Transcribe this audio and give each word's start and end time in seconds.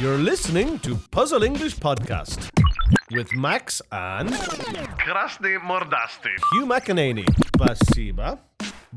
You're 0.00 0.18
listening 0.18 0.78
to 0.80 0.96
Puzzle 1.10 1.42
English 1.42 1.76
Podcast 1.76 2.50
with 3.10 3.32
Max 3.34 3.82
and 3.90 4.30
Krasny 5.04 5.58
mordasty. 5.58 6.34
Hugh 6.52 6.66
McEnany. 6.66 7.24
Спасибо. 7.54 8.38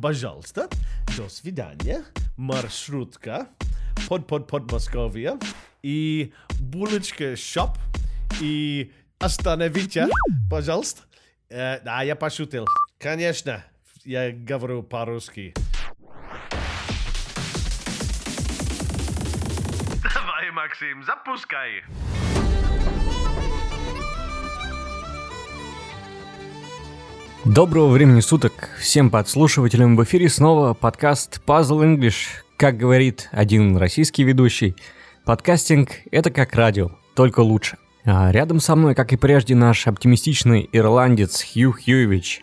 Пожалуйста. 0.01 0.69
До 1.17 1.29
свидания. 1.29 2.03
Маршрутка. 2.37 3.47
Под 4.07 4.27
под 4.27 4.47
под 4.47 4.71
Московия. 4.71 5.37
И 5.83 6.33
булочка 6.59 7.35
шоп. 7.35 7.77
И 8.41 8.91
остановите, 9.19 10.07
пожалуйста. 10.49 11.01
Э, 11.49 11.79
да, 11.83 12.01
я 12.03 12.15
пошутил. 12.15 12.67
Конечно, 12.99 13.63
я 14.05 14.31
говорю 14.31 14.83
по-русски. 14.83 15.53
Максим, 20.74 21.04
запускай. 21.04 21.84
Доброго 27.44 27.90
времени 27.92 28.18
суток 28.18 28.70
всем 28.80 29.08
подслушивателям. 29.08 29.96
В 29.96 30.02
эфире 30.02 30.28
снова 30.28 30.74
подкаст 30.74 31.40
Puzzle 31.46 31.84
English. 31.84 32.26
Как 32.56 32.76
говорит 32.76 33.28
один 33.30 33.76
российский 33.76 34.24
ведущий, 34.24 34.74
подкастинг— 35.24 35.90
это 36.10 36.32
как 36.32 36.52
радио, 36.54 36.90
только 37.14 37.38
лучше. 37.38 37.78
А 38.04 38.32
рядом 38.32 38.58
со 38.58 38.74
мной, 38.74 38.96
как 38.96 39.12
и 39.12 39.16
прежде, 39.16 39.54
наш 39.54 39.86
оптимистичный 39.86 40.68
ирландец 40.72 41.44
Хью 41.44 41.70
Хьюевич. 41.72 42.40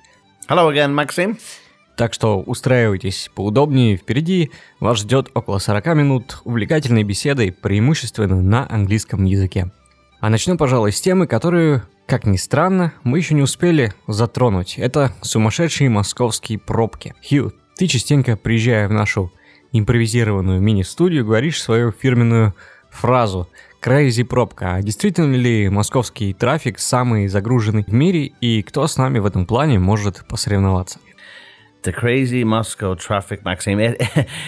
Hello 0.47 0.71
again, 0.71 0.93
Maxim. 0.95 1.37
Так 2.01 2.15
что 2.15 2.41
устраивайтесь 2.41 3.29
поудобнее. 3.35 3.95
Впереди 3.95 4.49
вас 4.79 4.97
ждет 4.97 5.29
около 5.35 5.59
40 5.59 5.85
минут 5.93 6.41
увлекательной 6.45 7.03
беседы, 7.03 7.51
преимущественно 7.51 8.41
на 8.41 8.67
английском 8.67 9.23
языке. 9.25 9.69
А 10.19 10.31
начнем, 10.31 10.57
пожалуй, 10.57 10.93
с 10.93 10.99
темы, 10.99 11.27
которую, 11.27 11.83
как 12.07 12.25
ни 12.25 12.37
странно, 12.37 12.91
мы 13.03 13.19
еще 13.19 13.35
не 13.35 13.43
успели 13.43 13.93
затронуть. 14.07 14.79
Это 14.79 15.13
сумасшедшие 15.21 15.91
московские 15.91 16.57
пробки. 16.57 17.13
Хью, 17.23 17.53
ты 17.77 17.85
частенько, 17.85 18.35
приезжая 18.35 18.87
в 18.87 18.91
нашу 18.91 19.31
импровизированную 19.71 20.59
мини-студию, 20.59 21.23
говоришь 21.23 21.61
свою 21.61 21.91
фирменную 21.91 22.55
фразу 22.89 23.47
«Crazy 23.79 24.25
пробка». 24.25 24.73
А 24.73 24.81
действительно 24.81 25.35
ли 25.35 25.69
московский 25.69 26.33
трафик 26.33 26.79
самый 26.79 27.27
загруженный 27.27 27.83
в 27.83 27.93
мире, 27.93 28.31
и 28.41 28.63
кто 28.63 28.87
с 28.87 28.97
нами 28.97 29.19
в 29.19 29.27
этом 29.27 29.45
плане 29.45 29.77
может 29.77 30.25
посоревноваться? 30.27 30.97
The 31.83 31.91
crazy 31.91 32.43
Moscow 32.43 32.93
traffic, 32.93 33.43
Maxim. 33.43 33.79
It, 33.79 33.99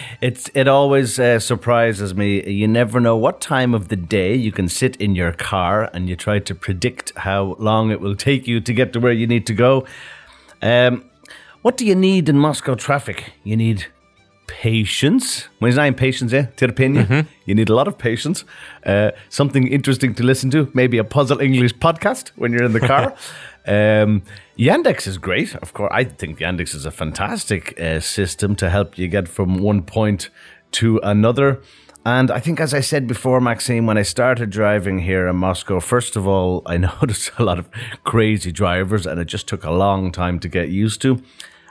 it's, 0.22 0.52
it 0.54 0.68
always 0.68 1.20
uh, 1.20 1.40
surprises 1.40 2.14
me. 2.14 2.48
You 2.48 2.68
never 2.68 3.00
know 3.00 3.18
what 3.18 3.42
time 3.42 3.74
of 3.74 3.88
the 3.88 3.96
day 3.96 4.36
you 4.36 4.52
can 4.52 4.68
sit 4.68 4.96
in 4.98 5.16
your 5.16 5.32
car 5.32 5.90
and 5.94 6.08
you 6.08 6.16
try 6.16 6.38
to 6.38 6.54
predict 6.54 7.12
how 7.18 7.56
long 7.58 7.90
it 7.90 8.00
will 8.00 8.16
take 8.16 8.46
you 8.46 8.60
to 8.62 8.74
get 8.74 8.94
to 8.94 9.00
where 9.00 9.12
you 9.12 9.26
need 9.26 9.48
to 9.48 9.54
go. 9.54 9.86
Um, 10.62 11.06
what 11.64 11.76
do 11.76 11.86
you 11.86 11.96
need 11.96 12.30
in 12.30 12.38
Moscow 12.38 12.76
traffic? 12.76 13.34
You 13.44 13.58
need 13.58 13.88
patience. 14.48 15.48
When 15.60 15.70
it's 15.70 15.78
not 15.78 15.98
patience, 15.98 16.34
eh? 16.34 16.46
Opinion, 16.62 17.28
you 17.46 17.56
need 17.56 17.70
a 17.70 17.76
lot 17.76 17.88
of 17.88 17.98
patience. 17.98 18.46
Uh, 18.86 19.12
something 19.30 19.68
interesting 19.68 20.14
to 20.16 20.24
listen 20.24 20.52
to, 20.52 20.70
maybe 20.74 20.98
a 20.98 21.04
puzzle 21.04 21.40
English 21.40 21.74
podcast 21.76 22.32
when 22.36 22.52
you're 22.52 22.64
in 22.64 22.74
the 22.74 22.80
car. 22.80 23.16
um, 23.66 24.24
Yandex 24.58 25.08
is 25.08 25.18
great, 25.18 25.56
of 25.56 25.74
course. 25.74 25.92
I 25.94 26.04
think 26.04 26.40
Yandex 26.40 26.76
is 26.76 26.86
a 26.86 26.92
fantastic 26.92 27.80
uh, 27.80 28.00
system 28.00 28.56
to 28.58 28.70
help 28.70 28.98
you 28.98 29.08
get 29.08 29.28
from 29.28 29.58
one 29.58 29.84
point 29.84 30.30
to 30.74 31.00
another. 31.04 31.62
And 32.06 32.30
I 32.30 32.40
think, 32.40 32.60
as 32.60 32.74
I 32.74 32.82
said 32.82 33.08
before, 33.08 33.40
Maxime, 33.40 33.86
when 33.86 33.98
I 33.98 34.02
started 34.02 34.50
driving 34.50 35.00
here 35.00 35.28
in 35.28 35.38
Moscow, 35.38 35.80
first 35.80 36.18
of 36.18 36.28
all, 36.28 36.62
I 36.66 36.78
noticed 37.02 37.32
a 37.38 37.44
lot 37.44 37.60
of 37.60 37.70
crazy 38.04 38.52
drivers, 38.52 39.06
and 39.06 39.20
it 39.22 39.26
just 39.26 39.48
took 39.48 39.64
a 39.64 39.72
long 39.72 40.12
time 40.12 40.40
to 40.40 40.50
get 40.50 40.70
used 40.70 41.02
to. 41.04 41.22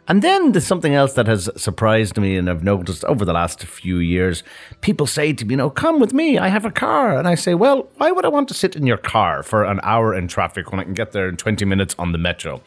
And 0.09 0.21
then 0.21 0.53
there's 0.53 0.67
something 0.67 0.95
else 0.95 1.13
that 1.15 1.29
has 1.29 1.49
surprised 1.57 2.17
me, 2.17 2.37
and 2.37 2.51
I've 2.51 2.65
noticed 2.65 3.05
over 3.05 3.25
the 3.25 3.33
last 3.33 3.63
few 3.63 3.99
years. 3.99 4.43
People 4.81 5.07
say 5.07 5.33
to 5.33 5.45
me, 5.45 5.53
you 5.53 5.57
know, 5.57 5.71
come 5.71 6.01
with 6.01 6.13
me, 6.13 6.39
I 6.39 6.49
have 6.49 6.65
a 6.65 6.73
car. 6.73 7.17
And 7.17 7.29
I 7.29 7.37
say, 7.37 7.55
well, 7.55 7.89
why 7.99 8.11
would 8.11 8.25
I 8.25 8.29
want 8.29 8.49
to 8.49 8.55
sit 8.55 8.75
in 8.75 8.87
your 8.87 8.97
car 8.97 9.43
for 9.45 9.65
an 9.65 9.79
hour 9.85 10.13
in 10.13 10.27
traffic 10.27 10.73
when 10.73 10.81
I 10.81 10.85
can 10.85 10.95
get 10.95 11.13
there 11.13 11.29
in 11.29 11.37
20 11.37 11.65
minutes 11.65 11.95
on 11.99 12.11
the 12.11 12.19
metro? 12.19 12.63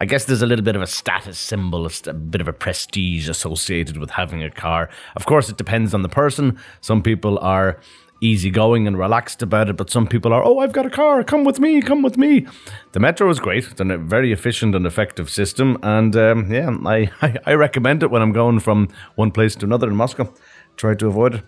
I 0.00 0.04
guess 0.04 0.26
there's 0.26 0.42
a 0.42 0.46
little 0.46 0.64
bit 0.64 0.76
of 0.76 0.82
a 0.82 0.86
status 0.86 1.38
symbol, 1.38 1.86
a 1.86 2.12
bit 2.12 2.40
of 2.40 2.48
a 2.48 2.52
prestige 2.52 3.28
associated 3.28 3.96
with 3.96 4.10
having 4.10 4.42
a 4.42 4.50
car. 4.50 4.90
Of 5.16 5.24
course, 5.24 5.48
it 5.48 5.56
depends 5.56 5.94
on 5.94 6.02
the 6.02 6.08
person. 6.08 6.58
Some 6.80 7.02
people 7.02 7.38
are 7.38 7.78
easygoing 8.24 8.86
and 8.86 8.98
relaxed 8.98 9.42
about 9.42 9.68
it, 9.68 9.76
but 9.76 9.90
some 9.90 10.06
people 10.06 10.32
are, 10.32 10.42
oh, 10.44 10.58
I've 10.58 10.72
got 10.72 10.86
a 10.86 10.90
car, 10.90 11.22
come 11.22 11.44
with 11.44 11.60
me, 11.60 11.82
come 11.82 12.02
with 12.02 12.16
me. 12.16 12.46
The 12.92 13.00
metro 13.00 13.28
is 13.28 13.38
great, 13.38 13.68
it's 13.70 13.80
a 13.80 13.98
very 13.98 14.32
efficient 14.32 14.74
and 14.74 14.86
effective 14.86 15.28
system, 15.28 15.78
and 15.82 16.16
um, 16.16 16.52
yeah, 16.52 16.76
I, 16.84 17.10
I, 17.22 17.36
I 17.46 17.54
recommend 17.54 18.02
it 18.02 18.10
when 18.10 18.22
I'm 18.22 18.32
going 18.32 18.60
from 18.60 18.88
one 19.14 19.30
place 19.30 19.54
to 19.56 19.66
another 19.66 19.88
in 19.88 19.96
Moscow. 19.96 20.32
Try 20.76 20.94
to 20.94 21.06
avoid 21.06 21.34
it. 21.36 21.42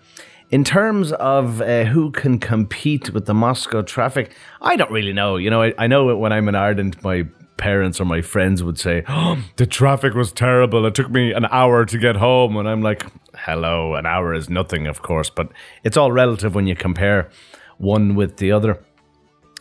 In 0.49 0.63
terms 0.63 1.11
of 1.11 1.59
uh, 1.59 1.83
who 1.85 2.11
can 2.11 2.39
compete 2.39 3.13
with 3.13 3.25
the 3.25 3.33
Moscow 3.33 3.81
traffic, 3.81 4.33
I 4.61 4.77
don't 4.77 4.91
really 4.91 5.11
know. 5.11 5.35
You 5.35 5.49
know, 5.49 5.61
I, 5.61 5.73
I 5.77 5.87
know 5.87 6.15
when 6.15 6.31
I'm 6.31 6.47
in 6.47 6.55
Ireland, 6.55 6.95
my 7.03 7.25
parents 7.57 7.99
or 7.99 8.05
my 8.05 8.21
friends 8.21 8.63
would 8.63 8.79
say, 8.79 9.03
oh, 9.09 9.43
the 9.57 9.65
traffic 9.65 10.13
was 10.13 10.31
terrible. 10.31 10.85
It 10.85 10.95
took 10.95 11.09
me 11.09 11.33
an 11.33 11.45
hour 11.45 11.85
to 11.85 11.97
get 11.97 12.15
home. 12.15 12.55
And 12.55 12.69
I'm 12.69 12.81
like, 12.81 13.05
hello, 13.47 13.95
an 13.95 14.05
hour 14.05 14.33
is 14.33 14.49
nothing, 14.49 14.87
of 14.87 15.01
course, 15.01 15.29
but 15.29 15.49
it's 15.85 15.95
all 15.95 16.11
relative 16.11 16.53
when 16.53 16.67
you 16.67 16.75
compare 16.75 17.29
one 17.77 18.13
with 18.13 18.37
the 18.37 18.51
other. 18.51 18.83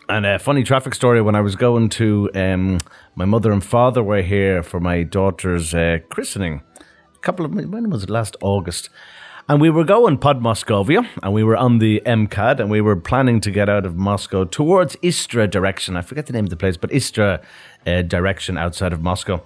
And 0.08 0.26
a 0.26 0.40
funny 0.40 0.64
traffic 0.64 0.92
story 0.92 1.22
when 1.22 1.36
I 1.36 1.40
was 1.40 1.54
going 1.54 1.88
to, 1.90 2.28
um, 2.34 2.80
my 3.14 3.24
mother 3.24 3.52
and 3.52 3.64
father 3.64 4.02
were 4.02 4.22
here 4.22 4.64
for 4.64 4.80
my 4.80 5.04
daughter's 5.04 5.72
uh, 5.72 5.98
christening. 6.08 6.62
A 7.14 7.18
couple 7.20 7.46
of, 7.46 7.54
when 7.54 7.88
was 7.88 8.02
it? 8.02 8.10
Last 8.10 8.36
August. 8.40 8.90
And 9.48 9.60
we 9.60 9.70
were 9.70 9.84
going 9.84 10.18
Pod 10.18 10.40
Moscovia, 10.40 11.06
and 11.22 11.32
we 11.32 11.44
were 11.44 11.56
on 11.56 11.78
the 11.78 12.02
MKAD, 12.04 12.58
and 12.58 12.68
we 12.68 12.80
were 12.80 12.96
planning 12.96 13.40
to 13.42 13.52
get 13.52 13.68
out 13.68 13.86
of 13.86 13.94
Moscow 13.94 14.42
towards 14.42 14.96
Istra 15.02 15.46
direction. 15.46 15.96
I 15.96 16.02
forget 16.02 16.26
the 16.26 16.32
name 16.32 16.46
of 16.46 16.50
the 16.50 16.56
place, 16.56 16.76
but 16.76 16.92
Istra 16.92 17.40
uh, 17.86 18.02
direction 18.02 18.58
outside 18.58 18.92
of 18.92 19.00
Moscow. 19.00 19.44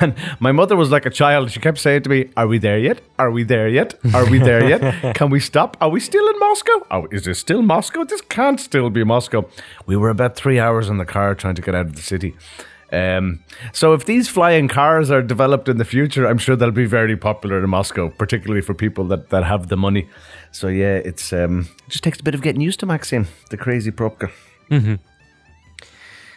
And 0.00 0.14
my 0.40 0.52
mother 0.52 0.76
was 0.76 0.90
like 0.90 1.06
a 1.06 1.10
child. 1.10 1.50
She 1.50 1.60
kept 1.60 1.78
saying 1.78 2.02
to 2.02 2.10
me, 2.10 2.30
Are 2.36 2.46
we 2.46 2.58
there 2.58 2.78
yet? 2.78 3.00
Are 3.18 3.30
we 3.30 3.42
there 3.44 3.68
yet? 3.68 3.94
Are 4.14 4.28
we 4.28 4.38
there 4.38 4.68
yet? 4.68 5.14
Can 5.14 5.30
we 5.30 5.40
stop? 5.40 5.76
Are 5.80 5.88
we 5.88 6.00
still 6.00 6.26
in 6.28 6.38
Moscow? 6.38 6.86
Oh, 6.90 7.06
is 7.10 7.24
this 7.24 7.38
still 7.38 7.62
Moscow? 7.62 8.04
This 8.04 8.20
can't 8.22 8.60
still 8.60 8.90
be 8.90 9.04
Moscow. 9.04 9.48
We 9.86 9.96
were 9.96 10.10
about 10.10 10.36
three 10.36 10.58
hours 10.58 10.88
in 10.88 10.98
the 10.98 11.04
car 11.04 11.34
trying 11.34 11.54
to 11.56 11.62
get 11.62 11.74
out 11.74 11.86
of 11.86 11.96
the 11.96 12.02
city. 12.02 12.34
Um, 12.92 13.42
so 13.72 13.92
if 13.92 14.04
these 14.04 14.28
flying 14.28 14.68
cars 14.68 15.10
are 15.10 15.22
developed 15.22 15.68
in 15.68 15.78
the 15.78 15.84
future, 15.84 16.26
I'm 16.26 16.38
sure 16.38 16.54
they'll 16.54 16.70
be 16.70 16.86
very 16.86 17.16
popular 17.16 17.62
in 17.62 17.68
Moscow, 17.68 18.10
particularly 18.10 18.60
for 18.60 18.72
people 18.74 19.04
that, 19.08 19.30
that 19.30 19.44
have 19.44 19.68
the 19.68 19.76
money. 19.76 20.08
So 20.52 20.68
yeah, 20.68 20.96
it's 20.96 21.32
um, 21.32 21.68
it 21.86 21.90
just 21.90 22.04
takes 22.04 22.20
a 22.20 22.22
bit 22.22 22.34
of 22.34 22.42
getting 22.42 22.60
used 22.60 22.78
to 22.80 22.86
Maxine, 22.86 23.26
the 23.50 23.56
crazy 23.56 23.90
Propka. 23.90 24.30
Mm-hmm. 24.70 24.94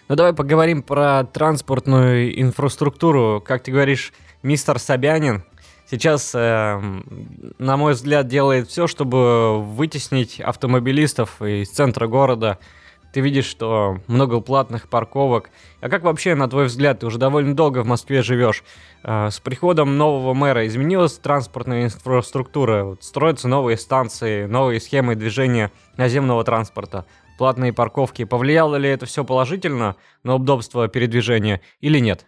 Ну 0.10 0.16
давай 0.16 0.32
поговорим 0.32 0.84
про 0.84 1.26
транспортную 1.26 2.40
инфраструктуру. 2.42 3.44
Как 3.46 3.62
ты 3.62 3.72
говоришь, 3.74 4.14
мистер 4.42 4.80
Собянин 4.80 5.44
сейчас, 5.90 6.34
э, 6.34 6.82
на 7.58 7.76
мой 7.78 7.92
взгляд, 7.92 8.28
делает 8.28 8.70
все, 8.70 8.88
чтобы 8.88 9.62
вытеснить 9.62 10.40
автомобилистов 10.40 11.42
из 11.42 11.70
центра 11.72 12.08
города. 12.08 12.58
Ты 13.12 13.20
видишь, 13.20 13.48
что 13.48 13.98
много 14.08 14.40
платных 14.40 14.88
парковок. 14.88 15.50
А 15.82 15.90
как 15.90 16.04
вообще, 16.04 16.36
на 16.36 16.48
твой 16.48 16.66
взгляд, 16.66 17.00
ты 17.00 17.06
уже 17.06 17.18
довольно 17.18 17.54
долго 17.54 17.80
в 17.80 17.86
Москве 17.86 18.22
живешь? 18.22 18.64
Э, 19.04 19.30
с 19.30 19.42
приходом 19.42 19.98
нового 19.98 20.34
мэра 20.34 20.66
изменилась 20.68 21.18
транспортная 21.18 21.84
инфраструктура? 21.84 22.86
Вот 22.86 23.04
строятся 23.04 23.50
новые 23.50 23.76
станции, 23.76 24.46
новые 24.46 24.80
схемы 24.80 25.16
движения 25.16 25.70
наземного 25.98 26.46
транспорта, 26.46 27.06
платные 27.38 27.74
парковки. 27.74 28.26
Повлияло 28.26 28.76
ли 28.76 28.90
это 28.90 29.06
все 29.06 29.24
положительно 29.24 29.96
на 30.24 30.36
удобство 30.36 30.88
передвижения 30.88 31.62
или 31.80 32.00
нет? 32.00 32.26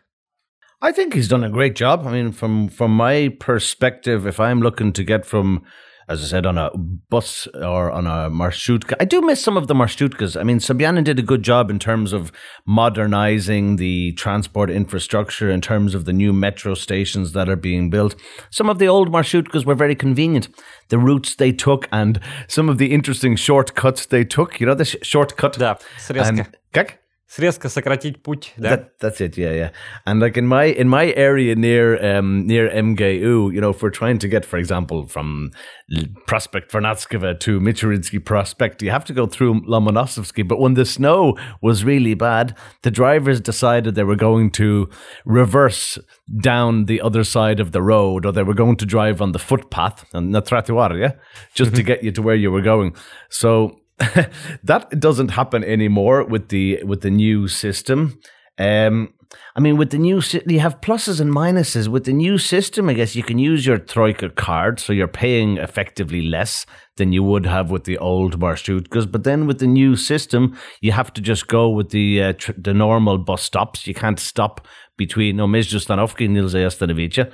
I 0.81 0.94
think 0.94 1.13
he's 1.13 1.27
done 1.27 1.44
a 1.44 1.50
great 1.50 1.75
job. 1.75 2.07
I 2.07 2.11
mean, 2.11 2.31
from 2.31 2.69
from 2.69 2.91
my 2.91 3.29
perspective, 3.29 4.25
if 4.25 4.39
I'm 4.39 4.61
looking 4.61 4.94
to 4.94 5.03
get 5.03 5.25
from, 5.25 5.65
as 6.09 6.23
I 6.23 6.27
said, 6.27 6.45
on 6.47 6.57
a 6.57 6.71
bus 6.75 7.47
or 7.53 7.91
on 7.91 8.07
a 8.07 8.31
marshutka. 8.31 8.95
I 9.00 9.06
do 9.06 9.21
miss 9.21 9.41
some 9.44 9.56
of 9.56 9.67
the 9.67 9.75
marshutkas. 9.75 10.39
I 10.39 10.44
mean, 10.44 10.57
Sobyanin 10.57 11.03
did 11.03 11.19
a 11.19 11.21
good 11.21 11.44
job 11.44 11.69
in 11.69 11.77
terms 11.77 12.13
of 12.13 12.31
modernizing 12.65 13.75
the 13.75 14.13
transport 14.13 14.71
infrastructure, 14.71 15.51
in 15.51 15.61
terms 15.61 15.94
of 15.94 16.06
the 16.06 16.13
new 16.13 16.33
metro 16.33 16.73
stations 16.73 17.33
that 17.33 17.47
are 17.47 17.56
being 17.56 17.91
built. 17.91 18.15
Some 18.50 18.69
of 18.69 18.79
the 18.79 18.88
old 18.88 19.11
marshutkas 19.11 19.65
were 19.65 19.75
very 19.75 19.95
convenient. 19.95 20.50
The 20.89 20.97
routes 20.97 21.35
they 21.35 21.51
took 21.51 21.88
and 21.91 22.19
some 22.47 22.69
of 22.69 22.79
the 22.79 22.91
interesting 22.91 23.35
shortcuts 23.35 24.07
they 24.07 24.23
took. 24.23 24.59
You 24.59 24.65
know, 24.65 24.73
the 24.73 24.85
sh- 24.85 24.97
shortcut. 25.03 25.59
Да, 25.59 25.77
срезка. 26.00 26.27
And, 26.27 26.57
как? 26.73 27.00
Резко 27.37 27.69
сократить 27.69 28.22
путь, 28.22 28.52
да? 28.56 28.76
That, 28.76 28.90
that's 29.00 29.20
it, 29.20 29.37
yeah, 29.37 29.52
yeah. 29.52 29.70
And 30.06 30.20
like 30.20 30.37
in 30.37 30.46
my 30.46 30.66
in 30.66 30.88
my 30.88 31.12
area 31.16 31.56
near 31.56 31.99
um 32.00 32.46
near 32.46 32.70
MGU, 32.70 33.52
you 33.52 33.61
know, 33.61 33.70
if 33.70 33.82
we're 33.82 33.90
trying 33.90 34.19
to 34.19 34.28
get, 34.28 34.44
for 34.44 34.56
example, 34.56 35.08
from 35.08 35.50
L- 35.96 36.05
Prospect 36.28 36.70
Vernatskova 36.70 37.40
to 37.40 37.58
Michurinsky 37.58 38.25
Prospect, 38.25 38.82
you 38.82 38.90
have 38.90 39.05
to 39.06 39.12
go 39.12 39.26
through 39.26 39.62
Lomonosovsky. 39.62 40.46
But 40.46 40.61
when 40.61 40.75
the 40.75 40.84
snow 40.84 41.37
was 41.61 41.82
really 41.82 42.14
bad, 42.14 42.56
the 42.82 42.90
drivers 42.93 43.40
decided 43.40 43.96
they 43.96 44.05
were 44.05 44.16
going 44.16 44.52
to 44.52 44.88
reverse 45.25 45.99
down 46.40 46.84
the 46.84 47.00
other 47.00 47.25
side 47.25 47.58
of 47.58 47.72
the 47.72 47.82
road, 47.82 48.26
or 48.26 48.32
they 48.32 48.44
were 48.44 48.55
going 48.55 48.76
to 48.76 48.87
drive 48.87 49.20
on 49.20 49.32
the 49.32 49.40
footpath 49.40 50.05
and 50.14 50.34
the 50.34 50.43
trottoir, 50.43 50.96
yeah, 51.00 51.12
just 51.52 51.75
to 51.75 51.82
get 51.82 52.05
you 52.05 52.12
to 52.12 52.22
where 52.22 52.37
you 52.37 52.52
were 52.52 52.62
going. 52.62 52.94
So 53.28 53.77
that 54.63 55.00
doesn't 55.00 55.30
happen 55.30 55.63
anymore 55.63 56.24
with 56.24 56.50
the 56.50 56.84
with 56.84 57.01
the 57.01 57.12
new 57.12 57.48
system. 57.48 58.19
Um, 58.57 59.13
I 59.56 59.60
mean, 59.60 59.78
with 59.78 59.92
the 59.92 59.98
new 59.98 60.22
you 60.48 60.60
have 60.60 60.81
pluses 60.81 61.22
and 61.22 61.31
minuses. 61.31 61.88
With 61.88 62.06
the 62.06 62.13
new 62.13 62.38
system, 62.38 62.90
I 62.90 62.94
guess 62.94 63.16
you 63.16 63.24
can 63.24 63.38
use 63.38 63.66
your 63.66 63.78
Troika 63.78 64.30
card, 64.30 64.80
so 64.80 64.94
you're 64.94 65.07
paying 65.07 65.57
effectively 65.57 66.22
less 66.22 66.66
than 66.98 67.13
you 67.13 67.24
would 67.24 67.46
have 67.46 67.69
with 67.69 67.84
the 67.84 67.98
old 67.98 68.40
marshrutkas. 68.40 69.10
But 69.12 69.24
then 69.24 69.48
with 69.48 69.60
the 69.60 69.68
new 69.68 69.96
system, 69.96 70.57
you 70.81 70.92
have 70.94 71.13
to 71.13 71.22
just 71.22 71.48
go 71.48 71.69
with 71.69 71.90
the 71.90 72.24
uh, 72.24 72.34
tr- 72.34 72.54
the 72.57 72.74
normal 72.74 73.18
bus 73.18 73.44
stops. 73.44 73.86
You 73.86 73.94
can't 73.94 74.19
stop 74.19 74.68
between 74.98 75.38
Stanovki 75.38 76.25
and 76.25 76.36
Nilza 76.36 76.68
Stanovica. 76.69 77.31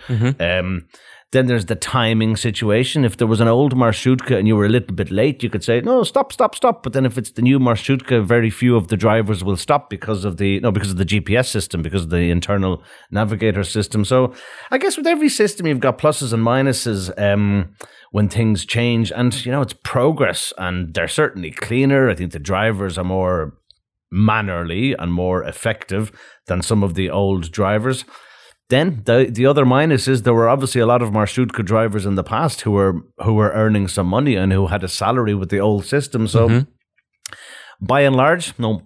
Um, 0.60 0.88
then 1.32 1.48
there's 1.48 1.66
the 1.66 1.76
timing 1.76 2.36
situation. 2.36 3.04
If 3.04 3.18
there 3.18 3.28
was 3.28 3.42
an 3.42 3.48
old 3.48 3.76
marshutka 3.76 4.38
and 4.38 4.48
you 4.48 4.56
were 4.56 4.66
a 4.66 4.70
little 4.70 4.96
bit 4.96 5.12
late, 5.12 5.44
you 5.44 5.50
could 5.50 5.64
say, 5.64 5.82
no, 5.82 6.04
stop, 6.04 6.32
stop, 6.32 6.56
stop. 6.56 6.84
But 6.84 6.94
then 6.94 7.06
if 7.06 7.18
it's 7.18 7.32
the 7.32 7.42
new 7.42 7.60
marshutka, 7.60 8.26
very 8.26 8.50
few 8.50 8.76
of 8.78 8.88
the 8.88 8.96
drivers 8.96 9.44
will 9.44 9.58
stop 9.58 9.90
because 9.90 10.24
of 10.24 10.38
the, 10.38 10.60
no, 10.62 10.72
because 10.72 10.92
of 10.92 10.98
the 10.98 11.06
GPS 11.06 11.48
system, 11.48 11.82
because 11.82 12.04
of 12.04 12.10
the 12.10 12.30
internal 12.30 12.84
navigator 13.12 13.64
system. 13.64 14.06
So 14.06 14.34
I 14.72 14.78
guess 14.78 14.98
with 14.98 15.08
every 15.08 15.30
system, 15.30 15.68
you've 15.68 15.80
got 15.80 15.98
pluses 15.98 16.32
and 16.32 16.46
minuses 16.46 17.12
um, 17.22 17.76
when 18.12 18.30
things 18.30 18.66
change. 18.66 19.12
And, 19.12 19.46
you 19.46 19.52
know, 19.52 19.62
it's 19.62 19.76
progress 19.84 20.54
and 20.58 20.94
they're 20.94 21.08
certainly 21.08 21.52
cleaner. 21.52 22.10
I 22.10 22.16
think 22.16 22.32
the 22.32 22.40
drivers 22.40 22.98
are 22.98 23.04
more 23.04 23.58
mannerly 24.12 24.94
and 24.94 25.12
more 25.12 25.44
effective 25.44 26.12
than 26.48 26.62
some 26.62 26.84
of 26.84 26.94
the 26.94 27.10
old 27.10 27.52
drivers. 27.52 28.06
Then 28.70 29.04
the 29.06 29.30
the 29.32 29.46
other 29.46 29.66
minus 29.66 30.08
is 30.08 30.24
there 30.24 30.34
were 30.34 30.50
obviously 30.50 30.82
a 30.82 30.88
lot 30.88 31.02
of 31.02 31.12
Maršutka 31.12 31.64
drivers 31.64 32.06
in 32.06 32.16
the 32.16 32.24
past 32.24 32.62
who 32.62 32.72
were 32.72 33.02
who 33.24 33.34
were 33.34 33.52
earning 33.52 33.88
some 33.88 34.08
money 34.08 34.36
and 34.36 34.52
who 34.52 34.68
had 34.68 34.84
a 34.84 34.88
salary 34.88 35.36
with 35.36 35.50
the 35.50 35.60
old 35.60 35.86
system. 35.86 36.28
So 36.28 36.50
mm-hmm. 36.50 37.86
by 37.86 38.02
and 38.02 38.16
large, 38.16 38.58
no 38.58 38.82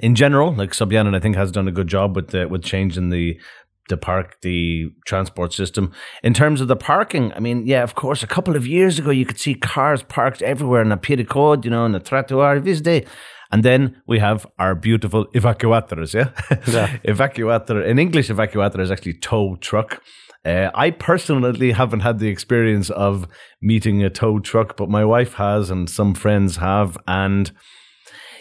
in 0.00 0.14
general, 0.14 0.52
like 0.54 0.72
Sobyanin, 0.72 1.16
I 1.16 1.20
think 1.20 1.36
has 1.36 1.50
done 1.50 1.66
a 1.66 1.72
good 1.72 1.88
job 1.88 2.14
with 2.14 2.28
the, 2.28 2.46
with 2.46 2.62
changing 2.62 3.10
the 3.10 3.40
the 3.88 3.96
park 3.96 4.36
the 4.42 4.90
transport 5.04 5.52
system. 5.52 5.92
In 6.22 6.32
terms 6.32 6.60
of 6.60 6.68
the 6.68 6.76
parking, 6.76 7.32
I 7.32 7.40
mean, 7.40 7.66
yeah, 7.66 7.82
of 7.82 7.94
course, 7.94 8.22
a 8.22 8.26
couple 8.26 8.54
of 8.54 8.66
years 8.66 8.98
ago 8.98 9.10
you 9.10 9.26
could 9.26 9.38
see 9.38 9.54
cars 9.54 10.02
parked 10.04 10.42
everywhere 10.42 10.82
in 10.82 10.92
a 10.92 11.24
Code, 11.24 11.64
you 11.64 11.70
know, 11.70 11.84
in 11.86 11.92
the 11.92 12.00
Trottoir 12.00 12.62
day. 12.82 13.04
And 13.52 13.64
then 13.64 14.00
we 14.06 14.18
have 14.20 14.46
our 14.58 14.74
beautiful 14.74 15.26
evacuators, 15.34 16.14
yeah? 16.14 16.30
evacuator. 17.04 17.84
In 17.84 17.98
English, 17.98 18.28
evacuator 18.28 18.80
is 18.80 18.90
actually 18.90 19.14
tow 19.14 19.56
truck. 19.56 20.02
Uh, 20.44 20.70
I 20.74 20.90
personally 20.90 21.72
haven't 21.72 22.00
had 22.00 22.18
the 22.18 22.28
experience 22.28 22.90
of 22.90 23.26
meeting 23.60 24.02
a 24.02 24.10
tow 24.10 24.38
truck, 24.38 24.76
but 24.76 24.88
my 24.88 25.04
wife 25.04 25.34
has, 25.34 25.68
and 25.68 25.90
some 25.90 26.14
friends 26.14 26.56
have. 26.56 26.96
And 27.06 27.50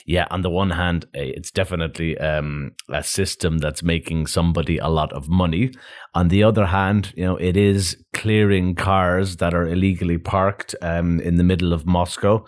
yeah, 0.05 0.25
on 0.31 0.41
the 0.41 0.49
one 0.49 0.71
hand, 0.71 1.05
eh, 1.13 1.31
it's 1.35 1.51
definitely 1.51 2.17
um, 2.17 2.71
a 2.89 3.03
system 3.03 3.57
that's 3.57 3.83
making 3.83 4.27
somebody 4.27 4.77
a 4.77 4.87
lot 4.87 5.11
of 5.13 5.27
money. 5.27 5.71
On 6.15 6.29
the 6.29 6.43
other 6.43 6.65
hand, 6.67 7.13
you 7.15 7.25
know, 7.25 7.35
it 7.35 7.57
is 7.57 7.97
clearing 8.13 8.75
cars 8.75 9.35
that 9.35 9.53
are 9.53 9.67
illegally 9.67 10.17
parked 10.17 10.73
um, 10.81 11.19
in 11.19 11.35
the 11.35 11.43
middle 11.43 11.73
of 11.73 11.85
Moscow. 11.85 12.45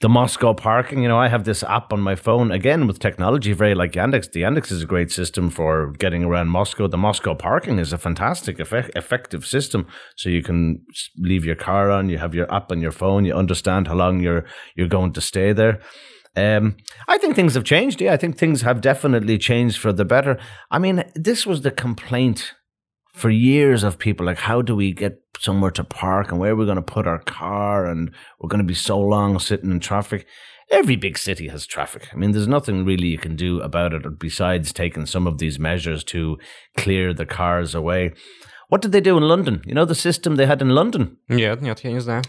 The 0.00 0.08
Moscow 0.08 0.54
parking, 0.54 1.02
you 1.02 1.08
know, 1.08 1.18
I 1.18 1.26
have 1.26 1.42
this 1.42 1.64
app 1.64 1.92
on 1.92 2.00
my 2.00 2.14
phone 2.14 2.52
again 2.52 2.86
with 2.86 3.00
technology, 3.00 3.52
very 3.52 3.74
like 3.74 3.92
Yandex. 3.94 4.30
The 4.30 4.42
Yandex 4.42 4.70
is 4.70 4.80
a 4.80 4.86
great 4.86 5.10
system 5.10 5.50
for 5.50 5.90
getting 5.98 6.22
around 6.22 6.50
Moscow. 6.50 6.86
The 6.86 6.96
Moscow 6.96 7.34
parking 7.34 7.80
is 7.80 7.92
a 7.92 7.98
fantastic, 7.98 8.60
effect, 8.60 8.92
effective 8.96 9.44
system. 9.44 9.88
So 10.14 10.28
you 10.28 10.40
can 10.44 10.86
leave 11.16 11.44
your 11.44 11.56
car 11.56 11.90
on, 11.90 12.10
you 12.10 12.18
have 12.18 12.32
your 12.32 12.52
app 12.54 12.70
on 12.70 12.80
your 12.80 12.92
phone, 12.92 13.24
you 13.24 13.34
understand 13.34 13.88
how 13.88 13.94
long 13.94 14.20
you're 14.20 14.44
you're 14.76 14.86
going 14.86 15.14
to 15.14 15.20
stay 15.20 15.52
there. 15.52 15.80
Um, 16.36 16.76
I 17.08 17.18
think 17.18 17.34
things 17.34 17.54
have 17.54 17.64
changed. 17.64 18.00
Yeah, 18.00 18.12
I 18.12 18.18
think 18.18 18.38
things 18.38 18.62
have 18.62 18.80
definitely 18.80 19.36
changed 19.36 19.78
for 19.78 19.92
the 19.92 20.04
better. 20.04 20.38
I 20.70 20.78
mean, 20.78 21.02
this 21.16 21.44
was 21.44 21.62
the 21.62 21.72
complaint 21.72 22.54
for 23.18 23.30
years 23.30 23.82
of 23.82 23.98
people 23.98 24.24
like 24.24 24.38
how 24.38 24.62
do 24.62 24.76
we 24.76 24.92
get 24.92 25.20
somewhere 25.38 25.72
to 25.72 25.84
park 25.84 26.30
and 26.30 26.38
where 26.38 26.52
are 26.52 26.56
we 26.56 26.64
going 26.64 26.76
to 26.76 26.82
put 26.82 27.06
our 27.06 27.18
car 27.18 27.86
and 27.86 28.12
we're 28.38 28.48
going 28.48 28.60
to 28.60 28.64
be 28.64 28.74
so 28.74 28.98
long 28.98 29.38
sitting 29.38 29.70
in 29.70 29.80
traffic? 29.80 30.26
Every 30.70 30.96
big 30.96 31.18
city 31.18 31.48
has 31.48 31.66
traffic. 31.66 32.08
I 32.12 32.16
mean 32.16 32.32
there's 32.32 32.46
nothing 32.46 32.84
really 32.84 33.08
you 33.08 33.18
can 33.18 33.36
do 33.36 33.60
about 33.60 33.92
it 33.92 34.18
besides 34.18 34.72
taking 34.72 35.06
some 35.06 35.26
of 35.26 35.38
these 35.38 35.58
measures 35.58 36.04
to 36.04 36.38
clear 36.76 37.12
the 37.12 37.26
cars 37.26 37.74
away. 37.74 38.12
What 38.68 38.82
did 38.82 38.92
they 38.92 39.00
do 39.00 39.16
in 39.16 39.24
london? 39.24 39.62
You 39.66 39.74
know 39.74 39.84
the 39.84 39.94
system 39.94 40.36
they 40.36 40.46
had 40.46 40.62
in 40.62 40.70
london? 40.70 41.16
Yeah 41.28 41.56
yeah 41.60 41.74
change 41.74 42.04
there. 42.04 42.22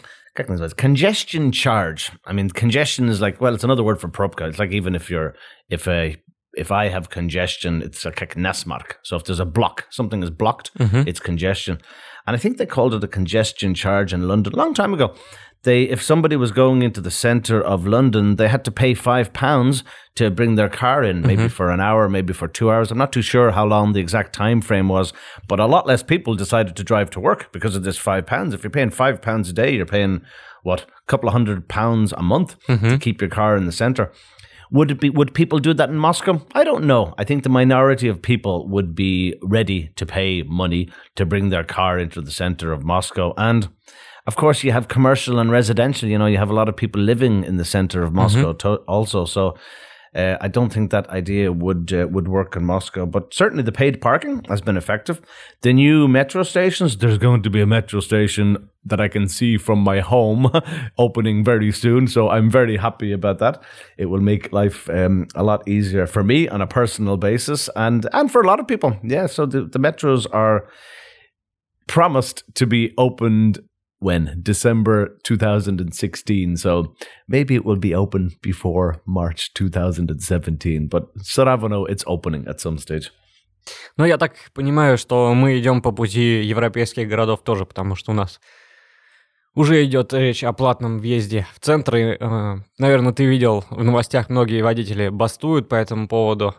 Congestion 0.78 1.52
charge. 1.52 2.12
I 2.26 2.34
mean 2.34 2.50
congestion 2.50 3.10
is 3.10 3.22
like 3.22 3.40
well 3.40 3.54
it's 3.54 3.64
another 3.64 3.84
word 3.84 4.02
for 4.02 4.08
propka 4.08 4.50
it's 4.50 4.60
like 4.60 4.72
even 4.72 4.96
if 4.96 5.10
you're 5.10 5.36
if 5.70 5.88
a 5.88 6.16
if 6.54 6.72
I 6.72 6.90
have 6.90 7.10
congestion, 7.10 7.82
it's 7.82 8.06
a 8.06 8.12
keknesmark. 8.12 8.94
So 9.04 9.16
if 9.16 9.24
there's 9.24 9.40
a 9.40 9.46
block, 9.46 9.86
something 9.90 10.24
is 10.24 10.30
blocked, 10.30 10.74
mm-hmm. 10.78 11.04
it's 11.08 11.20
congestion. 11.20 11.80
And 12.26 12.36
I 12.36 12.40
think 12.40 12.58
they 12.58 12.66
called 12.66 12.94
it 12.94 13.04
a 13.04 13.08
congestion 13.08 13.74
charge 13.74 14.14
in 14.14 14.28
London 14.28 14.54
a 14.54 14.58
long 14.58 14.74
time 14.74 14.94
ago. 14.94 15.16
They, 15.64 15.84
if 15.84 16.02
somebody 16.02 16.38
was 16.38 16.52
going 16.52 16.84
into 16.84 17.02
the 17.02 17.12
centre 17.12 17.62
of 17.62 17.86
London, 17.86 18.38
they 18.38 18.48
had 18.48 18.64
to 18.64 18.72
pay 18.72 18.94
five 18.94 19.34
pounds 19.34 19.84
to 20.16 20.32
bring 20.32 20.56
their 20.56 20.70
car 20.70 21.04
in, 21.04 21.22
maybe 21.22 21.44
mm-hmm. 21.44 21.48
for 21.48 21.70
an 21.70 21.82
hour, 21.82 22.08
maybe 22.08 22.32
for 22.32 22.48
two 22.48 22.72
hours. 22.72 22.92
I'm 22.92 22.98
not 22.98 23.12
too 23.12 23.22
sure 23.22 23.52
how 23.52 23.66
long 23.66 23.92
the 23.92 24.00
exact 24.00 24.34
time 24.34 24.62
frame 24.62 24.88
was, 24.88 25.12
but 25.50 25.60
a 25.60 25.66
lot 25.66 25.86
less 25.86 26.02
people 26.02 26.36
decided 26.36 26.78
to 26.78 26.84
drive 26.84 27.10
to 27.12 27.20
work 27.20 27.52
because 27.52 27.76
of 27.76 27.84
this 27.84 27.98
five 27.98 28.26
pounds. 28.26 28.54
If 28.54 28.64
you're 28.64 28.72
paying 28.72 28.90
five 28.90 29.22
pounds 29.22 29.50
a 29.50 29.54
day, 29.54 29.76
you're 29.76 29.86
paying 29.86 30.22
what 30.64 30.82
a 30.82 30.86
couple 31.08 31.28
of 31.28 31.34
hundred 31.34 31.68
pounds 31.68 32.14
a 32.14 32.24
month 32.24 32.56
mm-hmm. 32.68 32.88
to 32.88 32.98
keep 32.98 33.20
your 33.20 33.30
car 33.30 33.58
in 33.58 33.66
the 33.66 33.72
centre. 33.72 34.12
Would 34.72 34.92
it 34.92 35.00
be? 35.00 35.10
Would 35.10 35.34
people 35.34 35.60
do 35.60 35.74
that 35.74 35.90
in 35.90 35.98
Moscow? 35.98 36.42
I 36.54 36.64
don't 36.64 36.86
know. 36.86 37.16
I 37.18 37.24
think 37.24 37.44
the 37.44 37.50
minority 37.50 38.08
of 38.08 38.22
people 38.22 38.68
would 38.70 38.94
be 38.94 39.36
ready 39.42 39.92
to 39.96 40.06
pay 40.06 40.44
money 40.44 40.90
to 41.16 41.26
bring 41.26 41.50
their 41.50 41.64
car 41.64 41.98
into 41.98 42.22
the 42.22 42.32
center 42.32 42.72
of 42.72 42.84
Moscow, 42.84 43.34
and 43.36 43.68
of 44.30 44.36
course, 44.36 44.64
you 44.64 44.72
have 44.72 44.88
commercial 44.88 45.40
and 45.40 45.50
residential. 45.50 46.08
You 46.08 46.20
know, 46.20 46.28
you 46.28 46.38
have 46.38 46.52
a 46.52 46.54
lot 46.54 46.70
of 46.70 46.76
people 46.76 47.02
living 47.02 47.44
in 47.44 47.58
the 47.58 47.66
center 47.66 48.04
of 48.04 48.10
mm-hmm. 48.10 48.18
Moscow 48.18 48.54
to- 48.54 48.84
also. 48.88 49.26
So, 49.26 49.58
uh, 50.16 50.38
I 50.42 50.48
don't 50.48 50.74
think 50.74 50.92
that 50.92 51.08
idea 51.10 51.52
would 51.52 51.94
uh, 51.94 52.08
would 52.10 52.28
work 52.28 52.56
in 52.56 52.66
Moscow. 52.66 53.06
But 53.06 53.34
certainly, 53.34 53.64
the 53.64 53.72
paid 53.72 54.02
parking 54.02 54.44
has 54.50 54.62
been 54.62 54.78
effective. 54.78 55.22
The 55.62 55.74
new 55.74 56.08
metro 56.08 56.44
stations. 56.44 56.98
There's 56.98 57.18
going 57.18 57.44
to 57.44 57.50
be 57.50 57.62
a 57.62 57.66
metro 57.66 58.00
station 58.00 58.70
that 58.86 59.00
I 59.00 59.08
can 59.08 59.28
see 59.28 59.58
from 59.58 59.80
my 59.80 60.00
home 60.00 60.52
opening 60.98 61.44
very 61.44 61.72
soon. 61.72 62.08
So 62.08 62.30
I'm 62.30 62.50
very 62.50 62.78
happy 62.78 63.12
about 63.12 63.40
that. 63.40 63.62
It 63.98 64.06
will 64.08 64.22
make 64.22 64.52
life 64.52 64.90
um, 64.90 65.28
a 65.36 65.44
lot 65.44 65.68
easier 65.68 66.08
for 66.08 66.24
me 66.24 66.48
on 66.48 66.62
a 66.62 66.68
personal 66.68 67.18
basis, 67.18 67.70
and 67.76 68.08
and 68.14 68.32
for 68.32 68.42
a 68.42 68.48
lot 68.48 68.60
of 68.60 68.68
people. 68.68 68.98
Yeah. 69.04 69.28
So 69.28 69.46
the, 69.46 69.66
the 69.66 69.80
metros 69.80 70.26
are 70.34 70.68
promised 71.88 72.44
to 72.56 72.66
be 72.66 72.94
opened 72.98 73.60
when 74.00 74.42
December 74.42 75.18
2016. 75.24 76.58
So 76.58 76.96
maybe 77.28 77.56
it 77.56 77.66
will 77.66 77.80
be 77.80 77.94
open 77.94 78.32
before 78.42 79.02
March 79.06 79.54
2017. 79.54 80.88
But 80.88 81.14
Saravano, 81.18 81.88
it's 81.90 82.04
opening 82.08 82.48
at 82.48 82.60
some 82.60 82.78
stage. 82.78 83.12
Ну, 83.98 84.06
я 84.06 84.18
так 84.18 84.34
понимаю, 84.54 84.98
что 84.98 85.34
мы 85.36 85.60
идем 85.60 85.82
по 85.82 85.92
пути 85.92 86.42
европейских 86.42 87.08
городов 87.08 87.44
тоже, 87.44 87.66
потому 87.66 87.96
что 87.96 88.12
у 88.12 88.16
нас 88.16 88.40
уже 89.54 89.84
идет 89.86 90.14
речь 90.14 90.44
о 90.44 90.54
платном 90.54 91.00
въезде 91.00 91.46
в 91.54 91.60
центры. 91.60 92.18
Э, 92.20 92.56
Наверное, 92.80 93.14
ты 93.14 93.26
видел 93.26 93.66
в 93.70 93.84
новостях, 93.84 94.30
многие 94.30 94.62
водители 94.62 95.10
бастуют 95.10 95.70
по 95.70 95.76
этому 95.76 96.08
поводу. 96.08 96.56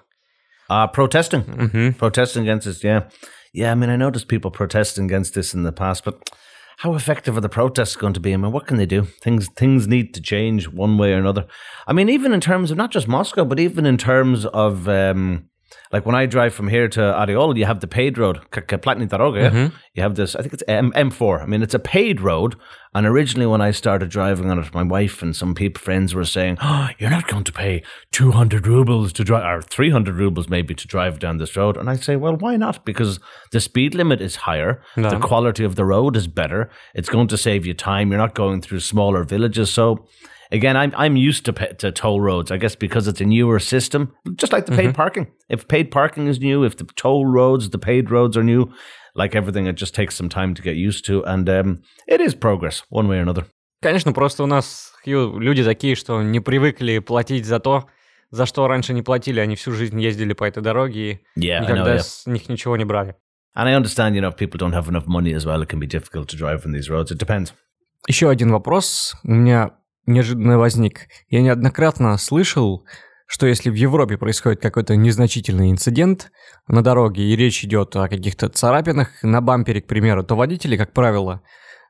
Uh, 0.70 0.86
protesting. 0.94 1.44
Мгм. 1.48 1.96
Protesting 1.98 2.44
against 2.44 2.66
this, 2.66 2.84
yeah. 2.84 3.08
Yeah, 3.52 3.72
I 3.72 3.74
mean, 3.74 3.90
I 3.90 3.96
noticed 3.96 4.28
people 4.28 4.52
protesting 4.52 5.06
against 5.06 5.34
this 5.34 5.52
in 5.52 5.64
the 5.64 5.72
past, 5.72 6.04
but 6.04 6.20
how 6.80 6.94
effective 6.94 7.36
are 7.36 7.42
the 7.42 7.48
protests 7.50 7.94
going 7.94 8.14
to 8.14 8.20
be? 8.20 8.32
I 8.32 8.38
mean, 8.38 8.52
what 8.52 8.66
can 8.66 8.78
they 8.78 8.86
do? 8.86 9.02
Things 9.02 9.48
things 9.48 9.86
need 9.86 10.14
to 10.14 10.22
change 10.22 10.66
one 10.66 10.96
way 10.96 11.12
or 11.12 11.18
another. 11.18 11.46
I 11.86 11.92
mean, 11.92 12.08
even 12.08 12.32
in 12.32 12.40
terms 12.40 12.70
of 12.70 12.78
not 12.78 12.90
just 12.90 13.06
Moscow, 13.06 13.44
but 13.44 13.60
even 13.60 13.84
in 13.84 13.98
terms 13.98 14.46
of 14.46 14.88
um, 14.88 15.49
Like 15.92 16.06
when 16.06 16.14
I 16.14 16.26
drive 16.26 16.54
from 16.54 16.68
here 16.68 16.88
to 16.88 17.00
Oryol, 17.00 17.56
you 17.56 17.64
have 17.66 17.80
the 17.80 17.86
paid 17.86 18.16
road, 18.18 18.40
Platni 18.52 19.08
Daroga. 19.08 19.42
Yeah? 19.42 19.50
Mm-hmm. 19.50 19.76
You 19.94 20.02
have 20.02 20.14
this, 20.14 20.36
I 20.36 20.40
think 20.42 20.54
it's 20.54 20.62
M- 20.68 20.92
M4. 20.92 21.42
I 21.42 21.46
mean, 21.46 21.62
it's 21.62 21.74
a 21.74 21.78
paid 21.78 22.20
road. 22.20 22.54
And 22.92 23.06
originally, 23.06 23.46
when 23.46 23.60
I 23.60 23.70
started 23.70 24.08
driving 24.10 24.50
on 24.50 24.58
it, 24.58 24.74
my 24.74 24.82
wife 24.82 25.22
and 25.22 25.34
some 25.34 25.54
people, 25.54 25.80
friends 25.80 26.12
were 26.12 26.24
saying, 26.24 26.58
Oh, 26.60 26.88
you're 26.98 27.10
not 27.10 27.28
going 27.28 27.44
to 27.44 27.52
pay 27.52 27.82
200 28.12 28.66
rubles 28.66 29.12
to 29.12 29.22
drive, 29.24 29.44
or 29.44 29.62
300 29.62 30.16
rubles 30.16 30.48
maybe 30.48 30.74
to 30.74 30.86
drive 30.88 31.20
down 31.20 31.38
this 31.38 31.56
road. 31.56 31.76
And 31.76 31.88
I 31.88 31.94
say, 31.96 32.16
Well, 32.16 32.36
why 32.36 32.56
not? 32.56 32.84
Because 32.84 33.20
the 33.52 33.60
speed 33.60 33.94
limit 33.94 34.20
is 34.20 34.36
higher, 34.36 34.82
No. 34.96 35.08
the 35.10 35.18
quality 35.20 35.62
of 35.64 35.76
the 35.76 35.84
road 35.84 36.16
is 36.16 36.26
better, 36.26 36.68
it's 36.94 37.08
going 37.08 37.28
to 37.28 37.36
save 37.38 37.64
you 37.64 37.74
time. 37.74 38.10
You're 38.10 38.18
not 38.18 38.34
going 38.34 38.60
through 38.60 38.80
smaller 38.80 39.22
villages. 39.22 39.70
So, 39.70 40.06
Again, 40.51 40.75
I'm 40.77 40.91
I'm 40.95 41.15
used 41.17 41.45
to 41.45 41.53
pa- 41.53 41.73
to 41.79 41.91
toll 41.91 42.19
roads. 42.21 42.51
I 42.51 42.57
guess 42.57 42.75
because 42.75 43.07
it's 43.07 43.21
a 43.21 43.25
newer 43.25 43.59
system, 43.59 44.13
just 44.39 44.51
like 44.53 44.65
the 44.65 44.75
paid 44.75 44.93
parking. 44.95 45.27
If 45.49 45.67
paid 45.67 45.89
parking 45.91 46.27
is 46.27 46.39
new, 46.39 46.63
if 46.65 46.75
the 46.77 46.85
toll 46.95 47.25
roads, 47.25 47.69
the 47.69 47.79
paid 47.79 48.09
roads 48.11 48.37
are 48.37 48.43
new, 48.43 48.69
like 49.15 49.35
everything, 49.35 49.65
it 49.67 49.75
just 49.75 49.93
takes 49.95 50.15
some 50.15 50.29
time 50.29 50.53
to 50.55 50.61
get 50.61 50.75
used 50.75 51.05
to, 51.05 51.23
and 51.25 51.49
um, 51.49 51.79
it 52.07 52.21
is 52.21 52.35
progress 52.35 52.83
one 52.89 53.07
way 53.07 53.17
or 53.17 53.21
another. 53.21 53.45
Конечно, 53.81 54.13
просто 54.13 54.43
у 54.43 54.47
нас, 54.47 54.93
Хью, 55.03 55.37
люди 55.39 55.63
такие, 55.63 55.95
что 55.95 56.21
не 56.23 56.39
привыкли 56.39 56.99
платить 56.99 57.45
за 57.45 57.59
то, 57.59 57.85
за 58.31 58.45
что 58.45 58.67
раньше 58.67 58.93
не 58.93 59.01
платили. 59.03 59.39
Они 59.39 59.55
всю 59.55 59.71
жизнь 59.73 59.99
ездили 60.01 60.33
по 60.33 60.43
этой 60.45 60.63
дороге 60.63 61.11
и 61.11 61.19
Yeah, 61.39 61.57
I 61.57 61.59
know. 61.59 61.61
никогда 61.63 61.95
Yeah. 61.95 61.99
с 61.99 62.25
них 62.25 62.49
ничего 62.49 62.77
не 62.77 62.85
брали. 62.85 63.15
And 63.57 63.67
I 63.67 63.73
understand, 63.75 64.15
you 64.15 64.21
know, 64.21 64.29
if 64.31 64.37
people 64.37 64.57
don't 64.57 64.73
have 64.73 64.87
enough 64.89 65.05
money 65.07 65.33
as 65.33 65.45
well, 65.45 65.61
it 65.61 65.69
can 65.69 65.79
be 65.79 65.87
difficult 65.87 66.27
to 66.29 66.35
drive 66.37 66.65
on 66.65 66.71
these 66.73 66.89
roads. 66.89 67.11
It 67.11 67.17
depends. 67.19 67.53
Еще 68.07 68.29
один 68.29 68.51
вопрос 68.51 69.15
у 69.23 69.31
меня 69.31 69.71
неожиданно 70.06 70.58
возник. 70.58 71.08
Я 71.28 71.42
неоднократно 71.42 72.16
слышал, 72.18 72.84
что 73.26 73.46
если 73.46 73.70
в 73.70 73.74
Европе 73.74 74.16
происходит 74.18 74.60
какой-то 74.60 74.96
незначительный 74.96 75.70
инцидент 75.70 76.32
на 76.66 76.82
дороге, 76.82 77.22
и 77.22 77.36
речь 77.36 77.64
идет 77.64 77.94
о 77.96 78.08
каких-то 78.08 78.48
царапинах 78.48 79.22
на 79.22 79.40
бампере, 79.40 79.80
к 79.80 79.86
примеру, 79.86 80.24
то 80.24 80.34
водители, 80.34 80.76
как 80.76 80.92
правило, 80.92 81.42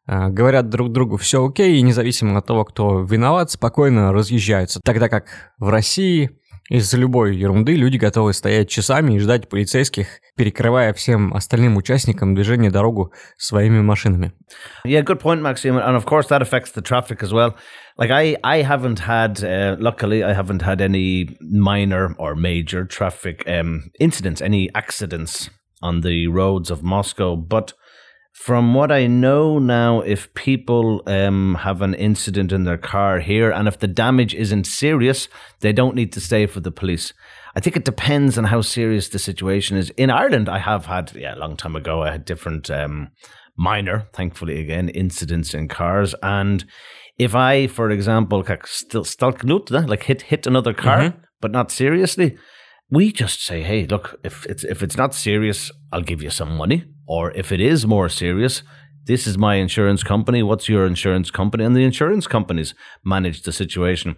э, 0.06 0.28
говорят 0.28 0.68
друг 0.68 0.92
другу 0.92 1.16
все 1.16 1.46
окей, 1.46 1.78
и 1.78 1.82
независимо 1.82 2.38
от 2.38 2.46
того, 2.46 2.64
кто 2.64 3.02
виноват, 3.02 3.50
спокойно 3.50 4.12
разъезжаются. 4.12 4.80
Тогда 4.84 5.08
как 5.08 5.52
в 5.58 5.70
России 5.70 6.39
из-за 6.70 6.96
любой 6.96 7.36
ерунды 7.36 7.74
люди 7.74 7.96
готовы 7.96 8.32
стоять 8.32 8.70
часами 8.70 9.14
и 9.14 9.18
ждать 9.18 9.48
полицейских, 9.48 10.06
перекрывая 10.36 10.92
всем 10.92 11.34
остальным 11.34 11.76
участникам 11.76 12.34
движения 12.34 12.70
дорогу 12.70 13.12
своими 13.36 13.80
машинами. 13.80 14.32
Yeah, 14.86 15.02
good 15.02 15.20
point, 15.20 15.42
Maxime. 15.42 15.76
And 15.76 15.96
of 15.96 16.06
course, 16.06 16.28
that 16.28 16.40
affects 16.40 16.70
the 16.72 16.80
traffic 16.80 17.22
as 17.22 17.32
well. 17.32 17.56
Like 17.98 18.10
I, 18.12 18.36
I 18.44 18.62
haven't 18.62 19.00
had, 19.00 19.42
uh, 19.42 19.76
luckily, 19.80 20.22
I 20.22 20.32
haven't 20.32 20.62
had 20.62 20.80
any 20.80 21.36
minor 21.40 22.14
or 22.18 22.36
major 22.36 22.86
traffic 22.86 23.42
um, 23.48 23.90
incidents, 23.98 24.40
any 24.40 24.70
accidents 24.74 25.50
on 25.82 26.02
the 26.02 26.28
roads 26.28 26.70
of 26.70 26.82
Moscow. 26.84 27.34
But 27.34 27.74
from 28.44 28.72
what 28.72 28.90
I 28.90 29.06
know 29.06 29.58
now, 29.58 30.00
if 30.00 30.32
people 30.32 31.02
um, 31.06 31.56
have 31.56 31.82
an 31.82 31.92
incident 31.92 32.52
in 32.52 32.64
their 32.64 32.78
car 32.78 33.20
here, 33.20 33.50
and 33.50 33.68
if 33.68 33.78
the 33.78 33.86
damage 33.86 34.34
isn't 34.34 34.66
serious, 34.66 35.28
they 35.60 35.74
don't 35.74 35.94
need 35.94 36.10
to 36.14 36.20
stay 36.20 36.46
for 36.46 36.60
the 36.60 36.70
police. 36.70 37.12
I 37.54 37.60
think 37.60 37.76
it 37.76 37.84
depends 37.84 38.38
on 38.38 38.44
how 38.44 38.62
serious 38.62 39.10
the 39.10 39.18
situation 39.18 39.76
is. 39.76 39.90
In 39.90 40.08
Ireland, 40.08 40.48
I 40.48 40.58
have 40.58 40.86
had, 40.86 41.12
yeah, 41.14 41.34
a 41.34 41.36
long 41.36 41.54
time 41.54 41.76
ago, 41.76 42.02
I 42.02 42.12
had 42.12 42.24
different 42.24 42.70
um, 42.70 43.10
minor, 43.58 44.08
thankfully 44.14 44.58
again, 44.58 44.88
incidents 44.88 45.52
in 45.52 45.68
cars. 45.68 46.14
And 46.22 46.64
if 47.18 47.34
I, 47.34 47.66
for 47.66 47.90
example, 47.90 48.42
stalknut, 48.42 49.70
like 49.86 50.04
hit 50.04 50.22
hit 50.22 50.46
another 50.46 50.72
car, 50.72 51.12
but 51.42 51.50
not 51.50 51.70
seriously, 51.70 52.38
we 52.90 53.12
just 53.12 53.44
say, 53.44 53.62
hey, 53.62 53.86
look, 53.86 54.18
if 54.24 54.46
it's 54.46 54.64
if 54.64 54.82
it's 54.82 54.96
not 54.96 55.14
serious, 55.14 55.70
I'll 55.92 56.00
give 56.00 56.22
you 56.22 56.30
some 56.30 56.56
money. 56.56 56.86
Or 57.16 57.24
if 57.32 57.50
it 57.50 57.60
is 57.60 57.86
more 57.86 58.08
serious, 58.08 58.62
this 59.06 59.26
is 59.26 59.36
my 59.36 59.54
insurance 59.56 60.02
company. 60.04 60.40
What's 60.44 60.68
your 60.68 60.86
insurance 60.86 61.28
company? 61.40 61.64
And 61.64 61.74
the 61.74 61.84
insurance 61.90 62.26
companies 62.36 62.74
manage 63.04 63.42
the 63.42 63.52
situation. 63.52 64.10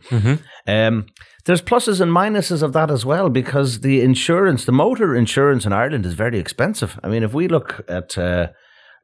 Um, 0.66 1.06
there's 1.46 1.62
pluses 1.62 2.00
and 2.02 2.12
minuses 2.12 2.62
of 2.62 2.72
that 2.75 2.90
as 2.90 3.06
well 3.12 3.30
because 3.30 3.80
the 3.80 4.02
insurance, 4.02 4.66
the 4.66 4.72
motor 4.72 5.16
insurance 5.16 5.64
in 5.64 5.72
Ireland 5.72 6.04
is 6.04 6.14
very 6.25 6.38
expensive. 6.38 7.00
I 7.02 7.08
mean, 7.08 7.22
if 7.22 7.32
we 7.32 7.49
look 7.49 7.68
at 7.88 8.18
uh, 8.18 8.49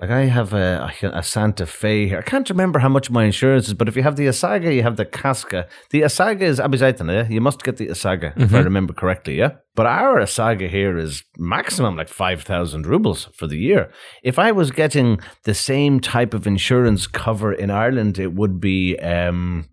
like 0.00 0.10
I 0.10 0.26
have 0.26 0.52
a, 0.52 0.92
a 1.02 1.22
Santa 1.24 1.66
Fe 1.66 2.06
here. 2.06 2.18
I 2.18 2.22
can't 2.22 2.48
remember 2.48 2.78
how 2.78 2.88
much 2.88 3.10
my 3.10 3.24
insurance 3.24 3.66
is, 3.66 3.74
but 3.74 3.88
if 3.88 3.96
you 3.96 4.04
have 4.04 4.14
the 4.14 4.26
OSAGO, 4.26 4.72
you 4.72 4.84
have 4.84 4.96
the 4.96 5.04
KASKO. 5.04 5.66
The 5.90 6.02
OSAGO 6.02 6.42
is 6.42 6.60
Abizaitan, 6.60 7.12
yeah? 7.12 7.28
You 7.28 7.40
must 7.40 7.64
get 7.64 7.78
the 7.78 7.88
OSAGO, 7.88 8.40
if 8.40 8.54
I 8.54 8.60
remember 8.60 8.92
correctly, 8.92 9.34
yeah? 9.36 9.56
But 9.74 9.86
our 9.86 10.20
OSAGO 10.20 10.68
here 10.70 10.98
is 10.98 11.24
maximum 11.36 11.96
like 11.96 12.08
5,000 12.08 12.86
rubles 12.86 13.24
for 13.34 13.48
the 13.48 13.58
year. 13.58 13.90
If 14.22 14.38
I 14.38 14.52
was 14.52 14.70
getting 14.70 15.18
the 15.42 15.54
same 15.54 15.98
type 15.98 16.32
of 16.32 16.46
insurance 16.46 17.08
cover 17.08 17.52
in 17.52 17.70
Ireland, 17.70 18.20
it 18.20 18.34
would 18.34 18.60
be, 18.60 18.96
um, 19.00 19.68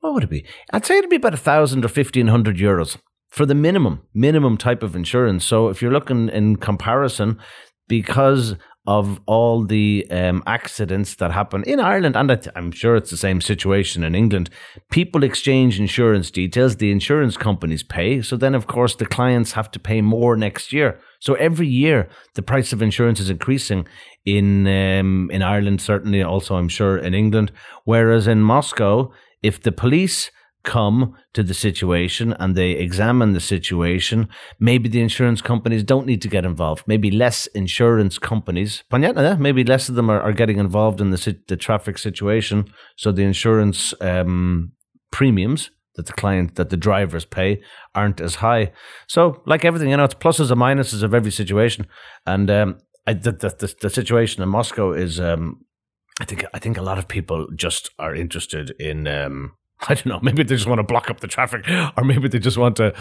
what 0.00 0.14
would 0.14 0.24
it 0.24 0.30
be? 0.30 0.46
I'd 0.72 0.86
say 0.86 0.98
it'd 0.98 1.10
be 1.10 1.16
about 1.16 1.34
a 1.34 1.38
thousand 1.38 1.84
or 1.84 1.88
fifteen 1.88 2.28
hundred 2.28 2.58
euros 2.58 2.96
for 3.28 3.44
the 3.44 3.56
minimum, 3.56 4.02
minimum 4.14 4.56
type 4.56 4.84
of 4.84 4.94
insurance. 4.94 5.44
So 5.44 5.68
if 5.68 5.82
you're 5.82 5.92
looking 5.92 6.28
in 6.28 6.56
comparison, 6.56 7.40
because 7.88 8.54
of 8.86 9.20
all 9.26 9.64
the 9.64 10.06
um, 10.10 10.42
accidents 10.46 11.16
that 11.16 11.32
happen 11.32 11.64
in 11.64 11.80
Ireland, 11.80 12.16
and 12.16 12.50
I'm 12.54 12.70
sure 12.70 12.96
it's 12.96 13.10
the 13.10 13.16
same 13.16 13.40
situation 13.40 14.04
in 14.04 14.14
England, 14.14 14.50
people 14.90 15.24
exchange 15.24 15.80
insurance 15.80 16.30
details, 16.30 16.76
the 16.76 16.92
insurance 16.92 17.36
companies 17.36 17.82
pay. 17.82 18.22
So 18.22 18.36
then, 18.36 18.54
of 18.54 18.66
course, 18.66 18.94
the 18.94 19.06
clients 19.06 19.52
have 19.52 19.70
to 19.72 19.80
pay 19.80 20.00
more 20.02 20.36
next 20.36 20.72
year. 20.72 21.00
So 21.20 21.34
every 21.34 21.68
year, 21.68 22.08
the 22.34 22.42
price 22.42 22.72
of 22.72 22.82
insurance 22.82 23.20
is 23.20 23.30
increasing 23.30 23.86
in 24.24 24.66
um, 24.66 25.30
in 25.32 25.42
Ireland, 25.42 25.80
certainly, 25.80 26.22
also 26.22 26.56
I'm 26.56 26.68
sure 26.68 26.96
in 26.96 27.14
England. 27.14 27.52
Whereas 27.84 28.26
in 28.26 28.40
Moscow, 28.40 29.12
if 29.42 29.62
the 29.62 29.72
police 29.72 30.30
come 30.66 31.14
to 31.32 31.42
the 31.42 31.54
situation 31.54 32.34
and 32.38 32.54
they 32.54 32.72
examine 32.72 33.32
the 33.32 33.40
situation, 33.40 34.28
maybe 34.60 34.88
the 34.88 35.00
insurance 35.00 35.40
companies 35.40 35.82
don't 35.82 36.06
need 36.06 36.20
to 36.20 36.28
get 36.28 36.44
involved. 36.44 36.82
Maybe 36.86 37.10
less 37.10 37.46
insurance 37.54 38.18
companies, 38.18 38.82
maybe 39.38 39.64
less 39.64 39.88
of 39.88 39.94
them 39.94 40.10
are, 40.10 40.20
are 40.20 40.32
getting 40.32 40.58
involved 40.58 41.00
in 41.00 41.10
the, 41.10 41.38
the 41.48 41.56
traffic 41.56 41.96
situation. 41.96 42.66
So 42.96 43.12
the 43.12 43.22
insurance 43.22 43.94
um, 44.02 44.72
premiums 45.10 45.70
that 45.94 46.06
the 46.06 46.12
client, 46.12 46.56
that 46.56 46.68
the 46.68 46.76
drivers 46.76 47.24
pay 47.24 47.62
aren't 47.94 48.20
as 48.20 48.36
high. 48.36 48.72
So, 49.06 49.42
like 49.46 49.64
everything, 49.64 49.88
you 49.88 49.96
know, 49.96 50.04
it's 50.04 50.14
pluses 50.14 50.50
and 50.50 50.60
minuses 50.60 51.02
of 51.02 51.14
every 51.14 51.32
situation. 51.32 51.86
And 52.26 52.50
um, 52.50 52.78
I, 53.06 53.14
the, 53.14 53.32
the, 53.32 53.74
the, 53.80 53.88
situation 53.88 54.42
in 54.42 54.48
Moscow 54.48 54.92
is. 54.92 55.18
Um, 55.18 55.62
I 56.18 56.24
think 56.24 56.44
I 56.54 56.58
think 56.58 56.78
a 56.78 56.82
lot 56.82 56.98
of 56.98 57.08
people 57.08 57.46
just 57.54 57.90
are 57.98 58.14
interested 58.14 58.70
in 58.78 59.06
um, 59.06 59.52
I 59.89 59.95
don't 59.95 60.05
know, 60.05 60.19
maybe 60.21 60.43
they 60.43 60.55
just 60.55 60.67
want 60.67 60.79
to 60.79 60.83
block 60.83 61.09
up 61.09 61.19
the 61.21 61.27
traffic, 61.27 61.65
or 61.97 62.03
maybe 62.03 62.27
they 62.27 62.39
just 62.39 62.57
want 62.57 62.75
to. 62.77 62.93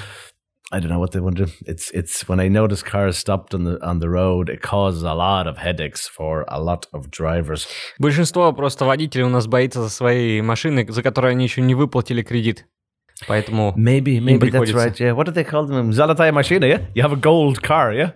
I 0.73 0.79
don't 0.79 0.89
know 0.89 1.01
what 1.01 1.11
they 1.11 1.21
want 1.21 1.37
to. 1.39 1.47
do. 1.47 1.53
It's 1.67 1.91
it's 1.91 2.29
when 2.29 2.39
I 2.39 2.49
notice 2.49 2.83
cars 2.83 3.17
stopped 3.19 3.55
on 3.55 3.65
the 3.65 3.85
on 3.85 3.99
the 3.99 4.09
road, 4.09 4.49
it 4.49 4.63
causes 4.63 5.03
a 5.03 5.15
lot 5.15 5.47
of 5.49 5.59
headaches 5.59 6.07
for 6.07 6.45
a 6.49 6.61
lot 6.61 6.87
of 6.93 7.11
drivers. 7.11 7.67
Большинство 7.99 8.53
просто 8.53 8.85
водителей 8.85 9.25
у 9.25 9.29
нас 9.29 9.47
боится 9.49 9.83
за 9.83 9.91
свои 9.91 10.41
машины, 10.43 10.87
за 10.89 11.03
которые 11.03 11.33
они 11.33 11.45
еще 11.45 11.61
не 11.61 11.75
выплатили 11.75 12.23
кредит. 12.23 12.67
Поэтому 13.27 13.75
Maybe 13.77 14.17
им 14.17 14.25
maybe 14.27 14.39
that's 14.49 14.51
приходится. 14.51 14.77
right. 14.79 15.01
Yeah, 15.01 15.13
what 15.15 15.27
do 15.27 15.33
they 15.33 15.45
call 15.45 15.67
them? 15.67 15.91
Zolotaya 15.91 16.33
machina. 16.33 16.67
Yeah, 16.67 16.83
you 16.95 17.03
have 17.03 17.13
a 17.13 17.17
gold 17.21 17.63
car. 17.63 17.93
Yeah, 17.93 18.13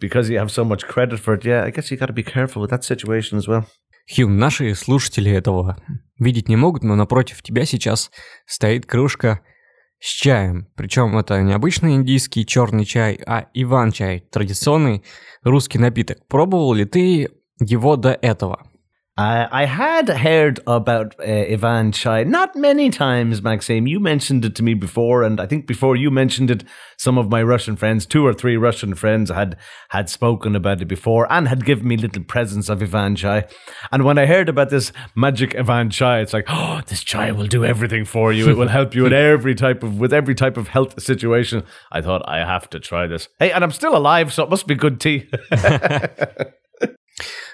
because 0.00 0.30
you 0.30 0.38
have 0.38 0.50
so 0.52 0.64
much 0.64 0.86
credit 0.86 1.18
for 1.18 1.34
it. 1.34 1.44
Yeah, 1.44 1.64
I 1.64 1.70
guess 1.70 1.90
you 1.90 1.96
got 1.98 2.06
to 2.06 2.12
be 2.14 2.22
careful 2.22 2.62
with 2.62 2.70
that 2.70 2.84
situation 2.84 3.36
as 3.38 3.46
well. 3.48 3.66
Хью, 4.09 4.29
наши 4.29 4.75
слушатели 4.75 5.31
этого 5.31 5.77
видеть 6.19 6.49
не 6.49 6.55
могут, 6.55 6.83
но 6.83 6.95
напротив 6.95 7.41
тебя 7.41 7.65
сейчас 7.65 8.11
стоит 8.45 8.85
кружка 8.85 9.41
с 9.99 10.09
чаем. 10.09 10.67
Причем 10.75 11.17
это 11.17 11.41
не 11.41 11.53
обычный 11.53 11.95
индийский 11.95 12.45
черный 12.45 12.85
чай, 12.85 13.19
а 13.25 13.47
иван-чай, 13.53 14.27
традиционный 14.31 15.03
русский 15.43 15.79
напиток. 15.79 16.27
Пробовал 16.27 16.73
ли 16.73 16.85
ты 16.85 17.29
его 17.59 17.95
до 17.95 18.11
этого? 18.11 18.67
I 19.15 19.47
I 19.51 19.65
had 19.65 20.09
heard 20.09 20.59
about 20.65 21.15
uh, 21.19 21.23
Ivan 21.23 21.91
Chai 21.91 22.23
not 22.23 22.55
many 22.55 22.89
times, 22.89 23.43
Maxime. 23.43 23.85
You 23.85 23.99
mentioned 23.99 24.43
it 24.43 24.55
to 24.55 24.63
me 24.63 24.73
before, 24.73 25.21
and 25.21 25.39
I 25.39 25.45
think 25.45 25.67
before 25.67 25.95
you 25.95 26.09
mentioned 26.09 26.49
it, 26.49 26.63
some 26.97 27.19
of 27.19 27.29
my 27.29 27.43
Russian 27.43 27.75
friends, 27.75 28.07
two 28.07 28.25
or 28.25 28.33
three 28.33 28.57
Russian 28.57 28.95
friends, 28.95 29.29
had 29.29 29.55
had 29.89 30.09
spoken 30.09 30.55
about 30.55 30.81
it 30.81 30.87
before 30.87 31.31
and 31.31 31.47
had 31.47 31.63
given 31.63 31.87
me 31.87 31.95
little 31.95 32.23
presents 32.23 32.69
of 32.69 32.81
Ivan 32.81 33.15
Chai. 33.15 33.45
And 33.91 34.03
when 34.03 34.17
I 34.17 34.25
heard 34.25 34.49
about 34.49 34.71
this 34.71 34.91
magic 35.15 35.55
Ivan 35.55 35.91
Chai, 35.91 36.21
it's 36.21 36.33
like, 36.33 36.45
oh, 36.47 36.81
this 36.87 37.03
chai 37.03 37.31
will 37.31 37.47
do 37.47 37.63
everything 37.63 38.05
for 38.05 38.33
you. 38.33 38.49
It 38.49 38.57
will 38.57 38.67
help 38.67 38.95
you 38.95 39.05
in 39.05 39.13
every 39.33 39.53
type 39.53 39.83
of 39.83 39.99
with 39.99 40.11
every 40.11 40.33
type 40.33 40.57
of 40.57 40.69
health 40.69 40.99
situation. 40.99 41.63
I 41.91 42.01
thought 42.01 42.27
I 42.27 42.39
have 42.39 42.67
to 42.71 42.79
try 42.79 43.05
this. 43.05 43.27
Hey, 43.37 43.51
and 43.51 43.63
I'm 43.63 43.71
still 43.71 43.95
alive, 43.95 44.33
so 44.33 44.43
it 44.43 44.49
must 44.49 44.65
be 44.65 44.73
good 44.73 44.99
tea. 44.99 45.29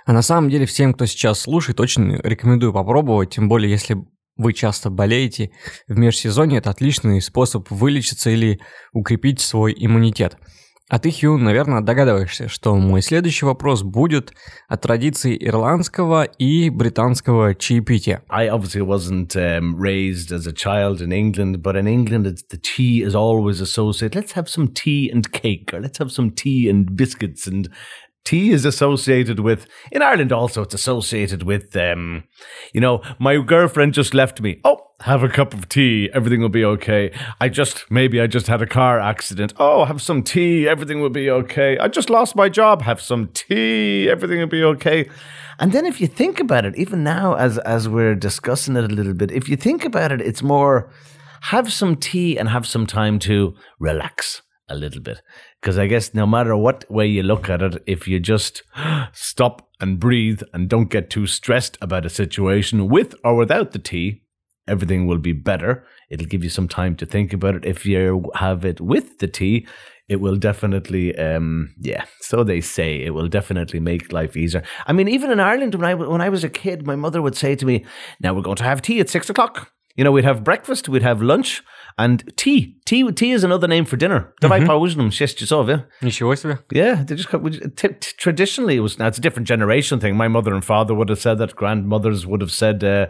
А 0.10 0.12
на 0.12 0.24
самом 0.24 0.50
деле 0.50 0.66
всем, 0.66 0.96
кто 0.96 1.06
сейчас 1.06 1.42
слушает, 1.42 1.80
очень 1.80 2.16
рекомендую 2.24 2.74
попробовать, 2.74 3.30
тем 3.30 3.48
более 3.48 3.70
если 3.70 3.96
вы 4.38 4.54
часто 4.54 4.90
болеете, 4.90 5.52
в 5.88 6.00
межсезонье 6.00 6.58
это 6.58 6.72
отличный 6.72 7.22
способ 7.22 7.70
вылечиться 7.70 8.32
или 8.32 8.60
укрепить 8.92 9.40
свой 9.40 9.72
иммунитет. 9.78 10.36
А 10.90 10.98
ты, 10.98 11.12
Хью, 11.12 11.38
наверное, 11.38 11.82
догадываешься, 11.82 12.50
что 12.50 12.76
мой 12.76 13.04
следующий 13.04 13.46
вопрос 13.46 13.84
будет 13.84 14.34
о 14.68 14.78
традиции 14.78 15.38
ирландского 15.40 16.24
и 16.24 16.72
британского 16.72 17.54
чаепития. 17.54 18.24
I 18.30 18.50
obviously 18.50 18.82
wasn't 18.82 19.36
um, 19.36 19.76
raised 19.76 20.32
as 20.32 20.48
a 20.48 20.52
child 20.52 21.02
in 21.02 21.12
England, 21.12 21.62
but 21.62 21.76
in 21.76 21.86
England, 21.86 22.26
the 22.50 22.58
tea 22.58 23.04
is 23.04 23.14
always 23.14 23.62
associated. 23.62 24.16
Let's 24.16 24.34
have 24.34 24.48
some 24.48 24.70
tea 24.74 25.12
and 25.14 25.32
cake, 25.32 25.72
or 25.72 25.80
let's 25.80 26.00
have 26.00 26.10
some 26.10 26.32
tea 26.32 26.68
and 26.68 26.96
biscuits. 26.96 27.46
And 27.46 27.70
tea 28.24 28.52
is 28.52 28.66
associated 28.66 29.40
with, 29.40 29.66
in 29.92 30.02
Ireland 30.02 30.32
also, 30.32 30.62
it's 30.62 30.74
associated 30.74 31.44
with, 31.44 31.76
um, 31.76 32.24
you 32.74 32.82
know, 32.82 33.02
my 33.18 33.38
girlfriend 33.38 33.94
just 33.94 34.14
left 34.14 34.42
me. 34.42 34.60
Oh, 34.64 34.78
have 35.02 35.24
a 35.24 35.30
cup 35.30 35.54
of 35.54 35.70
tea, 35.70 36.10
everything 36.14 36.42
will 36.42 36.50
be 36.50 36.66
okay. 36.66 37.12
I 37.40 37.50
just, 37.50 37.90
maybe 37.90 38.20
I 38.20 38.28
just 38.28 38.48
had 38.48 38.62
a 38.62 38.68
car 38.68 39.00
accident. 39.00 39.54
Oh, 39.58 39.86
have 39.86 40.02
some 40.02 40.24
tea, 40.24 40.68
everything 40.68 41.02
will 41.02 41.10
be 41.10 41.30
okay. 41.30 41.78
I 41.78 41.88
just 41.88 42.10
lost 42.10 42.36
my 42.36 42.50
job, 42.50 42.82
have 42.82 43.02
some 43.02 43.30
tea, 43.34 44.10
everything 44.10 44.40
will 44.40 44.48
be 44.48 44.64
okay. 44.64 45.10
And 45.60 45.72
then 45.72 45.86
if 45.86 46.00
you 46.00 46.08
think 46.08 46.40
about 46.40 46.66
it, 46.66 46.76
even 46.78 47.04
now 47.04 47.34
as 47.36 47.58
as 47.60 47.90
we're 47.90 48.16
discussing 48.16 48.78
it 48.78 48.84
a 48.86 48.94
little 48.94 49.14
bit, 49.14 49.32
if 49.32 49.50
you 49.50 49.58
think 49.58 49.84
about 49.84 50.12
it, 50.12 50.22
it's 50.22 50.42
more 50.42 50.90
have 51.42 51.72
some 51.72 51.96
tea 51.96 52.38
and 52.38 52.50
have 52.50 52.66
some 52.66 52.86
time 52.86 53.20
to 53.20 53.56
relax 53.80 54.42
a 54.70 54.76
little 54.76 55.02
bit. 55.02 55.22
Because 55.60 55.78
I 55.78 55.88
guess 55.88 56.14
no 56.14 56.26
matter 56.26 56.56
what 56.56 56.90
way 56.90 57.08
you 57.08 57.24
look 57.24 57.50
at 57.50 57.62
it, 57.62 57.84
if 57.86 58.08
you 58.08 58.20
just 58.20 58.64
stop 59.14 59.70
and 59.80 60.00
breathe 60.00 60.42
and 60.54 60.70
don't 60.70 60.90
get 60.90 61.10
too 61.10 61.28
stressed 61.28 61.78
about 61.82 62.06
a 62.06 62.10
situation 62.10 62.90
with 62.90 63.16
or 63.24 63.36
without 63.36 63.72
the 63.72 63.80
tea, 63.80 64.24
everything 64.68 65.08
will 65.08 65.18
be 65.18 65.34
better. 65.34 65.86
It'll 66.10 66.28
give 66.28 66.44
you 66.44 66.50
some 66.50 66.68
time 66.68 66.96
to 66.98 67.06
think 67.06 67.34
about 67.34 67.56
it. 67.56 67.66
If 67.66 67.86
you 67.86 68.32
have 68.36 68.66
it 68.66 68.80
with 68.80 69.20
the 69.20 69.28
tea, 69.28 69.68
it 70.08 70.20
will 70.20 70.38
definitely, 70.38 71.16
um, 71.18 71.76
yeah, 71.80 72.06
so 72.20 72.44
they 72.44 72.62
say, 72.62 73.02
it 73.04 73.12
will 73.12 73.28
definitely 73.28 73.80
make 73.80 74.12
life 74.12 74.36
easier. 74.36 74.64
I 74.88 74.94
mean, 74.94 75.08
even 75.08 75.30
in 75.30 75.40
Ireland, 75.40 75.76
when 75.76 75.86
I, 75.86 75.94
when 75.94 76.22
I 76.22 76.30
was 76.30 76.44
a 76.44 76.50
kid, 76.50 76.86
my 76.86 76.96
mother 76.96 77.22
would 77.22 77.36
say 77.36 77.56
to 77.56 77.66
me, 77.66 77.86
Now 78.20 78.34
we're 78.34 78.42
going 78.42 78.58
to 78.58 78.64
have 78.64 78.82
tea 78.82 79.00
at 79.00 79.10
six 79.10 79.30
o'clock. 79.30 79.72
You 80.00 80.06
know, 80.06 80.14
we'd 80.14 80.24
have 80.24 80.46
breakfast, 80.46 80.88
we'd 80.88 81.04
have 81.04 81.22
lunch, 81.22 81.62
and 81.98 82.24
tea. 82.38 82.78
Tea 82.86 83.12
tea 83.12 83.32
is 83.34 83.44
another 83.44 83.68
name 83.68 83.84
for 83.86 83.98
dinner. 83.98 84.34
Dawaj 84.42 84.66
położyłem 84.66 85.12
sześć 85.12 85.36
czasów, 85.36 85.68
yeah? 85.68 85.82
You 86.02 86.12
sure. 86.12 86.58
Yeah, 86.72 87.06
they 87.06 87.18
just 87.18 87.30
t- 87.76 87.90
t- 87.90 88.14
traditionally 88.18 88.76
it 88.76 88.82
was 88.82 88.98
now 88.98 89.08
it's 89.08 89.18
a 89.18 89.22
different 89.22 89.50
generation 89.50 90.00
thing. 90.00 90.16
My 90.16 90.30
mother 90.30 90.54
and 90.54 90.66
father 90.66 90.96
would 90.96 91.10
have 91.10 91.20
said 91.20 91.38
that. 91.38 91.56
Grandmothers 91.56 92.26
would 92.26 92.42
have 92.42 92.52
said 92.52 92.82
uh, 92.84 93.08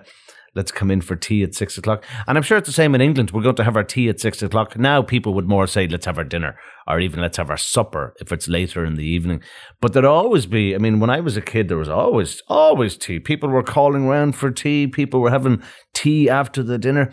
"Let's 0.56 0.72
come 0.72 0.92
in 0.92 1.02
for 1.02 1.16
tea 1.16 1.44
at 1.44 1.56
six 1.56 1.78
o'clock." 1.78 2.04
And 2.28 2.38
I'm 2.38 2.44
sure 2.44 2.58
it's 2.58 2.68
the 2.68 2.74
same 2.74 2.96
in 2.96 3.02
England. 3.02 3.32
We're 3.32 3.44
going 3.44 3.56
to 3.56 3.64
have 3.64 3.76
our 3.76 3.84
tea 3.84 4.10
at 4.10 4.20
six 4.20 4.42
o'clock. 4.42 4.78
Now 4.78 5.02
people 5.02 5.34
would 5.34 5.48
more 5.48 5.68
say, 5.68 5.88
"Let's 5.88 6.06
have 6.06 6.18
our 6.18 6.24
dinner," 6.24 6.58
or 6.88 7.00
even 7.00 7.22
"Let's 7.22 7.38
have 7.38 7.50
our 7.50 7.58
supper" 7.58 8.14
if 8.20 8.32
it's 8.32 8.48
later 8.48 8.86
in 8.86 8.96
the 8.96 9.06
evening. 9.06 9.42
But 9.82 9.94
there'd 9.94 10.06
always 10.06 10.46
be. 10.46 10.76
I 10.76 10.78
mean, 10.78 11.00
when 11.00 11.10
I 11.10 11.20
was 11.20 11.38
a 11.38 11.42
kid, 11.42 11.68
there 11.68 11.78
was 11.78 11.90
always 11.90 12.42
always 12.48 12.98
tea. 12.98 13.20
People 13.20 13.50
were 13.50 13.64
calling 13.64 14.08
round 14.08 14.36
for 14.36 14.52
tea. 14.52 14.88
People 14.88 15.22
were 15.22 15.32
having 15.32 15.62
tea 15.94 16.30
after 16.30 16.64
the 16.64 16.78
dinner. 16.78 17.12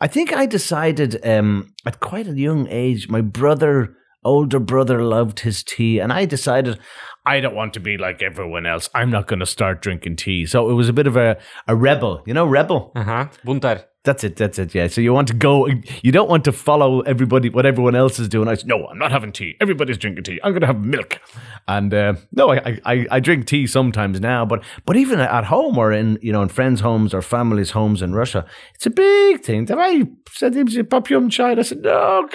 I 0.00 0.06
think 0.06 0.32
I 0.32 0.46
decided 0.46 1.24
um, 1.26 1.74
at 1.84 2.00
quite 2.00 2.26
a 2.26 2.38
young 2.38 2.66
age. 2.68 3.08
My 3.08 3.20
brother 3.20 3.96
older 4.26 4.58
brother 4.58 5.02
loved 5.02 5.40
his 5.40 5.62
tea, 5.62 6.00
and 6.00 6.12
I 6.12 6.24
decided 6.24 6.78
I 7.26 7.40
don't 7.40 7.54
want 7.56 7.74
to 7.74 7.80
be 7.80 7.98
like 7.98 8.22
everyone 8.22 8.66
else. 8.66 8.88
I'm 8.94 9.10
not 9.10 9.26
going 9.26 9.40
to 9.40 9.46
start 9.46 9.82
drinking 9.82 10.16
tea. 10.16 10.46
So 10.46 10.70
it 10.70 10.74
was 10.74 10.88
a 10.88 10.92
bit 10.92 11.08
of 11.08 11.16
a, 11.16 11.36
a 11.66 11.74
rebel, 11.74 12.22
you 12.24 12.32
know, 12.32 12.46
rebel. 12.46 12.92
Uh 12.94 13.02
huh. 13.02 13.28
Buntar. 13.44 13.84
That's 14.04 14.22
it. 14.22 14.36
That's 14.36 14.56
it. 14.60 14.72
Yeah. 14.72 14.86
So 14.86 15.00
you 15.00 15.12
want 15.12 15.26
to 15.28 15.34
go. 15.34 15.66
You 15.66 16.12
don't 16.12 16.30
want 16.30 16.44
to 16.44 16.52
follow 16.52 17.00
everybody 17.00 17.48
what 17.48 17.66
everyone 17.66 17.96
else 17.96 18.20
is 18.20 18.28
doing. 18.28 18.46
I 18.46 18.54
said, 18.54 18.68
no, 18.68 18.86
I'm 18.86 18.98
not 18.98 19.10
having 19.10 19.32
tea. 19.32 19.56
Everybody's 19.60 19.98
drinking 19.98 20.22
tea. 20.22 20.38
I'm 20.44 20.52
going 20.52 20.60
to 20.60 20.68
have 20.68 20.84
milk. 20.84 21.18
And 21.66 21.92
uh, 21.92 22.14
no, 22.30 22.52
I, 22.52 22.80
I 22.84 23.06
I 23.10 23.18
drink 23.18 23.48
tea 23.48 23.66
sometimes 23.66 24.20
now, 24.20 24.44
but 24.44 24.62
but 24.84 24.94
even 24.94 25.18
at 25.18 25.46
home 25.46 25.76
or 25.76 25.90
in 25.90 26.20
you 26.22 26.30
know 26.30 26.42
in 26.42 26.48
friends' 26.48 26.80
homes 26.80 27.12
or 27.12 27.20
families' 27.20 27.72
homes 27.72 28.00
in 28.00 28.14
Russia, 28.14 28.46
it's 28.76 28.86
a 28.86 28.90
big 28.90 29.42
thing. 29.42 29.64
That 29.64 29.78
I 29.80 30.04
said, 30.30 30.88
"Pop 30.88 31.08
chai." 31.08 31.52
I 31.58 31.62
said, 31.62 31.82
"No, 31.82 32.28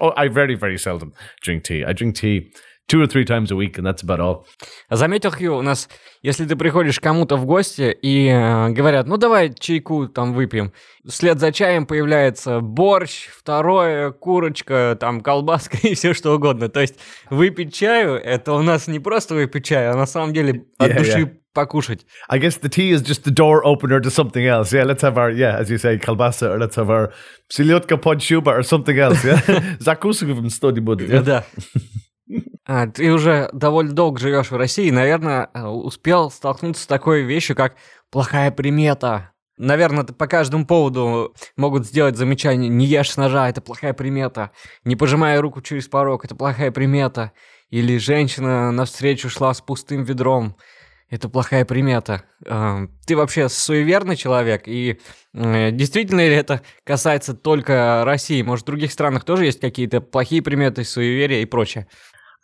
oh, 0.00 0.12
I 0.16 0.26
very 0.26 0.56
very 0.56 0.78
seldom 0.78 1.12
drink 1.40 1.62
tea. 1.62 1.84
I 1.84 1.92
drink 1.92 2.16
tea 2.16 2.50
two 2.88 3.02
or 3.02 3.06
three 3.06 3.24
times 3.24 3.52
a 3.52 3.56
week, 3.56 3.78
and 3.78 3.86
that's 3.86 4.02
about 4.02 4.18
all. 4.18 4.46
Заметил, 4.90 5.30
Хью, 5.30 5.56
у 5.56 5.62
нас, 5.62 5.88
если 6.22 6.46
ты 6.46 6.56
приходишь 6.56 6.98
кому-то 6.98 7.36
в 7.36 7.44
гости 7.44 7.96
и 8.02 8.28
э, 8.28 8.70
говорят, 8.70 9.06
ну 9.06 9.18
давай 9.18 9.54
чайку 9.54 10.08
там 10.08 10.32
выпьем, 10.32 10.72
вслед 11.06 11.38
за 11.38 11.52
чаем 11.52 11.86
появляется 11.86 12.60
борщ, 12.60 13.28
второе, 13.28 14.10
курочка, 14.10 14.96
там 14.98 15.20
колбаска 15.20 15.76
и 15.82 15.94
все 15.94 16.14
что 16.14 16.34
угодно. 16.34 16.68
То 16.68 16.80
есть 16.80 16.96
выпить 17.30 17.74
чаю, 17.74 18.14
это 18.14 18.54
у 18.54 18.62
нас 18.62 18.88
не 18.88 18.98
просто 18.98 19.34
выпить 19.34 19.66
чаю, 19.66 19.92
а 19.92 19.96
на 19.96 20.06
самом 20.06 20.32
деле 20.32 20.64
от 20.78 20.88
Yeah, 20.88 20.98
души 20.98 21.18
yeah. 21.20 21.32
покушать. 21.52 22.06
I 22.30 22.38
guess 22.38 22.56
the 22.56 22.70
tea 22.70 22.90
is 22.92 23.02
just 23.02 23.24
the 23.24 23.30
door 23.30 23.62
opener 23.66 24.00
to 24.00 24.10
something 24.10 24.46
else. 24.46 24.72
Yeah, 24.72 24.84
let's 24.84 25.02
have 25.02 25.18
our 25.18 25.30
yeah, 25.30 25.58
as 25.58 25.70
you 25.70 25.76
say, 25.76 25.98
kalbasa, 25.98 26.54
or 26.54 26.58
let's 26.58 26.76
have 26.76 26.88
our 26.88 27.12
siliotka 27.52 28.00
pod 28.00 28.22
shuba 28.22 28.50
or 28.50 28.62
something 28.62 28.98
else. 28.98 29.22
Yeah, 29.24 29.40
закусываем. 29.80 30.46
Yeah? 30.46 31.22
Да. 31.22 31.44
А, 32.68 32.86
ты 32.86 33.10
уже 33.10 33.48
довольно 33.54 33.92
долго 33.92 34.20
живешь 34.20 34.50
в 34.50 34.56
России, 34.56 34.90
наверное, 34.90 35.48
э, 35.54 35.64
успел 35.66 36.30
столкнуться 36.30 36.82
с 36.82 36.86
такой 36.86 37.22
вещью, 37.22 37.56
как 37.56 37.76
плохая 38.10 38.50
примета. 38.50 39.32
Наверное, 39.56 40.04
по 40.04 40.26
каждому 40.26 40.66
поводу 40.66 41.34
могут 41.56 41.86
сделать 41.86 42.18
замечание 42.18 42.68
«не 42.68 42.84
ешь 42.84 43.16
ножа, 43.16 43.48
это 43.48 43.62
плохая 43.62 43.94
примета», 43.94 44.50
«не 44.84 44.96
пожимай 44.96 45.40
руку 45.40 45.62
через 45.62 45.88
порог, 45.88 46.26
это 46.26 46.36
плохая 46.36 46.70
примета», 46.70 47.32
или 47.70 47.96
«женщина 47.96 48.70
навстречу 48.70 49.30
шла 49.30 49.54
с 49.54 49.62
пустым 49.62 50.04
ведром, 50.04 50.54
это 51.08 51.30
плохая 51.30 51.64
примета». 51.64 52.24
Э, 52.44 52.86
Ты 53.06 53.16
вообще 53.16 53.48
суеверный 53.48 54.14
человек, 54.14 54.68
и 54.68 55.00
э, 55.32 55.70
действительно 55.72 56.20
ли 56.20 56.34
это 56.34 56.60
касается 56.84 57.32
только 57.32 58.02
России? 58.04 58.42
Может, 58.42 58.64
в 58.64 58.66
других 58.66 58.92
странах 58.92 59.24
тоже 59.24 59.46
есть 59.46 59.60
какие-то 59.60 60.02
плохие 60.02 60.42
приметы, 60.42 60.84
суеверия 60.84 61.40
и 61.40 61.46
прочее? 61.46 61.88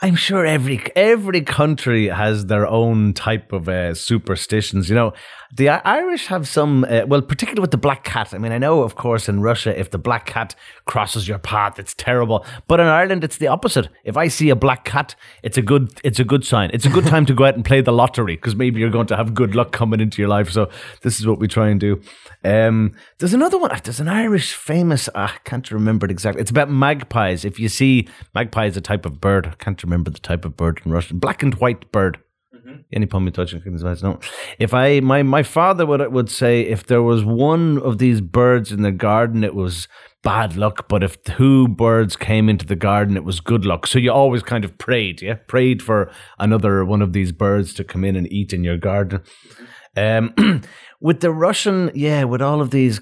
I'm 0.04 0.16
sure 0.16 0.44
every 0.44 0.82
every 0.94 1.40
country 1.40 2.08
has 2.08 2.44
their 2.44 2.66
own 2.66 3.14
type 3.14 3.54
of 3.54 3.70
uh, 3.70 3.94
superstitions. 3.94 4.90
You 4.90 4.94
know, 4.96 5.14
the 5.50 5.70
Irish 5.70 6.26
have 6.26 6.46
some. 6.46 6.84
Uh, 6.84 7.06
well, 7.06 7.22
particularly 7.22 7.62
with 7.62 7.70
the 7.70 7.78
black 7.78 8.04
cat. 8.04 8.34
I 8.34 8.38
mean, 8.38 8.52
I 8.52 8.58
know, 8.58 8.82
of 8.82 8.96
course, 8.96 9.30
in 9.30 9.40
Russia, 9.40 9.78
if 9.80 9.92
the 9.92 9.98
black 9.98 10.26
cat 10.26 10.54
crosses 10.84 11.26
your 11.26 11.38
path, 11.38 11.78
it's 11.78 11.94
terrible. 11.94 12.44
But 12.68 12.80
in 12.80 12.86
Ireland, 12.86 13.24
it's 13.24 13.38
the 13.38 13.46
opposite. 13.46 13.88
If 14.04 14.18
I 14.18 14.28
see 14.28 14.50
a 14.50 14.56
black 14.56 14.84
cat, 14.84 15.14
it's 15.42 15.56
a 15.56 15.62
good 15.62 15.98
it's 16.04 16.20
a 16.20 16.24
good 16.24 16.44
sign. 16.44 16.68
It's 16.74 16.84
a 16.84 16.90
good 16.90 17.06
time 17.06 17.24
to 17.24 17.32
go 17.32 17.46
out 17.46 17.54
and 17.54 17.64
play 17.64 17.80
the 17.80 17.92
lottery 17.92 18.36
because 18.36 18.54
maybe 18.54 18.80
you're 18.80 18.90
going 18.90 19.06
to 19.06 19.16
have 19.16 19.32
good 19.32 19.54
luck 19.54 19.72
coming 19.72 20.00
into 20.00 20.20
your 20.20 20.28
life. 20.28 20.50
So 20.50 20.68
this 21.00 21.18
is 21.18 21.26
what 21.26 21.38
we 21.38 21.48
try 21.48 21.70
and 21.70 21.80
do. 21.80 22.02
Um, 22.44 22.92
there's 23.20 23.32
another 23.32 23.56
one. 23.56 23.70
There's 23.82 24.00
an 24.00 24.08
Irish 24.08 24.52
famous. 24.52 25.08
ah, 25.14 25.34
I 25.34 25.48
can't 25.48 25.70
remember 25.70 26.04
it 26.04 26.10
exactly. 26.10 26.42
It's 26.42 26.50
about 26.50 26.68
magpies. 26.68 27.46
If 27.46 27.58
you 27.58 27.70
see 27.70 28.06
magpie 28.34 28.66
is 28.66 28.76
a 28.76 28.82
type 28.82 29.06
of 29.06 29.18
bird. 29.18 29.46
I 29.46 29.54
can't 29.54 29.82
remember 29.82 29.93
remember 29.94 30.10
the 30.10 30.18
type 30.18 30.44
of 30.44 30.56
bird 30.56 30.80
in 30.84 30.92
Russian. 30.92 31.18
Black 31.18 31.42
and 31.42 31.54
white 31.54 31.90
bird. 31.92 32.18
Mm-hmm. 32.54 32.80
Any 32.92 33.06
pummy 33.06 33.30
touching 33.30 33.60
no. 34.02 34.20
If 34.58 34.72
I 34.74 35.00
my 35.00 35.22
my 35.22 35.42
father 35.42 35.86
would 35.86 36.12
would 36.12 36.30
say 36.30 36.62
if 36.62 36.86
there 36.86 37.02
was 37.02 37.24
one 37.24 37.78
of 37.78 37.98
these 37.98 38.20
birds 38.20 38.70
in 38.72 38.82
the 38.82 38.92
garden, 38.92 39.42
it 39.44 39.54
was 39.54 39.88
bad 40.22 40.56
luck. 40.56 40.88
But 40.88 41.02
if 41.02 41.22
two 41.24 41.68
birds 41.68 42.16
came 42.16 42.48
into 42.48 42.64
the 42.64 42.76
garden, 42.76 43.16
it 43.16 43.24
was 43.24 43.40
good 43.40 43.64
luck. 43.64 43.86
So 43.86 43.98
you 43.98 44.12
always 44.12 44.42
kind 44.42 44.64
of 44.64 44.78
prayed, 44.78 45.20
yeah, 45.20 45.34
prayed 45.48 45.82
for 45.82 46.10
another 46.38 46.84
one 46.84 47.02
of 47.02 47.12
these 47.12 47.32
birds 47.32 47.74
to 47.74 47.84
come 47.84 48.04
in 48.04 48.16
and 48.16 48.32
eat 48.32 48.52
in 48.52 48.64
your 48.64 48.78
garden. 48.78 49.20
Mm-hmm. 49.20 49.64
Um, 49.96 50.62
with 51.00 51.20
the 51.20 51.30
Russian, 51.30 51.90
yeah, 51.94 52.24
with 52.24 52.42
all 52.42 52.60
of 52.60 52.70
these, 52.70 52.98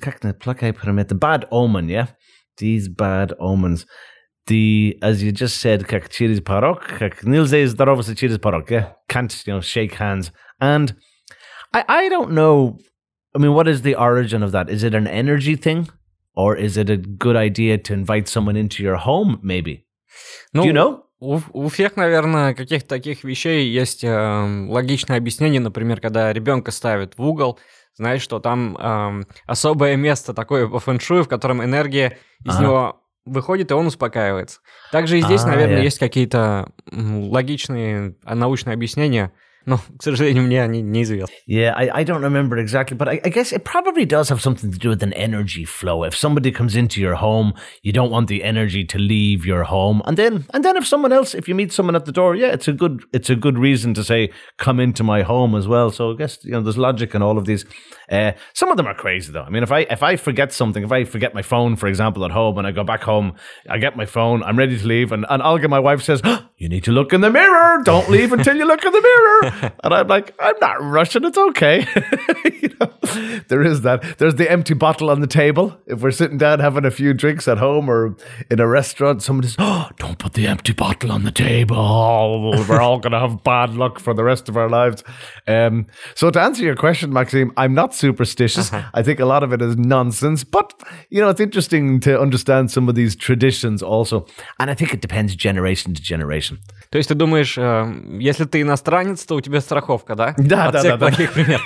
the 1.08 1.16
bad 1.18 1.46
omen, 1.50 1.88
yeah, 1.88 2.08
these 2.58 2.88
bad 2.88 3.32
omens. 3.38 3.86
The 4.46 4.98
as 5.02 5.22
you 5.22 5.30
just 5.32 5.58
said, 5.60 5.84
как 5.84 6.08
через 6.08 6.40
порог, 6.40 6.82
как 6.98 7.22
нельзя 7.22 7.64
здороваться 7.66 8.16
через 8.16 8.38
порог, 8.38 8.70
yeah, 8.70 8.94
can't 9.08 9.30
you 9.46 9.54
know 9.54 9.60
shake 9.60 9.94
hands. 9.98 10.32
And 10.60 10.94
I 11.72 11.84
I 11.88 12.08
don't 12.08 12.30
know. 12.32 12.78
I 13.34 13.38
mean, 13.38 13.54
what 13.54 13.68
is 13.68 13.82
the 13.82 13.94
origin 13.94 14.42
of 14.42 14.50
that? 14.52 14.68
Is 14.68 14.82
it 14.82 14.94
an 14.94 15.06
energy 15.06 15.54
thing, 15.56 15.88
or 16.34 16.56
is 16.56 16.76
it 16.76 16.90
a 16.90 16.96
good 16.96 17.36
idea 17.36 17.78
to 17.78 17.92
invite 17.94 18.28
someone 18.28 18.56
into 18.56 18.82
your 18.82 18.96
home? 18.96 19.38
Maybe. 19.42 19.84
Ну, 20.52 20.62
Do 20.64 20.68
you 20.68 20.72
know? 20.74 21.02
У, 21.20 21.40
у 21.52 21.68
всех, 21.68 21.96
наверное, 21.96 22.52
каких-то 22.52 22.88
таких 22.88 23.22
вещей 23.22 23.70
есть 23.70 24.02
эм, 24.02 24.68
логичное 24.68 25.18
объяснение. 25.18 25.60
Например, 25.60 26.00
когда 26.00 26.32
ребенка 26.32 26.72
ставят 26.72 27.16
в 27.16 27.22
угол, 27.22 27.60
знаешь, 27.94 28.22
что 28.22 28.40
там 28.40 28.76
эм, 28.76 29.26
особое 29.46 29.94
место 29.94 30.34
такое 30.34 30.66
по 30.66 30.80
фэншую, 30.80 31.22
в 31.22 31.28
котором 31.28 31.62
энергия 31.62 32.18
из 32.44 32.56
Ага. 32.56 32.62
него 32.64 33.01
выходит, 33.24 33.70
и 33.70 33.74
он 33.74 33.86
успокаивается. 33.86 34.60
Также 34.90 35.18
и 35.18 35.22
здесь, 35.22 35.42
А, 35.44 35.48
наверное, 35.48 35.78
я- 35.78 35.82
есть 35.84 35.98
какие-то 35.98 36.66
логичные 37.30 38.14
а, 38.24 38.34
научные 38.34 38.74
объяснения. 38.74 39.32
Но, 39.64 39.78
к 39.78 40.02
сожалению, 40.02 40.42
мне 40.42 40.60
они 40.60 40.82
неизвестны. 40.82 41.32
Yeah, 41.46 41.72
I, 41.76 41.88
I 42.00 42.04
don't 42.04 42.20
remember 42.20 42.56
exactly, 42.58 42.96
but 42.96 43.06
I, 43.08 43.20
I 43.24 43.30
guess 43.30 43.52
it 43.52 43.62
probably 43.62 44.04
does 44.04 44.28
have 44.28 44.40
something 44.40 44.72
to 44.72 44.76
do 44.76 44.88
with 44.88 45.04
an 45.04 45.12
energy 45.12 45.64
flow. 45.64 46.02
If 46.02 46.16
somebody 46.16 46.50
comes 46.50 46.74
into 46.74 47.00
your 47.00 47.14
home, 47.14 47.54
you 47.84 47.92
don't 47.92 48.10
want 48.10 48.26
the 48.26 48.42
energy 48.42 48.84
to 48.86 48.98
leave 48.98 49.46
your 49.46 49.62
home, 49.62 50.02
and 50.04 50.16
then 50.16 50.46
and 50.52 50.64
then 50.64 50.76
if 50.76 50.84
someone 50.84 51.12
else, 51.12 51.32
if 51.36 51.46
you 51.48 51.54
meet 51.54 51.72
someone 51.72 51.94
at 51.94 52.06
the 52.06 52.12
door, 52.12 52.34
yeah, 52.34 52.48
it's 52.52 52.66
a 52.66 52.72
good 52.72 53.04
it's 53.12 53.30
a 53.30 53.36
good 53.36 53.56
reason 53.56 53.94
to 53.94 54.02
say 54.02 54.32
come 54.58 54.80
into 54.80 55.04
my 55.04 55.22
home 55.22 55.54
as 55.54 55.68
well. 55.68 55.92
So 55.92 56.10
I 56.10 56.16
guess 56.16 56.40
you 56.42 56.50
know 56.50 56.60
there's 56.60 56.76
logic 56.76 57.14
in 57.14 57.22
all 57.22 57.38
of 57.38 57.44
these. 57.44 57.64
Uh, 58.12 58.32
some 58.52 58.70
of 58.70 58.76
them 58.76 58.86
are 58.86 58.94
crazy 58.94 59.32
though. 59.32 59.42
I 59.42 59.48
mean, 59.48 59.62
if 59.62 59.72
I 59.72 59.80
if 59.80 60.02
I 60.02 60.16
forget 60.16 60.52
something, 60.52 60.84
if 60.84 60.92
I 60.92 61.04
forget 61.04 61.32
my 61.32 61.40
phone, 61.40 61.76
for 61.76 61.86
example, 61.86 62.26
at 62.26 62.30
home, 62.30 62.58
and 62.58 62.66
I 62.66 62.70
go 62.70 62.84
back 62.84 63.02
home, 63.02 63.34
I 63.70 63.78
get 63.78 63.96
my 63.96 64.04
phone, 64.04 64.42
I'm 64.42 64.58
ready 64.58 64.78
to 64.78 64.86
leave, 64.86 65.12
and 65.12 65.24
and 65.30 65.42
Olga, 65.42 65.66
my 65.66 65.78
wife, 65.78 66.02
says, 66.02 66.20
"You 66.58 66.68
need 66.68 66.84
to 66.84 66.92
look 66.92 67.14
in 67.14 67.22
the 67.22 67.30
mirror. 67.30 67.80
Don't 67.84 68.10
leave 68.10 68.32
until 68.34 68.54
you 68.54 68.66
look 68.66 68.84
in 68.84 68.92
the 68.92 69.00
mirror." 69.00 69.72
and 69.84 69.94
I'm 69.94 70.08
like, 70.08 70.34
I'm 70.38 70.56
not 70.60 70.82
rushing. 70.82 71.24
It's 71.24 71.38
okay. 71.38 71.86
you 72.60 72.68
know, 72.78 72.92
there 73.48 73.62
is 73.62 73.80
that. 73.80 74.18
There's 74.18 74.34
the 74.34 74.50
empty 74.50 74.74
bottle 74.74 75.08
on 75.08 75.20
the 75.20 75.26
table. 75.26 75.78
If 75.86 76.02
we're 76.02 76.10
sitting 76.10 76.36
down 76.36 76.60
having 76.60 76.84
a 76.84 76.90
few 76.90 77.14
drinks 77.14 77.48
at 77.48 77.56
home 77.56 77.88
or 77.88 78.14
in 78.50 78.60
a 78.60 78.66
restaurant, 78.66 79.22
somebody 79.22 79.48
says, 79.48 79.56
"Oh, 79.58 79.88
don't 79.96 80.18
put 80.18 80.34
the 80.34 80.46
empty 80.46 80.74
bottle 80.74 81.12
on 81.12 81.24
the 81.24 81.32
table. 81.32 82.52
We're 82.68 82.82
all 82.82 82.98
gonna 82.98 83.20
have 83.20 83.42
bad 83.42 83.74
luck 83.74 83.98
for 83.98 84.12
the 84.12 84.22
rest 84.22 84.50
of 84.50 84.58
our 84.58 84.68
lives." 84.68 85.02
Um, 85.46 85.86
so 86.14 86.30
to 86.30 86.40
answer 86.40 86.62
your 86.62 86.76
question, 86.76 87.10
Maxime, 87.10 87.52
I'm 87.56 87.72
not 87.72 87.94
superstitious. 88.01 88.71
I 88.93 89.03
think 89.03 89.19
a 89.19 89.25
lot 89.25 89.43
of 89.43 89.51
it 89.53 89.61
is 89.61 89.75
nonsense, 89.77 90.43
but 90.43 90.73
you 91.09 91.21
know, 91.21 91.29
it's 91.29 91.39
interesting 91.41 91.99
to 92.01 92.19
understand 92.19 92.69
some 92.71 92.89
of 92.89 92.95
these 92.95 93.15
traditions 93.15 93.81
also, 93.81 94.25
and 94.59 94.69
I 94.69 94.75
think 94.75 94.93
it 94.93 95.01
depends 95.01 95.35
generation 95.35 95.93
to 95.93 96.01
generation. 96.01 96.57
То 96.89 96.97
есть 96.97 97.09
ты 97.09 97.15
думаешь, 97.15 97.57
э, 97.57 98.17
если 98.19 98.45
ты 98.45 98.61
иностранец, 98.61 99.25
то 99.25 99.35
у 99.35 99.41
тебя 99.41 99.61
страховка, 99.61 100.15
да? 100.15 100.33
Да, 100.37 100.65
От 100.67 100.73
да, 100.73 100.79
всех 100.79 100.91
да, 100.91 100.97
да. 100.97 101.07
плохих 101.07 101.33
примеров. 101.33 101.65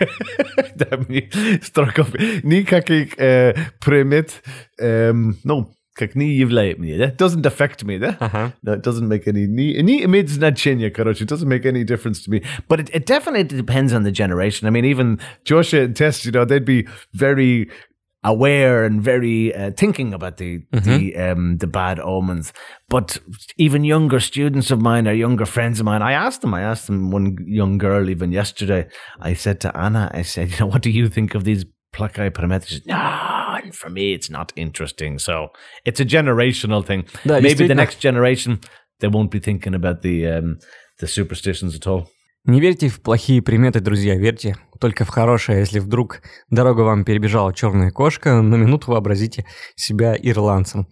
да, 0.76 0.98
мне 1.08 1.30
страхов 1.62 2.14
никаких 2.44 3.18
э, 3.20 3.56
примет, 3.80 4.42
эм, 4.80 5.38
ну, 5.44 5.74
как 5.96 6.16
не 6.16 6.34
являет 6.36 6.80
мне, 6.80 6.98
да? 6.98 7.12
Doesn't 7.12 7.44
affect 7.44 7.84
me, 7.86 8.00
да? 8.00 8.18
Ага. 8.20 8.54
No, 8.64 8.74
it 8.74 8.82
doesn't 8.82 9.08
make 9.08 9.28
any, 9.28 9.46
не, 9.46 9.82
не 9.82 10.04
имеет 10.06 10.30
значения, 10.30 10.90
короче, 10.90 11.26
it 11.26 11.28
doesn't 11.28 11.50
make 11.50 11.66
any 11.66 11.84
difference 11.84 12.24
to 12.24 12.32
me. 12.32 12.42
But 12.70 12.80
it, 12.80 12.90
it 12.94 13.06
definitely 13.06 13.44
depends 13.44 13.94
on 13.94 14.04
the 14.04 14.12
generation. 14.12 14.68
I 14.68 14.72
mean, 14.72 14.86
even 14.86 15.20
Joshua 15.44 15.82
and 15.82 15.96
Tess, 15.96 16.26
you 16.26 16.32
know, 16.32 16.46
they'd 16.46 16.66
be 16.66 16.88
very 17.14 17.70
aware 18.24 18.86
and 18.86 19.02
very 19.02 19.54
uh, 19.56 19.72
thinking 19.72 20.14
about 20.14 20.38
the 20.38 20.60
the 20.72 21.16
um 21.18 21.58
the 21.58 21.68
bad 21.68 22.00
omens. 22.00 22.54
But 22.88 23.20
even 23.58 23.84
younger 23.84 24.20
students 24.20 24.70
of 24.72 24.80
mine 24.80 25.08
or 25.08 25.14
younger 25.14 25.46
friends 25.46 25.80
of 25.80 25.86
mine, 25.86 26.04
I 26.04 26.14
asked 26.14 26.42
them. 26.42 26.54
I 26.54 26.62
asked 26.62 26.86
them 26.86 27.12
one 27.12 27.38
young 27.48 27.80
girl 27.80 28.10
even 28.10 28.32
yesterday. 28.32 28.88
I 29.20 29.34
said 29.34 29.60
to 29.62 29.76
Anna, 29.76 30.12
I 30.14 30.22
said, 30.22 30.52
you 30.52 30.60
know, 30.60 30.68
what 30.68 30.84
do 30.84 30.92
you 30.92 31.10
think 31.10 31.36
of 31.36 31.44
these 31.44 31.66
plakai 31.94 32.30
parameters? 32.30 32.68
She 32.68 32.76
said, 32.76 32.88
no, 32.88 32.96
and 32.96 33.35
For 33.73 33.91
me, 33.91 34.15
it's 34.15 34.31
not 34.31 34.53
interesting. 34.57 35.19
So 35.19 35.49
it's 35.85 36.01
a 36.01 36.05
generational 36.05 36.85
thing. 36.85 37.07
Да, 37.25 37.41
Maybe 37.41 37.67
the 37.67 37.75
next 37.75 38.01
generation 38.01 38.61
they 39.01 39.09
won't 39.09 39.31
be 39.31 39.41
thinking 39.41 39.75
about 39.75 40.03
the 40.03 40.27
um 40.27 40.59
the 41.01 41.07
superstitions 41.07 41.75
at 41.75 41.87
all. 41.87 42.07
Не 42.45 42.61
верьте 42.61 42.89
в 42.89 43.03
плохие 43.03 43.43
приметы, 43.43 43.81
друзья, 43.81 44.15
верьте 44.15 44.57
только 44.81 45.05
в 45.05 45.09
хорошее. 45.09 45.59
Если 45.59 45.81
вдруг 45.81 46.21
дорога 46.49 46.83
вам 46.83 47.05
перебежала 47.05 47.53
черная 47.53 47.91
кошка, 47.91 48.41
на 48.41 48.55
минуту 48.55 48.93
вообразите 48.93 49.45
себя 49.75 50.17
ирландцем. 50.17 50.87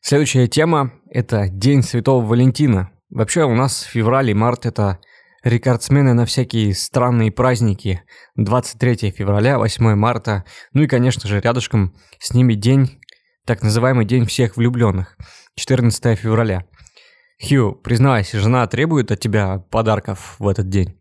Следующая 0.00 0.46
тема– 0.46 0.92
это 1.10 1.48
День 1.50 1.82
Святого 1.82 2.24
Валентина. 2.24 2.92
Вообще 3.10 3.44
у 3.44 3.54
нас 3.54 3.82
февраль 3.82 4.30
и 4.30 4.34
март– 4.34 4.64
это 4.66 4.98
рекордсмены 5.46 6.12
на 6.12 6.26
всякие 6.26 6.74
странные 6.74 7.30
праздники. 7.30 8.02
23 8.34 9.12
февраля, 9.12 9.58
8 9.58 9.94
марта, 9.94 10.44
ну 10.72 10.82
и, 10.82 10.88
конечно 10.88 11.28
же, 11.28 11.40
рядышком 11.40 11.94
с 12.18 12.34
ними 12.34 12.54
день, 12.54 13.00
так 13.44 13.62
называемый 13.62 14.04
День 14.04 14.26
всех 14.26 14.56
влюбленных, 14.56 15.16
14 15.54 16.18
февраля. 16.18 16.64
Хью, 17.40 17.72
признавайся, 17.72 18.40
жена 18.40 18.66
требует 18.66 19.12
от 19.12 19.20
тебя 19.20 19.58
подарков 19.70 20.34
в 20.40 20.48
этот 20.48 20.68
день? 20.68 20.98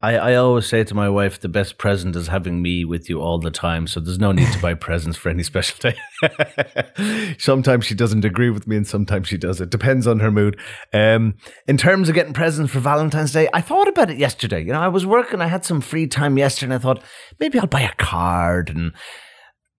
I, 0.00 0.16
I 0.16 0.34
always 0.36 0.66
say 0.66 0.84
to 0.84 0.94
my 0.94 1.08
wife, 1.08 1.40
the 1.40 1.48
best 1.48 1.76
present 1.76 2.14
is 2.14 2.28
having 2.28 2.62
me 2.62 2.84
with 2.84 3.10
you 3.10 3.20
all 3.20 3.38
the 3.38 3.50
time. 3.50 3.88
So 3.88 3.98
there's 3.98 4.18
no 4.18 4.30
need 4.30 4.50
to 4.52 4.62
buy 4.62 4.74
presents 4.86 5.18
for 5.18 5.28
any 5.28 5.42
special 5.42 5.76
day. 5.80 7.34
sometimes 7.38 7.84
she 7.84 7.96
doesn't 7.96 8.24
agree 8.24 8.50
with 8.50 8.68
me, 8.68 8.76
and 8.76 8.86
sometimes 8.86 9.26
she 9.26 9.36
does. 9.36 9.60
It 9.60 9.70
depends 9.70 10.06
on 10.06 10.20
her 10.20 10.30
mood. 10.30 10.58
Um, 10.92 11.34
in 11.66 11.76
terms 11.76 12.08
of 12.08 12.14
getting 12.14 12.32
presents 12.32 12.72
for 12.72 12.78
Valentine's 12.78 13.32
Day, 13.32 13.48
I 13.52 13.60
thought 13.60 13.88
about 13.88 14.08
it 14.08 14.18
yesterday. 14.18 14.60
You 14.60 14.72
know, 14.72 14.80
I 14.80 14.88
was 14.88 15.04
working, 15.04 15.40
I 15.40 15.48
had 15.48 15.64
some 15.64 15.80
free 15.80 16.06
time 16.06 16.38
yesterday, 16.38 16.66
and 16.66 16.74
I 16.74 16.78
thought 16.78 17.02
maybe 17.40 17.58
I'll 17.58 17.66
buy 17.66 17.82
a 17.82 17.94
card 17.94 18.70
and. 18.70 18.92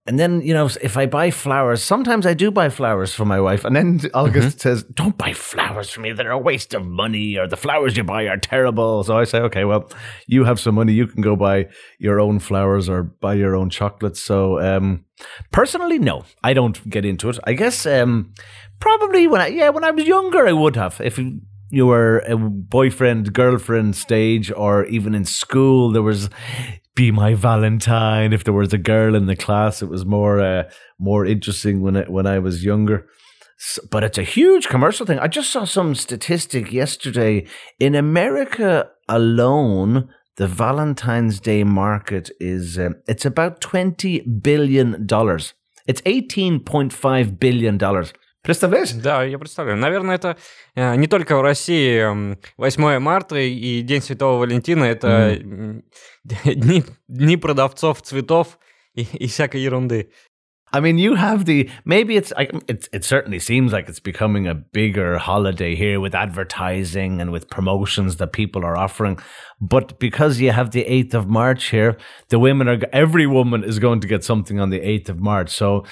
And 0.10 0.17
then, 0.17 0.41
you 0.41 0.56
know, 0.56 0.65
if 0.82 0.98
I 0.98 1.06
buy 1.06 1.30
flowers, 1.30 1.84
sometimes 1.84 2.26
I 2.26 2.34
do 2.34 2.50
buy 2.50 2.69
flowers 2.69 3.13
for 3.13 3.26
my 3.26 3.39
wife. 3.39 3.63
And 3.63 3.76
then 3.76 4.02
August 4.15 4.60
says, 4.60 4.82
Don't 4.86 5.15
buy 5.15 5.34
flowers 5.34 5.91
for 5.91 6.02
me. 6.02 6.13
They're 6.13 6.32
a 6.32 6.38
waste 6.39 6.74
of 6.74 6.84
money, 6.84 7.38
or 7.38 7.45
the 7.45 7.56
flowers 7.56 7.95
you 7.95 8.04
buy 8.04 8.24
are 8.24 8.36
terrible. 8.36 9.04
So 9.04 9.19
I 9.19 9.26
say, 9.26 9.38
Okay, 9.38 9.65
well, 9.65 9.91
you 10.26 10.45
have 10.45 10.60
some 10.60 10.74
money. 10.74 10.93
You 10.93 11.06
can 11.06 11.22
go 11.22 11.36
buy 11.36 11.67
your 12.00 12.19
own 12.19 12.39
flowers 12.39 12.89
or 12.89 13.04
buy 13.04 13.36
your 13.36 13.56
own 13.56 13.69
chocolates. 13.69 14.19
So, 14.19 14.60
um, 14.60 15.06
personally, 15.52 16.00
no, 16.00 16.26
I 16.43 16.54
don't 16.54 16.89
get 16.89 17.06
into 17.06 17.30
it. 17.30 17.38
I 17.43 17.54
guess, 17.54 17.86
um, 17.86 18.34
probably 18.80 19.28
when 19.28 19.41
I, 19.41 19.48
yeah, 19.50 19.69
when 19.69 19.84
I 19.84 19.91
was 19.91 20.08
younger, 20.08 20.48
I 20.48 20.54
would 20.54 20.76
have. 20.76 21.00
If 21.02 21.19
you 21.71 21.86
were 21.86 22.19
a 22.19 22.38
boyfriend, 22.38 23.34
girlfriend 23.34 23.95
stage, 23.95 24.51
or 24.51 24.86
even 24.86 25.13
in 25.15 25.25
school, 25.25 25.91
there 25.91 26.01
was 26.01 26.29
be 26.95 27.12
my 27.12 27.34
Valentine. 27.34 28.34
If 28.34 28.43
there 28.43 28.53
was 28.53 28.73
a 28.73 28.77
girl 28.77 29.15
in 29.15 29.25
the 29.27 29.36
class, 29.36 29.82
it 29.82 29.89
was 29.89 30.05
more 30.05 30.39
uh, 30.39 30.63
more 30.99 31.25
interesting 31.25 31.82
when 31.82 31.95
it, 31.95 32.10
when 32.10 32.27
I 32.27 32.39
was 32.39 32.65
younger. 32.65 33.08
But 33.91 34.03
it's 34.03 34.17
a 34.17 34.23
huge 34.23 34.67
commercial 34.67 35.05
thing. 35.05 35.19
I 35.19 35.27
just 35.27 35.51
saw 35.51 35.65
some 35.65 35.93
statistic 35.95 36.71
yesterday. 36.71 37.45
In 37.79 37.93
America 37.93 38.89
alone, 39.08 40.10
the 40.38 40.47
Valentine's 40.47 41.39
Day 41.39 41.63
market 41.63 42.32
is 42.39 42.79
um, 42.79 42.95
it's 43.08 43.25
about 43.25 43.62
twenty 43.62 44.21
billion 44.21 45.05
dollars. 45.05 45.53
It's 45.88 46.01
eighteen 46.05 46.60
point 46.62 46.93
five 46.93 47.39
billion 47.39 47.77
dollars. 47.77 48.13
Представляешь? 48.48 48.92
Да, 48.92 49.24
я 49.24 49.38
представляю. 49.38 49.78
Наверное, 49.78 50.16
это 50.16 50.37
э, 50.74 50.96
не 50.96 51.07
только 51.07 51.37
в 51.37 51.40
России 51.40 51.98
м, 51.98 52.38
8 52.59 52.98
марта 52.98 53.37
и 53.37 53.80
День 53.80 54.02
Святого 54.02 54.38
Валентина, 54.40 54.85
это 54.85 55.38
м, 55.40 55.83
дни, 56.24 56.85
дни 57.09 57.37
продавцов 57.38 58.02
цветов 58.02 58.59
и, 58.94 59.02
и 59.02 59.26
всякой 59.28 59.62
ерунды. 59.62 60.11
I 60.74 60.80
mean, 60.80 60.98
you 60.98 61.14
have 61.14 61.44
the 61.44 61.70
maybe 61.85 62.16
it's 62.16 62.33
I, 62.37 62.48
it. 62.66 62.88
It 62.92 63.04
certainly 63.04 63.38
seems 63.38 63.72
like 63.72 63.88
it's 63.88 64.00
becoming 64.00 64.48
a 64.48 64.54
bigger 64.54 65.18
holiday 65.18 65.76
here 65.76 66.00
with 66.00 66.16
advertising 66.16 67.20
and 67.20 67.30
with 67.30 67.48
promotions 67.48 68.16
that 68.16 68.33
people 68.33 68.64
are 68.64 68.76
offering. 68.76 69.20
But 69.61 70.00
because 70.00 70.40
you 70.40 70.50
have 70.50 70.72
the 70.72 70.83
eighth 70.83 71.14
of 71.14 71.28
March 71.28 71.70
here, 71.70 71.96
the 72.28 72.40
women 72.40 72.68
are 72.68 72.80
every 72.92 73.26
woman 73.26 73.62
is 73.62 73.78
going 73.78 74.00
to 74.00 74.09
get 74.09 74.24
something 74.24 74.59
on 74.59 74.70
the 74.70 74.80
eighth 74.80 75.09
of 75.09 75.20
March. 75.20 75.50
So, 75.50 75.85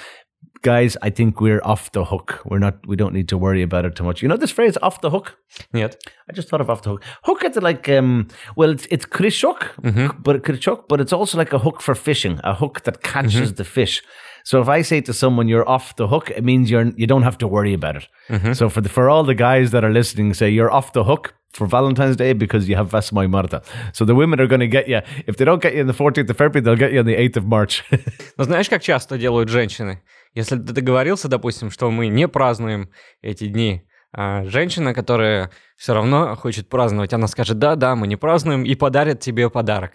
guys, 0.62 0.96
I 1.02 1.10
think 1.10 1.40
we're 1.40 1.60
off 1.62 1.92
the 1.92 2.04
hook. 2.04 2.40
We're 2.44 2.58
not. 2.58 2.86
We 2.86 2.96
don't 2.96 3.14
need 3.14 3.28
to 3.28 3.38
worry 3.38 3.62
about 3.62 3.84
it 3.84 3.96
too 3.96 4.04
much. 4.04 4.22
You 4.22 4.28
know 4.28 4.36
this 4.36 4.50
phrase, 4.50 4.76
off 4.82 5.00
the 5.00 5.10
hook. 5.10 5.36
Yeah. 5.72 5.88
I 6.28 6.32
just 6.32 6.48
thought 6.48 6.60
of 6.60 6.70
off 6.70 6.82
the 6.82 6.90
hook. 6.90 7.04
Hook 7.24 7.44
is 7.44 7.56
like 7.56 7.88
um. 7.88 8.28
Well, 8.56 8.70
it's 8.70 8.86
it's 8.90 9.06
krishok, 9.06 9.74
mm-hmm. 9.82 10.20
but 10.22 10.44
krishok, 10.44 10.88
but 10.88 11.00
it's 11.00 11.12
also 11.12 11.38
like 11.38 11.52
a 11.52 11.58
hook 11.58 11.80
for 11.80 11.94
fishing, 11.94 12.40
a 12.44 12.54
hook 12.54 12.82
that 12.84 13.02
catches 13.02 13.50
mm-hmm. 13.50 13.56
the 13.56 13.64
fish. 13.64 14.02
So 14.47 14.61
if 14.61 14.67
I 14.67 14.81
say 14.81 15.01
to 15.01 15.13
someone 15.13 15.47
you're 15.47 15.67
off 15.67 15.95
the 15.95 16.07
hook, 16.07 16.29
it 16.29 16.43
means 16.43 16.69
you're 16.69 16.91
you 16.95 17.07
don't 17.07 17.23
have 17.23 17.37
to 17.39 17.47
worry 17.47 17.73
about 17.73 17.95
it. 17.95 18.07
So 18.55 18.69
for 18.69 18.81
the 18.81 18.89
for 18.89 19.09
all 19.09 19.23
the 19.23 19.35
guys 19.35 19.71
that 19.71 19.83
are 19.83 19.91
listening, 19.91 20.33
say 20.33 20.49
you're 20.49 20.71
off 20.71 20.93
the 20.93 21.03
hook 21.03 21.33
for 21.53 21.67
Valentine's 21.67 22.15
Day 22.15 22.33
because 22.33 22.67
you 22.67 22.75
have 22.75 22.89
Vesmai 22.89 23.29
Marta. 23.29 23.61
So 23.93 24.05
the 24.05 24.15
women 24.15 24.39
are 24.39 24.47
going 24.47 24.59
to 24.59 24.67
get 24.67 24.87
you. 24.87 25.01
If 25.27 25.37
they 25.37 25.45
don't 25.45 25.61
get 25.61 25.75
you 25.75 25.81
on 25.81 25.87
the 25.87 25.93
14th 25.93 26.29
of 26.29 26.37
February, 26.37 26.61
they'll 26.61 26.75
get 26.75 26.91
you 26.91 26.99
on 26.99 27.05
the 27.05 27.15
8th 27.15 27.37
of 27.37 27.45
March. 27.45 27.83
Но 28.37 28.43
знаешь, 28.43 28.69
как 28.69 28.81
часто 28.81 29.17
делают 29.17 29.49
женщины? 29.49 30.01
Если 30.33 30.57
ты 30.57 30.73
договорился, 30.73 31.27
допустим, 31.27 31.69
что 31.69 31.91
мы 31.91 32.07
не 32.07 32.27
празднуем 32.27 32.89
эти 33.21 33.47
дни, 33.47 33.81
а 33.81 33.96
женщина, 34.16 34.94
которая 34.94 35.50
все 35.76 35.94
равно 35.94 36.34
хочет 36.36 36.68
праздновать, 36.68 37.12
она 37.12 37.26
скажет, 37.26 37.58
да, 37.58 37.76
да, 37.76 37.94
мы 37.94 38.06
не 38.06 38.16
празднуем, 38.16 38.64
и 38.64 38.74
подарит 38.74 39.20
тебе 39.20 39.48
подарок. 39.50 39.92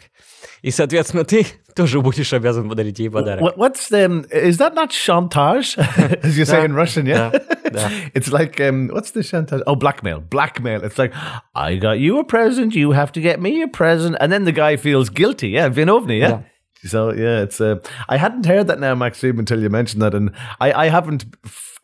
И, 0.61 0.71
соответственно, 0.71 1.25
ты 1.25 1.45
тоже 1.75 1.99
будешь 1.99 2.31
обязан 2.33 2.69
подарить 2.69 2.99
ей 2.99 3.09
подарок. 3.09 3.41
What, 3.41 3.57
what's 3.57 3.89
the? 3.89 4.25
Is 4.31 4.57
that 4.59 4.73
not 4.75 4.91
chantage, 4.91 5.77
as 6.23 6.37
you 6.37 6.45
say 6.45 6.63
in 6.63 6.73
Russian? 6.73 7.05
Yeah, 7.05 7.31
да, 7.71 7.89
it's 8.13 8.31
like 8.31 8.61
um, 8.61 8.89
what's 8.89 9.11
the 9.11 9.23
chantage? 9.23 9.61
Oh, 9.65 9.75
blackmail, 9.75 10.21
blackmail. 10.21 10.83
It's 10.83 10.97
like 10.97 11.13
I 11.53 11.75
got 11.75 11.99
you 11.99 12.19
a 12.19 12.23
present, 12.23 12.75
you 12.75 12.91
have 12.91 13.11
to 13.13 13.21
get 13.21 13.41
me 13.41 13.61
a 13.61 13.67
present, 13.67 14.15
and 14.21 14.31
then 14.31 14.45
the 14.45 14.53
guy 14.53 14.77
feels 14.77 15.09
guilty. 15.09 15.49
Yeah, 15.49 15.69
vinovny. 15.69 16.19
Yeah. 16.19 16.43
So 16.85 17.13
yeah, 17.13 17.41
it's. 17.43 17.61
Uh, 17.61 17.79
I 18.09 18.17
hadn't 18.17 18.45
heard 18.45 18.67
that 18.67 18.79
now, 18.79 18.95
Maxime, 18.95 19.39
until 19.39 19.61
you 19.61 19.69
mentioned 19.69 20.01
that, 20.01 20.13
and 20.13 20.31
I, 20.59 20.73
I 20.73 20.89
haven't. 20.89 21.25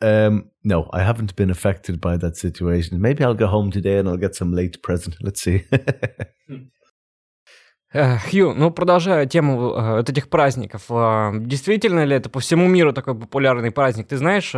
Um, 0.02 0.52
no, 0.64 0.90
I 0.94 1.04
haven't 1.04 1.36
been 1.36 1.50
affected 1.50 2.00
by 2.00 2.18
that 2.18 2.38
situation. 2.38 3.02
Maybe 3.02 3.24
I'll 3.24 3.34
go 3.34 3.48
home 3.48 3.72
today 3.72 3.98
and 3.98 4.08
I'll 4.08 4.18
get 4.18 4.36
some 4.36 4.54
late 4.54 4.82
present. 4.82 5.16
Let's 5.22 5.42
see. 5.42 5.66
Э, 7.92 8.18
Хью, 8.20 8.54
ну 8.54 8.70
продолжая 8.70 9.26
тему 9.26 9.74
э, 9.76 10.02
этих 10.02 10.30
праздников, 10.30 10.86
э, 10.90 11.32
действительно 11.40 12.06
ли 12.06 12.16
это 12.16 12.30
по 12.30 12.40
всему 12.40 12.68
миру 12.68 12.94
такой 12.94 13.16
популярный 13.16 13.72
праздник? 13.72 14.08
Ты 14.08 14.18
знаешь 14.18 14.52
э, 14.54 14.58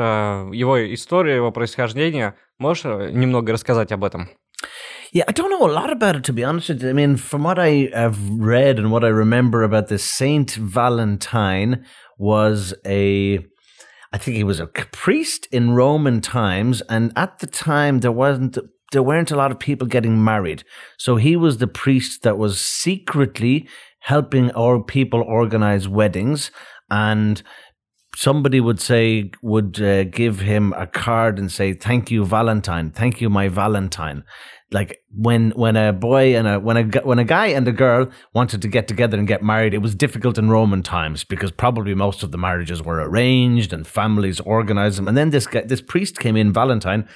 его 0.52 0.94
историю, 0.94 1.38
его 1.38 1.52
происхождение? 1.52 2.34
Можешь 2.60 2.84
э, 2.86 3.10
немного 3.12 3.54
рассказать 3.54 3.94
об 3.94 4.04
этом? 4.04 4.30
Yeah, 5.14 5.26
I 5.28 5.34
don't 5.34 5.50
know 5.50 5.70
a 5.70 5.74
lot 5.74 5.92
about 5.92 6.16
it 6.16 6.24
to 6.26 6.34
be 6.34 6.44
honest. 6.44 6.70
I 6.70 6.94
mean, 6.94 7.18
from 7.18 7.44
what 7.44 7.60
I 7.60 7.90
have 7.94 8.18
read 8.30 8.80
and 8.80 8.92
what 8.92 9.04
I 9.04 9.10
remember 9.10 9.62
about 9.64 9.90
this 9.90 10.06
Saint 10.06 10.52
Valentine 10.52 11.86
was 12.18 12.74
a 12.86 13.40
I 14.14 14.18
think 14.18 14.38
he 14.38 14.44
was 14.44 14.60
a 14.60 14.68
priest 14.68 15.48
in 15.52 15.72
Roman 15.72 16.22
times, 16.22 16.82
and 16.90 17.12
at 17.16 17.40
the 17.40 17.48
time 17.48 18.00
there 18.00 18.12
wasn't 18.12 18.58
there 18.94 19.04
weren't 19.04 19.32
a 19.32 19.36
lot 19.36 19.52
of 19.52 19.60
people 19.60 19.86
getting 19.86 20.24
married. 20.24 20.64
So 20.98 21.18
he 21.18 21.36
was 21.36 21.58
the 21.58 21.68
priest 21.68 22.24
that 22.24 22.38
was 22.38 22.62
secretly 22.62 23.68
helping 24.00 24.52
our 24.52 24.82
people 24.82 25.22
organize 25.22 25.88
weddings 25.90 26.52
and 26.90 27.44
somebody 28.16 28.60
would 28.60 28.80
say 28.80 29.32
would 29.42 29.82
uh, 29.82 30.04
give 30.04 30.42
him 30.42 30.74
a 30.74 30.86
card 30.86 31.40
and 31.40 31.52
say 31.52 31.74
thank 31.74 32.12
you 32.12 32.26
valentine. 32.26 32.92
Thank 32.92 33.22
you 33.22 33.30
my 33.30 33.48
valentine. 33.48 34.24
Like 34.72 35.00
when 35.10 35.52
when 35.52 35.76
a 35.76 35.92
boy 35.92 36.36
and 36.36 36.48
a 36.48 36.60
when 36.60 36.78
a 36.78 37.02
when 37.02 37.20
a 37.20 37.26
guy 37.26 37.48
and 37.48 37.68
a 37.68 37.72
girl 37.72 38.10
wanted 38.34 38.62
to 38.62 38.68
get 38.68 38.88
together 38.88 39.18
and 39.18 39.28
get 39.28 39.44
married 39.44 39.74
it 39.74 39.80
was 39.80 39.96
difficult 39.96 40.38
in 40.38 40.50
roman 40.50 40.82
times 40.82 41.26
because 41.26 41.52
probably 41.52 41.94
most 41.94 42.24
of 42.24 42.32
the 42.32 42.38
marriages 42.38 42.82
were 42.82 42.98
arranged 42.98 43.74
and 43.74 43.88
families 43.88 44.40
organized 44.42 44.98
them. 44.98 45.08
And 45.08 45.18
then 45.18 45.30
this 45.30 45.48
guy, 45.48 45.62
this 45.62 45.82
priest 45.82 46.20
came 46.20 46.38
in 46.38 46.54
valentine 46.54 47.08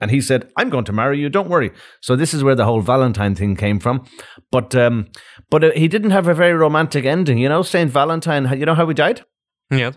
and 0.00 0.10
he 0.10 0.20
said 0.20 0.50
i'm 0.56 0.70
going 0.70 0.84
to 0.84 0.92
marry 0.92 1.18
you. 1.18 1.28
Don't 1.28 1.48
worry. 1.48 1.70
So 2.00 2.16
this 2.16 2.34
is 2.34 2.42
where 2.42 2.56
the 2.56 2.64
whole 2.64 2.80
valentine 2.80 3.34
thing 3.34 3.56
came 3.56 3.80
from. 3.80 4.04
But 4.52 4.74
um 4.76 5.06
but 5.50 5.64
uh, 5.64 5.70
he 5.74 5.88
didn't 5.88 6.10
have 6.10 6.28
a 6.28 6.34
very 6.34 6.54
romantic 6.54 7.04
ending 7.04 7.38
you 7.38 7.48
know 7.48 7.62
saint 7.62 7.90
valentine 7.90 8.48
you 8.58 8.66
know 8.66 8.74
how 8.74 8.86
he 8.86 8.94
died? 8.94 9.24
Yeah 9.70 9.92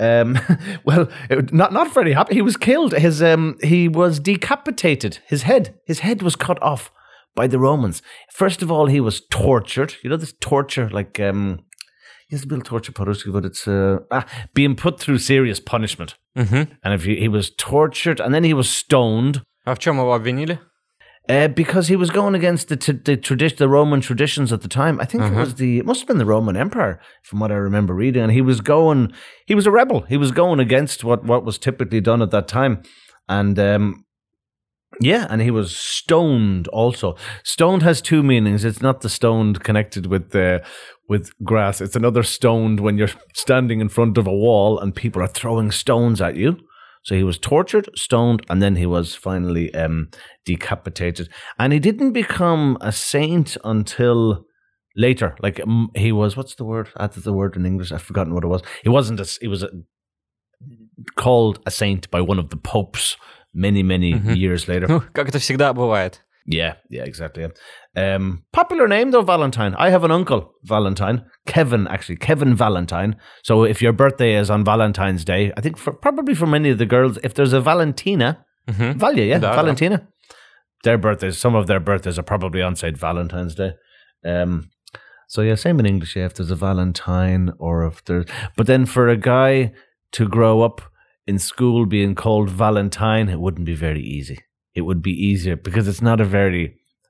Um, 0.00 0.38
well, 0.84 1.08
it- 1.30 1.52
not 1.52 1.72
not 1.72 1.92
very 1.94 2.12
happy. 2.14 2.34
He 2.34 2.42
was 2.42 2.56
killed. 2.56 2.92
His 2.92 3.22
um, 3.22 3.56
he 3.62 3.88
was 3.88 4.18
decapitated. 4.20 5.18
His 5.26 5.42
head, 5.42 5.74
his 5.86 6.00
head 6.00 6.22
was 6.22 6.36
cut 6.36 6.60
off 6.62 6.90
by 7.34 7.46
the 7.46 7.58
Romans. 7.58 8.02
First 8.32 8.62
of 8.62 8.70
all, 8.70 8.86
he 8.86 9.00
was 9.00 9.22
tortured. 9.30 9.94
You 10.02 10.10
know 10.10 10.16
this 10.18 10.34
torture, 10.40 10.88
like 10.90 11.20
um, 11.20 11.60
yes, 12.30 12.42
a 12.44 12.46
bit 12.46 12.58
of 12.58 12.64
torture, 12.64 12.92
Podolsky, 12.92 13.32
but 13.32 13.44
it's 13.44 13.68
uh, 13.68 13.98
ah, 14.10 14.24
being 14.54 14.74
put 14.76 14.98
through 14.98 15.18
serious 15.18 15.60
punishment. 15.60 16.16
Мгм. 16.36 16.68
And 16.82 16.94
if 16.94 17.04
he, 17.04 17.16
he 17.16 17.28
was 17.28 17.50
tortured, 17.56 18.18
and 18.20 18.34
then 18.34 18.44
he 18.44 18.54
was 18.54 18.68
stoned. 18.70 19.42
А 19.66 19.74
в 19.74 19.78
чем 19.78 19.96
его 19.98 20.14
обвинили? 20.14 20.58
Uh, 21.29 21.49
because 21.49 21.89
he 21.89 21.97
was 21.97 22.09
going 22.09 22.35
against 22.35 22.69
the 22.69 22.77
t- 22.77 22.93
the 22.93 23.17
tradition, 23.17 23.57
the 23.57 23.67
Roman 23.67 23.99
traditions 23.99 24.53
at 24.53 24.61
the 24.61 24.69
time. 24.69 24.97
I 25.01 25.05
think 25.05 25.23
it 25.23 25.33
was 25.33 25.55
the 25.55 25.79
it 25.79 25.85
must 25.85 25.99
have 25.99 26.07
been 26.07 26.19
the 26.19 26.25
Roman 26.25 26.55
Empire, 26.55 27.01
from 27.23 27.39
what 27.39 27.51
I 27.51 27.55
remember 27.55 27.93
reading. 27.93 28.23
And 28.23 28.31
he 28.31 28.41
was 28.41 28.61
going, 28.61 29.11
he 29.45 29.53
was 29.53 29.65
a 29.65 29.71
rebel. 29.71 30.01
He 30.01 30.15
was 30.15 30.31
going 30.31 30.61
against 30.61 31.03
what 31.03 31.25
what 31.25 31.43
was 31.43 31.57
typically 31.57 31.99
done 31.99 32.21
at 32.21 32.31
that 32.31 32.47
time, 32.47 32.81
and 33.27 33.59
um, 33.59 34.05
yeah, 35.01 35.27
and 35.29 35.41
he 35.41 35.51
was 35.51 35.75
stoned. 35.75 36.67
Also, 36.69 37.15
stoned 37.43 37.83
has 37.83 38.01
two 38.01 38.23
meanings. 38.23 38.63
It's 38.63 38.81
not 38.81 39.01
the 39.01 39.09
stoned 39.09 39.63
connected 39.63 40.05
with 40.05 40.31
the 40.31 40.63
with 41.09 41.31
grass. 41.43 41.81
It's 41.81 41.95
another 41.95 42.23
stoned 42.23 42.79
when 42.79 42.97
you're 42.97 43.09
standing 43.33 43.79
in 43.79 43.89
front 43.89 44.17
of 44.17 44.27
a 44.27 44.33
wall 44.33 44.79
and 44.79 44.95
people 44.95 45.21
are 45.21 45.27
throwing 45.27 45.71
stones 45.71 46.21
at 46.21 46.35
you. 46.35 46.57
So 47.06 47.16
he 47.16 47.24
was 47.24 47.36
tortured, 47.38 47.88
stoned, 47.96 48.42
and 48.48 48.62
then 48.62 48.76
he 48.76 48.86
was 48.86 49.14
finally 49.16 49.74
um, 49.74 50.08
decapitated. 50.44 51.28
And 51.58 51.72
he 51.72 51.80
didn't 51.80 52.12
become 52.12 52.78
a 52.80 52.92
saint 52.92 53.56
until 53.64 54.44
later. 54.94 55.34
Like 55.42 55.58
um, 55.60 55.90
he 55.96 56.12
was, 56.12 56.36
what's 56.36 56.54
the 56.54 56.64
word? 56.64 56.90
Add 56.98 57.12
the 57.14 57.32
word 57.32 57.56
in 57.56 57.66
English. 57.66 57.90
I've 57.90 58.02
forgotten 58.02 58.34
what 58.34 58.44
it 58.44 58.48
was. 58.48 58.62
He 58.84 58.88
wasn't. 58.88 59.18
A, 59.18 59.24
s- 59.24 59.38
he 59.40 59.48
was 59.48 59.64
a, 59.64 59.70
called 61.16 61.58
a 61.66 61.70
saint 61.70 62.10
by 62.10 62.20
one 62.20 62.38
of 62.38 62.50
the 62.50 62.56
popes 62.56 63.16
many, 63.52 63.82
many 63.82 64.12
years 64.36 64.68
later. 64.68 64.86
Ну, 64.88 65.00
как 65.12 65.28
это 65.28 65.38
всегда 65.38 65.72
бывает. 65.74 66.20
Yeah, 66.49 66.75
yeah, 66.89 67.03
exactly. 67.03 67.45
Um, 67.95 68.45
popular 68.53 68.87
name 68.87 69.11
though, 69.11 69.21
Valentine. 69.21 69.75
I 69.75 69.89
have 69.89 70.05
an 70.05 70.11
uncle, 70.11 70.53
Valentine, 70.63 71.25
Kevin 71.45 71.87
actually, 71.87 72.15
Kevin 72.15 72.55
Valentine. 72.55 73.17
So 73.43 73.65
if 73.65 73.81
your 73.81 73.91
birthday 73.91 74.35
is 74.35 74.49
on 74.49 74.63
Valentine's 74.63 75.25
Day, 75.25 75.51
I 75.57 75.61
think 75.61 75.77
for, 75.77 75.91
probably 75.91 76.33
for 76.33 76.47
many 76.47 76.69
of 76.69 76.77
the 76.77 76.85
girls, 76.85 77.19
if 77.21 77.33
there's 77.33 77.51
a 77.51 77.59
Valentina, 77.59 78.45
mm-hmm. 78.65 78.97
Valia, 78.97 79.27
yeah, 79.27 79.39
no, 79.39 79.53
Valentina, 79.53 79.97
no. 79.97 80.07
their 80.85 80.97
birthdays, 80.97 81.37
some 81.37 81.53
of 81.53 81.67
their 81.67 81.81
birthdays 81.81 82.17
are 82.17 82.23
probably 82.23 82.61
on 82.61 82.77
say 82.77 82.91
Valentine's 82.91 83.55
Day. 83.55 83.73
Um, 84.23 84.69
so 85.27 85.41
yeah, 85.41 85.55
same 85.55 85.81
in 85.81 85.85
English. 85.85 86.15
Yeah, 86.15 86.27
if 86.27 86.35
there's 86.35 86.51
a 86.51 86.55
Valentine 86.55 87.51
or 87.59 87.85
if 87.85 88.05
there's, 88.05 88.25
but 88.55 88.67
then 88.67 88.85
for 88.85 89.09
a 89.09 89.17
guy 89.17 89.73
to 90.13 90.29
grow 90.29 90.61
up 90.61 90.81
in 91.25 91.39
school 91.39 91.85
being 91.85 92.15
called 92.15 92.49
Valentine, 92.49 93.27
it 93.27 93.41
wouldn't 93.41 93.65
be 93.65 93.75
very 93.75 94.01
easy. 94.01 94.39
It 94.77 94.83
would 94.83 95.01
be 95.01 95.11
easier 95.29 95.55
because 95.55 95.87
it's 95.87 96.01
not 96.01 96.19
a 96.21 96.29
very 96.29 96.65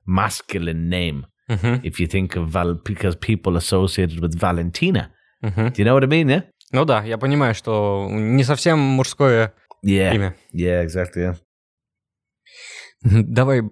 masculine 0.06 0.88
name. 0.88 1.24
Мгм. 1.48 1.80
If 1.82 2.00
you 2.00 2.06
think 2.06 2.36
of 2.36 2.48
Val, 2.52 2.74
because 2.88 3.16
people 3.16 3.56
associated 3.56 4.18
with 4.20 4.38
Valentina. 4.40 5.10
Мгм. 5.42 5.68
Do 5.72 5.78
you 5.78 5.84
know 5.84 5.94
what 5.94 6.04
I 6.04 6.06
mean? 6.08 6.26
Yeah. 6.28 6.42
Ну 6.72 6.84
да, 6.84 7.02
я 7.04 7.16
понимаю, 7.18 7.54
что 7.54 8.08
не 8.10 8.44
совсем 8.44 8.78
мужское 8.78 9.52
Yeah. 9.84 10.14
имя. 10.14 10.34
Yeah. 10.54 10.84
Exactly. 10.84 11.22
Yeah. 11.22 11.36
Давай 13.02 13.62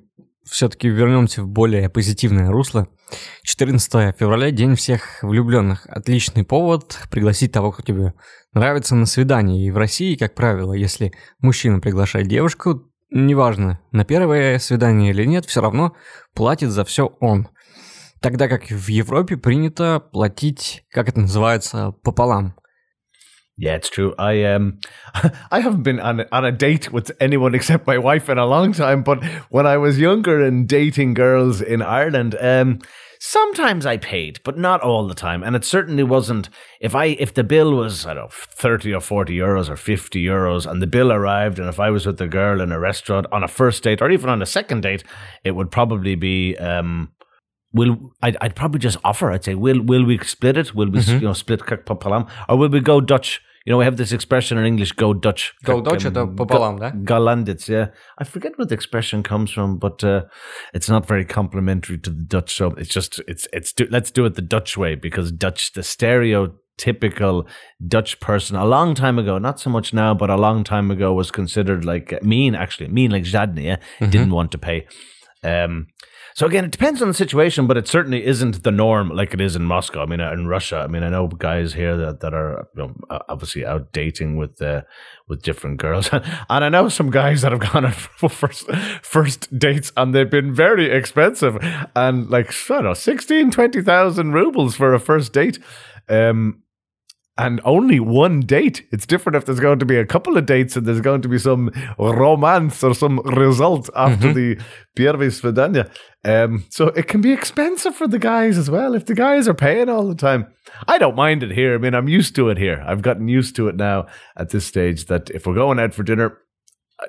все-таки 0.45 0.89
вернемся 0.89 1.43
в 1.43 1.49
более 1.49 1.89
позитивное 1.91 2.51
русло. 2.51 2.89
14 3.43 4.17
февраля– 4.17 4.51
День 4.53 4.75
всех 4.77 5.23
влюбленных. 5.23 5.87
Отличный 5.87 6.45
повод 6.45 6.99
пригласить 7.11 7.53
того, 7.53 7.73
кто 7.73 7.83
тебе 7.83 8.15
нравится, 8.53 8.95
на 8.95 9.07
свидание. 9.07 9.67
И 9.67 9.71
в 9.71 9.77
России, 9.77 10.15
как 10.17 10.35
правило, 10.35 10.73
если 10.73 11.13
мужчина 11.41 11.81
приглашает 11.81 12.29
девушку, 12.29 12.91
неважно, 13.17 13.81
на 13.93 14.05
первое 14.05 14.59
свидание 14.59 15.11
или 15.11 15.25
нет, 15.25 15.47
все 15.47 15.61
равно 15.61 15.97
платит 16.35 16.71
за 16.71 16.85
все 16.85 17.07
он. 17.21 17.49
Тогда 18.21 18.49
как 18.49 18.65
в 18.71 18.89
Европе 18.89 19.37
принято 19.37 20.01
платить, 20.01 20.85
как 20.91 21.09
это 21.09 21.21
называется, 21.21 21.95
пополам. 22.03 22.55
Yeah, 23.59 23.77
it's 23.77 23.89
true. 23.89 24.15
I 24.19 24.43
um, 24.43 24.81
I 25.51 25.61
haven't 25.61 25.83
been 25.83 25.99
on 25.99 26.21
a, 26.21 26.27
on 26.31 26.45
a 26.45 26.53
date 26.53 26.93
with 26.93 27.11
anyone 27.21 27.55
except 27.55 27.87
my 27.87 27.97
wife 27.97 28.29
in 28.29 28.37
a 28.37 28.45
long 28.45 28.75
time. 28.75 29.03
But 29.03 29.25
when 29.49 29.67
I 29.67 29.79
was 29.79 29.99
younger 29.99 30.45
and 30.45 30.69
dating 30.69 31.15
girls 31.15 31.63
in 31.63 31.81
Ireland, 31.81 32.37
um, 32.39 32.81
sometimes 33.19 33.87
I 33.87 33.97
paid, 33.97 34.41
but 34.45 34.59
not 34.59 34.81
all 34.81 35.07
the 35.07 35.15
time. 35.15 35.43
And 35.43 35.57
it 35.57 35.65
certainly 35.65 36.03
wasn't. 36.03 36.49
If 36.81 36.95
I 36.95 37.07
if 37.07 37.35
the 37.35 37.45
bill 37.45 37.73
was 37.73 38.07
I 38.07 38.15
don't 38.15 38.25
know 38.25 38.29
thirty 38.31 38.93
or 38.95 39.01
forty 39.01 39.37
euros 39.37 39.69
or 39.69 39.77
fifty 39.77 40.23
euros, 40.25 40.67
and 40.67 40.81
the 40.81 40.87
bill 40.87 41.13
arrived, 41.13 41.59
and 41.59 41.69
if 41.69 41.81
I 41.81 41.91
was 41.91 42.07
with 42.07 42.19
the 42.19 42.29
girl 42.29 42.61
in 42.61 42.73
a 42.73 42.79
restaurant 42.81 43.27
on 43.33 43.43
a 43.43 43.49
first 43.49 43.83
date 43.83 44.03
or 44.03 44.11
even 44.11 44.31
on 44.31 44.43
a 44.43 44.47
second 44.47 44.83
date, 44.83 45.05
it 45.45 45.53
would 45.53 45.71
probably 45.71 46.15
be 46.15 46.57
um. 46.57 47.13
Will 47.73 48.13
I'd, 48.23 48.39
I'd 48.41 48.57
probably 48.57 48.79
just 48.79 48.97
offer. 49.05 49.31
I'd 49.31 49.45
say, 49.45 49.55
will 49.55 49.83
will 49.83 50.05
we 50.05 50.17
split 50.19 50.57
it? 50.57 50.75
Will 50.75 50.89
we 50.91 51.01
you 51.01 51.21
know 51.21 51.35
split 51.35 51.67
kak 51.67 51.85
popalam, 51.85 52.31
or 52.49 52.57
will 52.57 52.71
we 52.71 52.81
go 52.81 53.01
Dutch? 53.03 53.41
You 53.67 53.73
know, 53.73 53.79
we 53.79 53.85
have 53.85 53.97
this 53.97 54.13
expression 54.13 54.59
in 54.59 54.65
English, 54.65 54.93
go 54.93 55.13
Dutch. 55.13 55.53
Go 55.65 55.81
Dutch, 55.81 56.07
um, 56.07 56.17
uh, 56.17 56.25
to 56.37 56.43
eh? 56.43 56.47
ga- 56.47 56.93
Galandits, 56.93 57.67
yeah. 57.69 57.89
I 58.17 58.23
forget 58.23 58.57
where 58.57 58.65
the 58.65 58.75
expression 58.75 59.25
comes 59.25 59.51
from, 59.51 59.77
but 59.79 60.05
uh, 60.05 60.23
it's 60.73 60.89
not 60.89 61.05
very 61.05 61.25
complimentary 61.25 61.99
to 61.99 62.11
the 62.11 62.23
Dutch. 62.23 62.55
So 62.55 62.69
it's 62.79 62.89
just, 62.89 63.21
it's, 63.27 63.49
it's, 63.53 63.73
do, 63.73 63.89
let's 63.91 64.13
do 64.13 64.25
it 64.25 64.37
the 64.37 64.43
Dutch 64.43 64.77
way 64.77 64.95
because 64.95 65.33
Dutch, 65.33 65.73
the 65.73 65.81
stereotypical 65.81 67.49
Dutch 67.85 68.21
person 68.21 68.55
a 68.55 68.65
long 68.65 68.95
time 68.95 69.19
ago, 69.19 69.37
not 69.39 69.59
so 69.59 69.69
much 69.69 69.93
now, 69.93 70.15
but 70.15 70.31
a 70.31 70.37
long 70.37 70.63
time 70.63 70.93
ago 70.93 71.13
was 71.13 71.33
considered 71.33 71.85
like 71.85 72.23
mean, 72.23 72.55
actually, 72.55 72.87
mean 72.87 73.11
like 73.11 73.25
Zadnia, 73.25 73.65
yeah? 73.65 73.77
mm-hmm. 73.77 74.11
didn't 74.11 74.31
want 74.31 74.53
to 74.53 74.59
pay. 74.59 74.87
Um, 75.43 75.89
so 76.37 76.45
again, 76.47 76.67
it 76.67 76.71
depends 76.71 77.01
on 77.01 77.09
the 77.09 77.15
situation, 77.15 77.67
but 77.67 77.79
it 77.79 77.89
certainly 77.89 78.23
isn't 78.23 78.63
the 78.63 78.71
norm 78.71 79.09
like 79.09 79.33
it 79.33 79.41
is 79.41 79.57
in 79.57 79.65
Moscow. 79.65 80.03
I 80.03 80.07
mean, 80.07 80.21
uh, 80.21 80.33
in 80.33 80.47
Russia, 80.47 80.77
I 80.77 80.87
mean, 80.87 81.03
I 81.03 81.09
know 81.09 81.29
guys 81.29 81.73
here 81.73 81.97
that, 81.97 82.21
that 82.21 82.35
are 82.35 82.69
you 82.77 82.83
know, 82.83 82.95
obviously 83.31 83.65
out 83.65 83.91
dating 83.93 84.37
with 84.37 84.61
uh, 84.61 84.83
with 85.29 85.41
different 85.41 85.79
girls, 85.79 86.11
and 86.13 86.23
I 86.51 86.69
know 86.69 86.91
some 86.91 87.11
guys 87.11 87.41
that 87.41 87.53
have 87.53 87.73
gone 87.73 87.87
on 87.87 87.93
first 88.29 88.71
first 89.01 89.59
dates 89.59 89.95
and 89.97 90.15
they've 90.15 90.29
been 90.29 90.55
very 90.55 90.91
expensive, 90.91 91.57
and 91.97 92.29
like 92.29 92.51
I 92.69 92.75
don't 92.75 92.85
know, 92.85 92.93
16, 92.93 93.51
20,000 93.51 94.33
rubles 94.35 94.77
for 94.77 94.93
a 94.93 95.01
first 95.01 95.33
date. 95.33 95.59
Um, 96.07 96.63
and 97.39 97.61
only 97.65 98.01
one 98.01 98.41
date. 98.41 98.87
It's 98.91 99.07
different 99.07 99.37
if 99.37 99.45
there's 99.45 99.61
going 99.61 99.79
to 99.79 99.85
be 99.85 99.97
a 99.97 100.07
couple 100.07 100.37
of 100.37 100.47
dates 100.47 100.77
and 100.77 100.87
there's 100.87 101.01
going 101.01 101.23
to 101.23 101.29
be 101.29 101.39
some 101.39 101.71
romance 101.99 102.83
or 102.83 102.95
some 102.95 103.21
result 103.21 103.91
after 103.95 104.33
the 104.33 104.59
Pierre 104.95 105.15
Svedanya. 105.15 105.91
Um, 106.25 106.65
so 106.71 106.89
it 106.89 107.07
can 107.09 107.21
be 107.21 107.33
expensive 107.33 107.95
for 107.95 108.09
the 108.09 108.19
guys 108.19 108.59
as 108.59 108.71
well 108.71 108.95
if 108.95 109.07
the 109.07 109.15
guys 109.15 109.47
are 109.49 109.55
paying 109.55 109.89
all 109.89 110.09
the 110.09 110.15
time. 110.15 110.47
I 110.89 110.99
don't 110.99 111.15
mind 111.15 111.43
it 111.43 111.53
here. 111.53 111.75
I 111.75 111.79
mean, 111.79 111.95
I'm 111.95 112.09
used 112.09 112.35
to 112.37 112.49
it 112.49 112.59
here. 112.59 112.83
I've 112.87 113.03
gotten 113.03 113.29
used 113.29 113.55
to 113.57 113.69
it 113.69 113.77
now 113.77 114.07
at 114.37 114.51
this 114.51 114.67
stage 114.67 115.07
that 115.07 115.31
if 115.31 115.47
we're 115.47 115.55
going 115.55 115.79
out 115.79 115.95
for 115.95 116.03
dinner, 116.03 116.39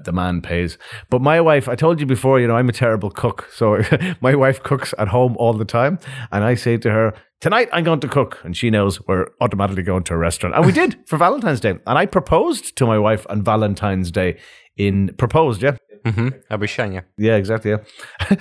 the 0.03 0.11
man 0.11 0.41
pays. 0.41 0.77
But 1.09 1.21
my 1.21 1.39
wife, 1.41 1.69
I 1.69 1.75
told 1.75 1.99
you 1.99 2.05
before, 2.05 2.39
you 2.39 2.47
know, 2.47 2.55
I'm 2.55 2.69
a 2.69 2.73
terrible 2.73 3.09
cook. 3.09 3.49
So 3.53 3.81
my 4.21 4.35
wife 4.35 4.61
cooks 4.63 4.93
at 4.97 5.07
home 5.07 5.35
all 5.37 5.53
the 5.53 5.65
time. 5.65 5.99
And 6.31 6.43
I 6.43 6.55
say 6.55 6.77
to 6.77 6.91
her, 6.91 7.13
Tonight 7.39 7.69
I'm 7.71 7.83
going 7.83 7.99
to 7.99 8.07
cook. 8.07 8.39
And 8.43 8.57
she 8.57 8.71
knows 8.71 8.99
we're 9.07 9.27
automatically 9.41 9.83
going 9.83 10.03
to 10.05 10.15
a 10.15 10.17
restaurant. 10.17 10.55
And 10.55 10.65
we 10.65 10.71
did 10.71 10.97
for 11.05 11.17
Valentine's 11.17 11.59
Day. 11.59 11.77
And 11.85 11.97
I 11.97 12.07
proposed 12.07 12.75
to 12.77 12.85
my 12.87 12.97
wife 12.97 13.27
on 13.29 13.43
Valentine's 13.43 14.09
Day 14.09 14.39
in 14.75 15.13
proposed, 15.17 15.61
yeah. 15.61 15.77
Мгм, 16.06 16.32
Обещание. 16.48 17.04
Yeah, 17.16 17.36
exactly. 17.36 17.70
Yeah. 17.70 17.78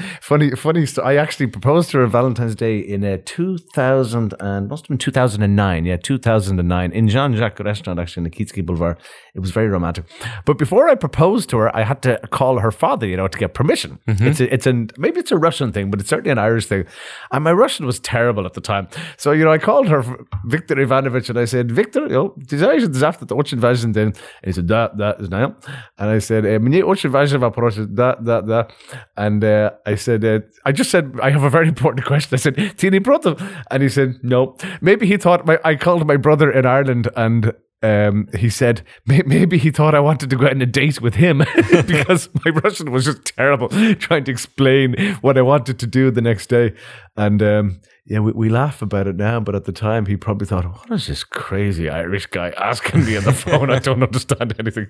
funny, 0.21 0.51
funny. 0.55 0.85
st- 0.87 1.05
I 1.05 1.17
actually 1.17 1.45
proposed 1.47 1.91
to 1.91 1.99
her 1.99 2.07
Valentine's 2.07 2.55
Day 2.55 2.79
in 2.79 3.03
uh, 3.03 3.17
2000 3.23 4.33
and 4.39 4.67
must 4.67 4.83
have 4.85 4.89
been 4.89 4.97
2009. 4.97 5.85
Yeah, 5.85 5.97
2009 5.97 6.91
in 6.91 7.07
Jean 7.07 7.35
Jacques 7.35 7.59
restaurant, 7.59 7.99
actually 7.99 8.21
in 8.25 8.31
the 8.31 8.35
Keatski 8.35 8.65
Boulevard. 8.65 8.97
It 9.35 9.41
was 9.41 9.51
very 9.51 9.67
romantic. 9.67 10.05
But 10.45 10.57
before 10.57 10.89
I 10.89 10.95
proposed 10.95 11.49
to 11.51 11.57
her, 11.59 11.75
I 11.75 11.83
had 11.83 12.01
to 12.01 12.19
call 12.31 12.59
her 12.59 12.71
father, 12.71 13.05
you 13.05 13.15
know, 13.15 13.27
to 13.27 13.37
get 13.37 13.53
permission. 13.53 13.99
It's 14.27 14.39
a, 14.39 14.51
it's 14.53 14.65
an 14.65 14.89
maybe 14.97 15.19
it's 15.19 15.31
a 15.31 15.37
Russian 15.37 15.71
thing, 15.71 15.91
but 15.91 15.99
it's 15.99 16.09
certainly 16.09 16.31
an 16.31 16.39
Irish 16.39 16.65
thing. 16.65 16.85
And 17.31 17.43
my 17.43 17.51
Russian 17.53 17.85
was 17.85 17.99
terrible 17.99 18.45
at 18.45 18.53
the 18.53 18.61
time, 18.61 18.87
so 19.17 19.31
you 19.33 19.43
know, 19.45 19.51
I 19.51 19.59
called 19.59 19.87
her 19.89 20.03
Victor 20.45 20.79
Ivanovich 20.79 21.29
and 21.29 21.37
I 21.37 21.45
said, 21.45 21.71
Victor, 21.71 22.01
you 22.07 22.15
know, 22.15 22.35
ты 22.47 22.57
знаешь, 22.57 22.83
завтра 22.83 23.35
очень 23.35 23.59
важный 23.59 23.93
день. 23.93 24.13
And 24.41 24.47
he 24.47 24.51
said, 24.51 24.65
да, 24.65 24.89
да, 24.89 25.15
знаю. 25.19 25.55
And 25.99 26.09
I 26.09 26.17
said, 26.19 26.43
«Э, 26.45 26.59
мне 26.59 26.83
очень 26.83 27.09
важный 27.11 27.39
process, 27.56 27.86
that, 27.90 28.24
that, 28.24 28.46
that. 28.46 28.72
And 29.16 29.42
uh, 29.42 29.72
I 29.84 29.96
said, 29.96 30.24
uh, 30.24 30.40
I 30.64 30.72
just 30.72 30.90
said, 30.90 31.18
I 31.22 31.30
have 31.30 31.42
a 31.42 31.50
very 31.50 31.68
important 31.68 32.06
question. 32.10 32.34
I 32.34 32.38
said, 32.38 32.78
Tini 32.78 32.98
Brotham. 32.98 33.36
And 33.70 33.82
he 33.82 33.88
said, 33.88 34.18
no. 34.22 34.56
Maybe 34.80 35.06
he 35.06 35.16
thought 35.16 35.46
my, 35.46 35.58
I 35.64 35.74
called 35.74 36.06
my 36.06 36.16
brother 36.16 36.50
in 36.50 36.66
Ireland 36.66 37.08
and 37.16 37.52
um, 37.83 38.27
he 38.37 38.49
said 38.49 38.83
"May- 39.07 39.23
maybe 39.25 39.57
he 39.57 39.71
thought 39.71 39.95
I 39.95 39.99
wanted 39.99 40.29
to 40.29 40.35
go 40.35 40.45
out 40.45 40.51
on 40.51 40.61
a 40.61 40.67
date 40.67 41.01
with 41.01 41.15
him 41.15 41.39
because 41.87 42.29
my 42.45 42.51
Russian 42.51 42.91
was 42.91 43.05
just 43.05 43.25
terrible 43.35 43.69
trying 43.95 44.23
to 44.25 44.31
explain 44.31 44.95
what 45.21 45.37
I 45.37 45.41
wanted 45.41 45.79
to 45.79 45.87
do 45.87 46.11
the 46.11 46.21
next 46.21 46.47
day. 46.47 46.73
And 47.17 47.41
um, 47.41 47.81
yeah, 48.05 48.19
we, 48.19 48.33
we 48.33 48.49
laugh 48.49 48.83
about 48.83 49.07
it 49.07 49.15
now, 49.15 49.39
but 49.39 49.55
at 49.55 49.65
the 49.65 49.71
time 49.71 50.05
he 50.05 50.15
probably 50.15 50.45
thought, 50.45 50.65
what 50.65 50.91
is 50.91 51.07
this 51.07 51.23
crazy 51.23 51.89
Irish 51.89 52.27
guy 52.27 52.53
asking 52.57 53.05
me 53.05 53.17
on 53.17 53.23
the 53.23 53.33
phone? 53.33 53.71
I 53.71 53.79
don't 53.79 54.03
understand 54.03 54.53
anything. 54.59 54.87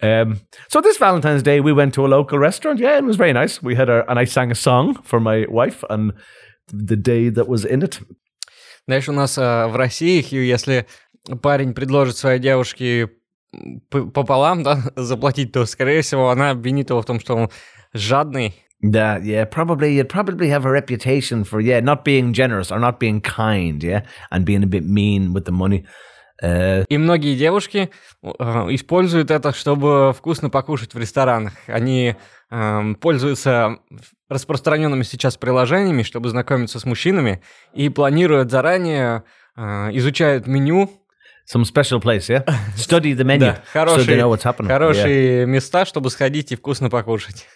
Um, 0.00 0.40
so 0.68 0.80
this 0.80 0.96
Valentine's 0.96 1.42
Day, 1.42 1.60
we 1.60 1.72
went 1.72 1.92
to 1.94 2.06
a 2.06 2.08
local 2.08 2.38
restaurant. 2.38 2.78
Yeah, 2.78 2.96
it 2.96 3.04
was 3.04 3.16
very 3.16 3.32
nice. 3.34 3.62
We 3.62 3.74
had 3.74 3.90
our, 3.90 4.08
and 4.08 4.18
I 4.18 4.24
sang 4.24 4.50
a 4.50 4.54
song 4.54 4.94
for 5.02 5.20
my 5.20 5.44
wife 5.48 5.84
on 5.90 6.12
the 6.68 6.96
day 6.96 7.28
that 7.28 7.46
was 7.46 7.64
in 7.66 7.82
it. 7.82 8.00
Знаешь, 8.88 9.08
у 9.08 9.12
нас 9.12 9.38
э, 9.38 9.66
в 9.68 9.76
России, 9.76 10.20
Хью, 10.22 10.44
если 10.44 10.86
парень 11.41 11.73
предложит 11.73 12.17
своей 12.17 12.39
девушке 12.39 13.09
пополам, 13.89 14.63
да, 14.63 14.79
заплатить, 14.95 15.51
то, 15.51 15.65
скорее 15.65 16.01
всего, 16.01 16.29
она 16.29 16.51
обвинит 16.51 16.89
его 16.89 17.01
в 17.01 17.05
том, 17.05 17.19
что 17.19 17.35
он 17.35 17.49
жадный. 17.93 18.55
Yeah, 18.83 19.19
yeah, 19.23 19.49
probably 19.49 19.95
you'd 19.95 20.07
probably 20.07 20.49
have 20.49 20.63
a 20.63 20.69
reputation 20.69 21.43
for 21.43 21.59
yeah, 21.59 21.81
not 21.81 22.03
being 22.03 22.31
generous 22.31 22.71
or 22.71 22.79
not 22.79 22.99
being 22.99 23.21
kind, 23.21 23.81
yeah, 23.81 24.03
and 24.29 24.45
being 24.45 24.63
a 24.63 24.67
bit 24.67 24.85
mean 24.85 25.33
with 25.33 25.45
the 25.45 25.51
money. 25.51 25.83
Uh, 26.43 26.85
И 26.87 26.97
многие 26.99 27.35
девушки 27.35 27.89
э, 28.21 28.27
используют 28.69 29.31
это, 29.31 29.51
чтобы 29.51 30.13
вкусно 30.15 30.51
покушать 30.51 30.93
в 30.93 30.99
ресторанах. 30.99 31.53
Они 31.65 32.15
эм, 32.51 32.93
пользуются 32.93 33.79
распространенными 34.29 35.01
сейчас 35.01 35.37
приложениями, 35.37 36.03
чтобы 36.03 36.29
знакомиться 36.29 36.79
с 36.79 36.85
мужчинами, 36.85 37.41
и 37.73 37.89
планируют 37.89 38.51
заранее, 38.51 39.23
э, 39.55 39.89
изучают 39.93 40.45
меню, 40.45 40.91
some 41.47 41.63
special 41.63 41.99
place, 41.99 42.29
yeah? 42.29 42.43
Study 42.75 43.13
the 43.13 43.23
menu 43.23 43.53
да, 43.73 43.87
so 43.87 44.03
they 44.03 44.17
know 44.17 44.27
what's 44.29 44.43
happening. 44.43 44.69
Хорошие 44.69 45.39
yeah. 45.39 45.45
места, 45.45 45.85
чтобы 45.85 46.09
сходить 46.09 46.51
и 46.51 46.55
вкусно 46.55 46.89
покушать. 46.89 47.47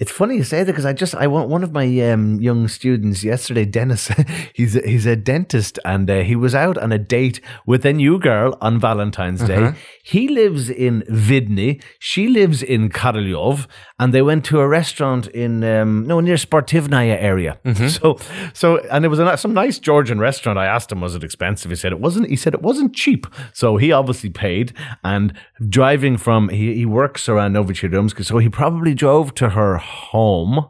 It's 0.00 0.10
funny 0.10 0.36
you 0.36 0.42
say 0.42 0.64
that 0.64 0.66
because 0.66 0.84
I 0.84 0.92
just 0.92 1.14
I 1.14 1.28
want 1.28 1.48
one 1.48 1.62
of 1.62 1.72
my 1.72 1.86
um, 2.10 2.40
young 2.40 2.66
students 2.66 3.22
yesterday, 3.22 3.64
Dennis. 3.64 4.10
he's 4.52 4.74
a, 4.74 4.80
he's 4.80 5.06
a 5.06 5.14
dentist 5.14 5.78
and 5.84 6.10
uh, 6.10 6.22
he 6.22 6.34
was 6.34 6.54
out 6.54 6.76
on 6.76 6.90
a 6.90 6.98
date 6.98 7.40
with 7.64 7.86
a 7.86 7.92
new 7.92 8.18
girl 8.18 8.58
on 8.60 8.80
Valentine's 8.80 9.42
Day. 9.44 9.62
Uh-huh. 9.62 9.72
He 10.02 10.26
lives 10.28 10.68
in 10.68 11.04
Vidny, 11.08 11.80
she 12.00 12.26
lives 12.26 12.62
in 12.62 12.90
Korolyov, 12.90 13.66
and 13.98 14.12
they 14.12 14.22
went 14.22 14.44
to 14.46 14.58
a 14.60 14.66
restaurant 14.66 15.28
in 15.28 15.62
um, 15.62 16.04
no 16.06 16.20
near 16.20 16.36
Sportivnaya 16.36 17.16
area. 17.20 17.58
So 17.88 18.18
so 18.52 18.78
and 18.90 19.04
it 19.04 19.08
was 19.08 19.18
a, 19.20 19.36
some 19.36 19.54
nice 19.54 19.78
Georgian 19.78 20.18
restaurant. 20.18 20.58
I 20.58 20.66
asked 20.66 20.90
him 20.90 21.00
was 21.00 21.14
it 21.14 21.22
expensive. 21.24 21.70
He 21.70 21.76
said 21.76 21.92
it 21.92 22.00
wasn't. 22.00 22.28
He 22.28 22.36
said 22.36 22.54
it 22.54 22.62
wasn't 22.62 22.94
cheap. 22.94 23.26
So 23.52 23.76
he 23.76 23.92
obviously 23.92 24.30
paid 24.30 24.72
and 25.02 25.32
driving 25.68 26.16
from 26.16 26.48
he, 26.48 26.74
he 26.74 26.86
works 26.86 27.28
around 27.28 27.52
Novichirumsk, 27.54 28.24
so 28.24 28.38
he 28.38 28.48
probably 28.48 28.94
drove 28.94 29.34
to 29.34 29.50
her 29.50 29.76
home 29.76 30.66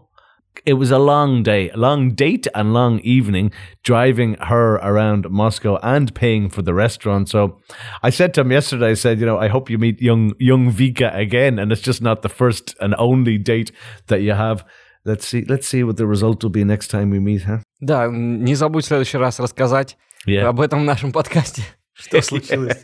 It 0.65 0.74
was 0.74 0.92
a 0.92 0.98
long 1.00 1.42
day, 1.44 1.70
a 1.70 1.78
long 1.78 2.15
date 2.15 2.46
and 2.54 2.74
long 2.74 3.00
evening 3.00 3.52
driving 3.84 4.36
her 4.42 4.76
around 4.76 5.30
Moscow 5.30 5.78
and 5.82 6.13
paying 6.13 6.50
for 6.50 6.62
the 6.62 6.74
restaurant. 6.74 7.30
So 7.30 7.60
I 8.04 8.10
said 8.12 8.34
to 8.34 8.42
him 8.42 8.52
yesterday, 8.52 8.89
I 8.92 8.96
said, 8.96 9.20
you 9.22 9.26
know, 9.26 9.38
I 9.39 9.48
hope 9.48 9.70
you 9.70 9.78
meet 9.78 10.02
young 10.02 10.34
young 10.38 10.72
Vika 10.74 11.15
again 11.15 11.60
and 11.60 11.72
it's 11.72 11.82
just 11.82 12.02
not 12.02 12.22
the 12.24 12.30
first 12.30 12.76
and 12.82 12.94
only 12.98 13.38
date 13.38 13.72
that 14.08 14.22
you 14.22 14.34
have. 14.34 14.65
Let's 15.06 15.26
see 15.26 15.46
let's 15.48 15.65
see 15.68 15.84
what 15.84 15.96
the 15.96 16.06
result 16.06 16.44
will 16.44 16.52
be 16.52 16.63
next 16.65 16.89
time 16.89 17.10
we 17.10 17.20
meet, 17.20 17.44
huh? 17.44 17.60
Да, 17.80 18.06
м, 18.08 18.44
не 18.44 18.56
забудь 18.56 18.84
в 18.84 18.88
следующий 18.88 19.18
раз 19.18 19.39
рассказать 19.39 19.98
Yeah. 20.28 20.48
об 20.50 20.60
этом 20.60 20.82
в 20.82 20.84
нашем 20.84 21.12
подкасте. 21.13 21.62
Что 21.94 22.22
случилось? 22.22 22.84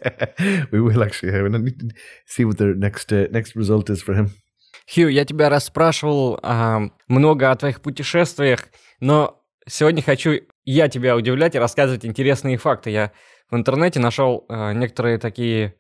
we 0.72 0.80
will 0.80 1.04
actually 1.04 1.32
have 1.34 1.46
and 1.46 1.56
I 1.56 1.60
need 1.60 1.80
to 1.80 1.90
see 2.26 2.46
what 2.46 2.58
the 2.58 2.74
next 2.74 3.12
uh, 3.12 3.28
next 3.32 3.56
result 3.56 3.90
is 3.90 4.02
for 4.02 4.14
him. 4.16 4.30
Хью, 4.93 5.09
я 5.09 5.25
тебя 5.25 5.49
расспрашивал 5.49 6.41
а, 6.43 6.81
много 7.07 7.51
о 7.51 7.57
твоих 7.57 7.81
путешествиях, 7.81 8.65
но 8.99 9.41
сегодня 9.69 10.03
хочу 10.03 10.41
я 10.65 10.89
тебя 10.89 11.17
удивлять 11.17 11.55
и 11.55 11.59
рассказывать 11.59 12.05
интересные 12.05 12.57
факты. 12.57 12.91
Я 12.91 13.13
в 13.51 13.57
интернете 13.57 14.01
нашел 14.01 14.47
а, 14.49 14.73
некоторые 14.73 15.19
такие 15.19 15.75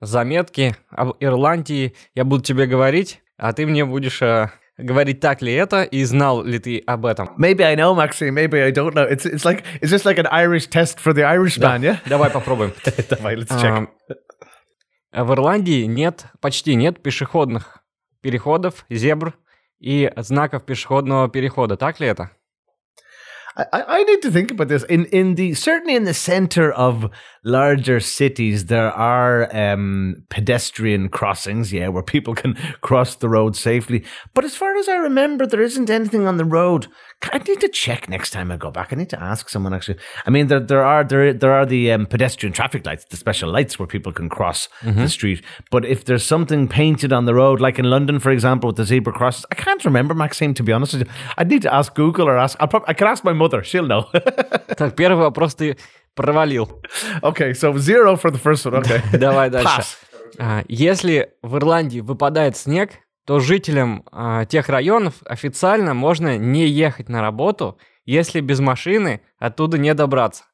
заметки 0.00 0.76
об 0.90 1.16
Ирландии. 1.20 1.94
Я 2.14 2.24
буду 2.24 2.42
тебе 2.42 2.66
говорить, 2.66 3.22
а 3.38 3.54
ты 3.54 3.64
мне 3.64 3.86
будешь 3.86 4.20
а, 4.20 4.52
говорить, 4.76 5.20
так 5.20 5.40
ли 5.40 5.54
это 5.54 5.84
и 5.84 6.04
знал 6.04 6.44
ли 6.44 6.58
ты 6.58 6.82
об 6.86 7.06
этом. 7.06 7.30
Maybe 7.38 7.62
I 7.62 7.74
know, 7.74 7.94
Maxine. 7.94 8.34
Maybe 8.34 8.60
I 8.60 8.70
don't 8.70 8.92
know. 8.92 9.08
It's 9.10 9.24
it's 9.24 9.46
like 9.46 9.64
is 9.80 9.90
this 9.90 10.04
like 10.04 10.18
an 10.18 10.26
Irish 10.30 10.66
test 10.66 11.00
for 11.00 11.14
the 11.14 11.22
Irish 11.22 11.58
man? 11.58 11.80
Yeah. 11.80 12.00
Давай 12.06 12.28
попробуем. 12.28 12.74
Давай, 13.08 13.36
let's 13.36 13.58
check. 13.58 13.88
А, 15.10 15.24
В 15.24 15.32
Ирландии 15.32 15.84
нет, 15.84 16.26
почти 16.40 16.74
нет 16.74 17.02
пешеходных 17.02 17.81
переходов, 18.22 18.86
зебр 18.88 19.34
и 19.80 20.10
знаков 20.16 20.64
пешеходного 20.64 21.28
перехода. 21.28 21.76
Так 21.76 22.00
ли 22.00 22.06
это? 22.06 22.30
I, 23.54 23.66
I 23.72 24.04
need 24.04 24.22
to 24.22 24.30
think 24.30 24.50
about 24.50 24.68
this. 24.68 24.82
In 24.84 25.04
in 25.06 25.34
the 25.34 25.54
certainly 25.54 25.94
in 25.94 26.04
the 26.04 26.14
center 26.14 26.72
of 26.72 27.10
larger 27.43 27.99
cities, 27.99 28.65
there 28.65 28.91
are 28.91 29.55
um, 29.55 30.23
pedestrian 30.29 31.09
crossings, 31.09 31.71
yeah, 31.71 31.87
where 31.87 32.03
people 32.03 32.35
can 32.35 32.55
cross 32.81 33.15
the 33.15 33.29
road 33.29 33.55
safely. 33.55 34.03
But 34.33 34.43
as 34.45 34.55
far 34.55 34.75
as 34.75 34.89
I 34.89 34.95
remember, 34.95 35.45
there 35.47 35.61
isn't 35.61 35.89
anything 35.89 36.27
on 36.27 36.37
the 36.37 36.45
road. 36.45 36.87
I 37.33 37.39
need 37.39 37.59
to 37.61 37.69
check 37.69 38.07
next 38.09 38.29
time 38.29 38.51
I 38.51 38.57
go 38.57 38.69
back. 38.69 38.93
I 38.93 38.95
need 38.95 39.09
to 39.09 39.19
ask 39.21 39.49
someone 39.49 39.73
actually. 39.73 39.97
I 40.25 40.29
mean, 40.29 40.47
there 40.47 40.59
there 40.59 40.83
are 40.83 41.03
there 41.03 41.33
there 41.33 41.51
are 41.51 41.65
the 41.65 41.91
um, 41.91 42.05
pedestrian 42.05 42.53
traffic 42.53 42.85
lights, 42.85 43.05
the 43.09 43.17
special 43.17 43.49
lights 43.51 43.79
where 43.79 43.87
people 43.87 44.11
can 44.11 44.29
cross 44.29 44.69
the 44.83 45.09
street. 45.09 45.41
But 45.71 45.83
if 45.85 46.05
there's 46.05 46.23
something 46.23 46.67
painted 46.67 47.11
on 47.11 47.25
the 47.25 47.33
road, 47.33 47.59
like 47.59 47.79
in 47.79 47.85
London, 47.89 48.19
for 48.19 48.29
example, 48.31 48.67
with 48.67 48.75
the 48.77 48.85
zebra 48.85 49.13
crosses, 49.13 49.45
I 49.51 49.55
can't 49.55 49.83
remember, 49.83 50.13
Maxime. 50.13 50.53
To 50.53 50.63
be 50.63 50.71
honest 50.71 50.93
with 50.93 51.07
you, 51.07 51.13
I'd 51.37 51.49
need 51.49 51.63
to 51.63 51.73
ask 51.73 51.95
Google 51.95 52.27
or 52.29 52.37
ask. 52.37 52.55
I'll 52.59 52.67
prob- 52.67 52.85
I 52.87 52.93
could 52.93 53.07
ask 53.07 53.23
my 53.23 53.33
mother; 53.33 53.63
she'll 53.63 53.87
know. 53.87 54.03
Так, 54.77 54.95
первый 54.95 55.17
вопрос 55.23 55.55
ты 55.55 55.75
провалил. 56.14 56.82
okay, 57.22 57.52
so 57.52 57.76
zero 57.76 58.16
for 58.16 58.30
the 58.30 58.40
first 58.42 58.64
one. 58.64 58.82
Okay, 58.82 59.00
Давай 59.18 59.50
дальше. 59.50 59.68
Pass. 59.68 59.96
А, 60.38 60.62
Если 60.68 61.30
в 61.42 61.56
Ирландии 61.56 62.00
выпадает 62.00 62.56
снег, 62.56 62.90
то 63.26 63.38
жителям 63.38 64.04
а, 64.10 64.44
тех 64.44 64.68
районов 64.68 65.14
официально 65.24 65.94
можно 65.94 66.36
не 66.38 66.66
ехать 66.66 67.08
на 67.08 67.20
работу, 67.20 67.78
если 68.04 68.40
без 68.40 68.60
машины 68.60 69.20
оттуда 69.38 69.78
не 69.78 69.94
добраться. 69.94 70.44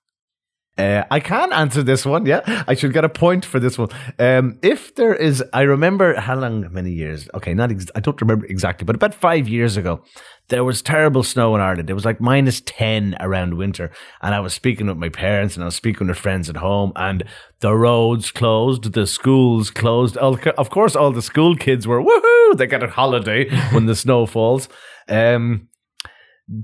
Uh, 0.79 1.03
I 1.11 1.19
can 1.19 1.53
answer 1.53 1.83
this 1.83 2.07
one. 2.07 2.25
Yeah, 2.25 2.65
I 2.69 2.75
should 2.75 2.93
get 2.93 3.05
a 3.05 3.09
point 3.09 3.45
for 3.45 3.59
this 3.59 3.77
one. 3.77 3.89
Um, 4.21 4.61
if 4.63 4.95
there 4.95 5.13
is, 5.15 5.43
I 5.53 5.63
remember 5.63 6.15
how 6.15 6.37
long, 6.37 6.73
many 6.73 6.93
years. 6.93 7.29
Okay, 7.35 7.53
not 7.53 7.73
ex- 7.73 7.91
I 7.97 8.01
don't 8.01 8.21
remember 8.21 8.47
exactly, 8.47 8.85
but 8.85 8.95
about 8.95 9.13
five 9.13 9.49
years 9.49 9.77
ago, 9.77 10.05
there 10.51 10.63
was 10.63 10.81
terrible 10.81 11.25
snow 11.25 11.57
in 11.57 11.61
Ireland. 11.61 11.91
It 11.91 11.95
was 11.95 12.05
like 12.05 12.21
minus 12.21 12.63
ten 12.65 13.17
around 13.19 13.55
winter, 13.55 13.91
and 14.23 14.37
I 14.37 14.41
was 14.41 14.55
speaking 14.55 14.87
with 14.87 14.99
my 14.99 15.09
parents 15.09 15.57
and 15.57 15.65
I 15.65 15.67
was 15.67 15.75
speaking 15.75 16.07
with 16.07 16.17
friends 16.17 16.49
at 16.49 16.57
home, 16.57 16.93
and 16.95 17.25
the 17.59 17.75
roads 17.75 18.31
closed, 18.31 18.93
the 18.93 19.07
schools 19.07 19.71
closed. 19.71 20.17
Of 20.17 20.71
course, 20.71 20.95
all 20.95 21.11
the 21.11 21.23
school 21.23 21.57
kids 21.57 21.89
were 21.89 22.01
woohoo! 22.01 22.57
They 22.57 22.69
get 22.69 22.85
a 22.85 22.89
holiday 22.89 23.51
when 23.73 23.87
the 23.87 23.97
snow 23.97 24.27
falls. 24.27 24.69
Um, 25.09 25.69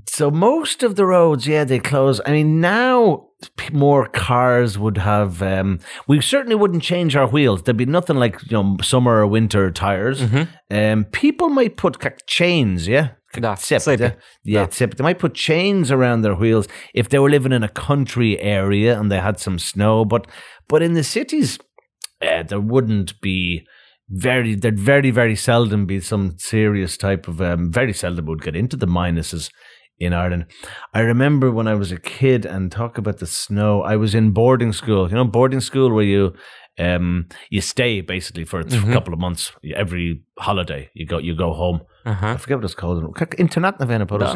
so 0.07 0.31
most 0.31 0.83
of 0.83 0.95
the 0.95 1.05
roads, 1.05 1.45
yeah, 1.47 1.63
they 1.63 1.79
close. 1.79 2.19
I 2.25 2.31
mean, 2.31 2.59
now 2.59 3.27
more 3.71 4.07
cars 4.07 4.77
would 4.77 4.97
have. 4.97 5.41
Um, 5.41 5.79
we 6.07 6.21
certainly 6.21 6.55
wouldn't 6.55 6.83
change 6.83 7.15
our 7.15 7.27
wheels. 7.27 7.63
There'd 7.63 7.77
be 7.77 7.85
nothing 7.85 8.17
like 8.17 8.41
you 8.49 8.57
know 8.57 8.77
summer 8.81 9.19
or 9.19 9.27
winter 9.27 9.71
tires. 9.71 10.21
Mm-hmm. 10.21 10.75
um, 10.75 11.05
people 11.05 11.49
might 11.49 11.77
put 11.77 11.99
chains, 12.27 12.87
yeah, 12.87 13.11
yeah, 14.43 14.65
They 14.65 15.03
might 15.03 15.19
put 15.19 15.33
chains 15.33 15.91
around 15.91 16.21
their 16.21 16.35
wheels 16.35 16.67
if 16.93 17.09
they 17.09 17.19
were 17.19 17.29
living 17.29 17.51
in 17.51 17.63
a 17.63 17.69
country 17.69 18.39
area 18.39 18.99
and 18.99 19.11
they 19.11 19.19
had 19.19 19.39
some 19.39 19.59
snow. 19.59 20.05
But 20.05 20.27
but 20.67 20.81
in 20.81 20.93
the 20.93 21.03
cities, 21.03 21.59
uh, 22.21 22.43
there 22.43 22.61
wouldn't 22.61 23.19
be 23.21 23.65
very. 24.09 24.55
There'd 24.55 24.79
very 24.79 25.11
very 25.11 25.35
seldom 25.35 25.85
be 25.85 25.99
some 25.99 26.35
serious 26.37 26.97
type 26.97 27.27
of. 27.27 27.41
Um, 27.41 27.71
very 27.71 27.93
seldom 27.93 28.25
would 28.25 28.41
get 28.41 28.55
into 28.55 28.77
the 28.77 28.87
minuses 28.87 29.49
in 29.99 30.13
Ireland. 30.13 30.45
I 30.93 31.01
remember 31.01 31.51
when 31.51 31.67
I 31.67 31.75
was 31.75 31.91
a 31.91 31.99
kid 31.99 32.45
and 32.45 32.71
talk 32.71 32.97
about 32.97 33.17
the 33.19 33.27
snow. 33.27 33.81
I 33.81 33.95
was 33.95 34.13
in 34.13 34.31
boarding 34.31 34.73
school. 34.73 35.09
You 35.09 35.15
know, 35.15 35.25
boarding 35.25 35.61
school 35.61 35.93
where 35.93 36.03
you 36.03 36.33
um, 36.77 37.27
you 37.49 37.61
stay 37.61 38.01
basically 38.01 38.43
for 38.43 38.59
a 38.59 38.65
mm-hmm. 38.65 38.91
couple 38.91 39.13
of 39.13 39.19
months 39.19 39.51
every 39.75 40.21
holiday. 40.37 40.89
You 40.93 41.05
go 41.05 41.17
you 41.17 41.35
go 41.35 41.53
home. 41.53 41.81
Uh-huh. 42.05 42.27
I 42.27 42.37
forget 42.37 42.57
what 42.57 42.65
it's 42.65 42.75
called. 42.75 43.03
Internat 43.15 43.79
na 43.79 43.85
Vena 43.85 44.05
no, 44.05 44.35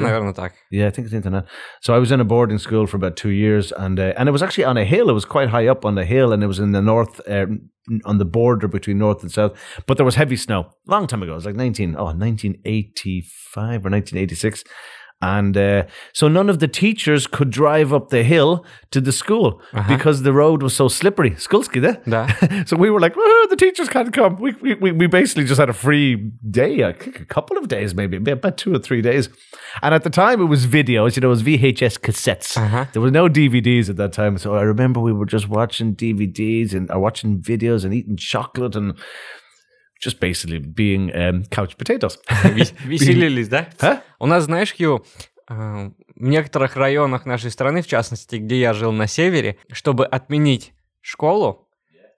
Yeah, 0.72 0.88
I 0.88 0.90
think 0.90 1.06
it's 1.06 1.14
internat. 1.14 1.46
So 1.82 1.94
I 1.94 2.00
was 2.00 2.12
in 2.12 2.20
a 2.20 2.26
boarding 2.26 2.58
school 2.58 2.88
for 2.88 2.98
about 2.98 3.16
two 3.16 3.30
years, 3.30 3.72
and 3.74 4.00
uh, 4.00 4.14
and 4.18 4.30
it 4.30 4.32
was 4.32 4.42
actually 4.42 4.64
on 4.64 4.78
a 4.78 4.86
hill. 4.86 5.10
It 5.10 5.14
was 5.14 5.26
quite 5.26 5.50
high 5.50 5.68
up 5.68 5.86
on 5.86 5.96
the 5.96 6.06
hill, 6.06 6.32
and 6.32 6.44
it 6.44 6.48
was 6.48 6.60
in 6.60 6.72
the 6.72 6.82
north. 6.82 7.20
Uh, 7.28 7.48
on 8.06 8.20
the 8.20 8.26
border 8.26 8.68
between 8.68 9.00
north 9.00 9.24
and 9.24 9.32
south, 9.32 9.58
but 9.88 9.98
there 9.98 10.06
was 10.06 10.14
heavy 10.14 10.36
snow. 10.36 10.70
Long 10.86 11.08
time 11.08 11.24
ago, 11.24 11.32
it 11.32 11.36
was 11.36 11.46
like 11.48 11.56
19, 11.56 11.96
oh, 11.98 12.14
1985 12.14 13.64
or 13.84 13.90
1986. 13.90 14.64
And 15.22 15.58
uh, 15.58 15.84
so 16.14 16.30
none 16.30 16.50
of 16.50 16.60
the 16.60 16.68
teachers 16.68 17.28
could 17.28 17.50
drive 17.50 17.92
up 17.94 18.10
the 18.10 18.24
hill 18.24 18.66
to 18.92 19.02
the 19.02 19.12
school 19.12 19.62
uh-huh. 19.74 19.98
because 19.98 20.22
the 20.22 20.32
road 20.32 20.64
was 20.64 20.74
so 20.76 20.88
slippery. 20.88 21.32
Skulski, 21.32 21.82
there. 21.82 22.00
So 22.66 22.78
we 22.78 22.90
were 22.90 23.00
like, 23.00 23.14
oh, 23.18 23.48
the 23.50 23.56
teachers 23.56 23.90
can't 23.90 24.14
come. 24.14 24.38
We, 24.38 24.54
we, 24.54 24.92
we 24.92 25.08
basically 25.08 25.46
just 25.46 25.60
had 25.60 25.70
a 25.70 25.74
free 25.74 26.16
day, 26.50 26.82
a 26.82 26.94
couple 26.94 27.58
of 27.58 27.68
days, 27.68 27.94
maybe, 27.94 28.18
about 28.18 28.58
two 28.58 28.74
or 28.74 28.80
three 28.80 29.02
days. 29.02 29.30
And 29.82 29.94
at 29.94 30.04
the 30.04 30.10
time, 30.10 30.42
it 30.42 30.46
was 30.46 30.68
videos, 30.68 31.16
you 31.16 31.22
know, 31.22 31.28
it 31.28 31.32
was 31.32 31.44
VHS 31.44 32.00
cassettes. 32.00 32.58
Uh-huh. 32.58 32.86
There 32.94 33.02
was 33.02 33.12
no 33.12 33.28
DVDs 33.28 33.90
at 33.90 33.98
that 33.98 34.14
time. 34.14 34.38
So 34.38 34.56
I 34.56 34.62
remember 34.62 35.00
we 35.00 35.14
were 35.14 35.26
just 35.26 35.50
watching 35.50 35.96
DVDs 35.96 36.74
and 36.74 36.90
or 36.92 37.00
watching 37.00 37.40
videos 37.40 37.84
and 37.84 37.94
eating 37.94 38.18
chocolate 38.18 38.76
and 38.76 38.98
just 40.04 40.20
basically 40.20 40.60
being 40.60 41.12
um, 41.14 41.44
couch 41.50 41.76
potatoes. 41.78 42.18
Вес- 42.44 42.74
Веселились, 42.86 43.48
да? 43.48 43.70
А? 43.82 44.02
У 44.20 44.26
нас, 44.26 44.44
знаешь, 44.46 44.74
Хью, 44.76 45.06
э, 45.50 45.54
в 45.54 45.92
некоторых 46.24 46.76
районах 46.76 47.26
нашей 47.26 47.52
страны, 47.52 47.82
в 47.82 47.88
частности, 47.88 48.38
где 48.38 48.60
я 48.60 48.74
жил 48.74 48.92
на 48.92 49.08
севере, 49.08 49.58
чтобы 49.72 50.06
отменить 50.06 50.74
школу, 51.02 51.68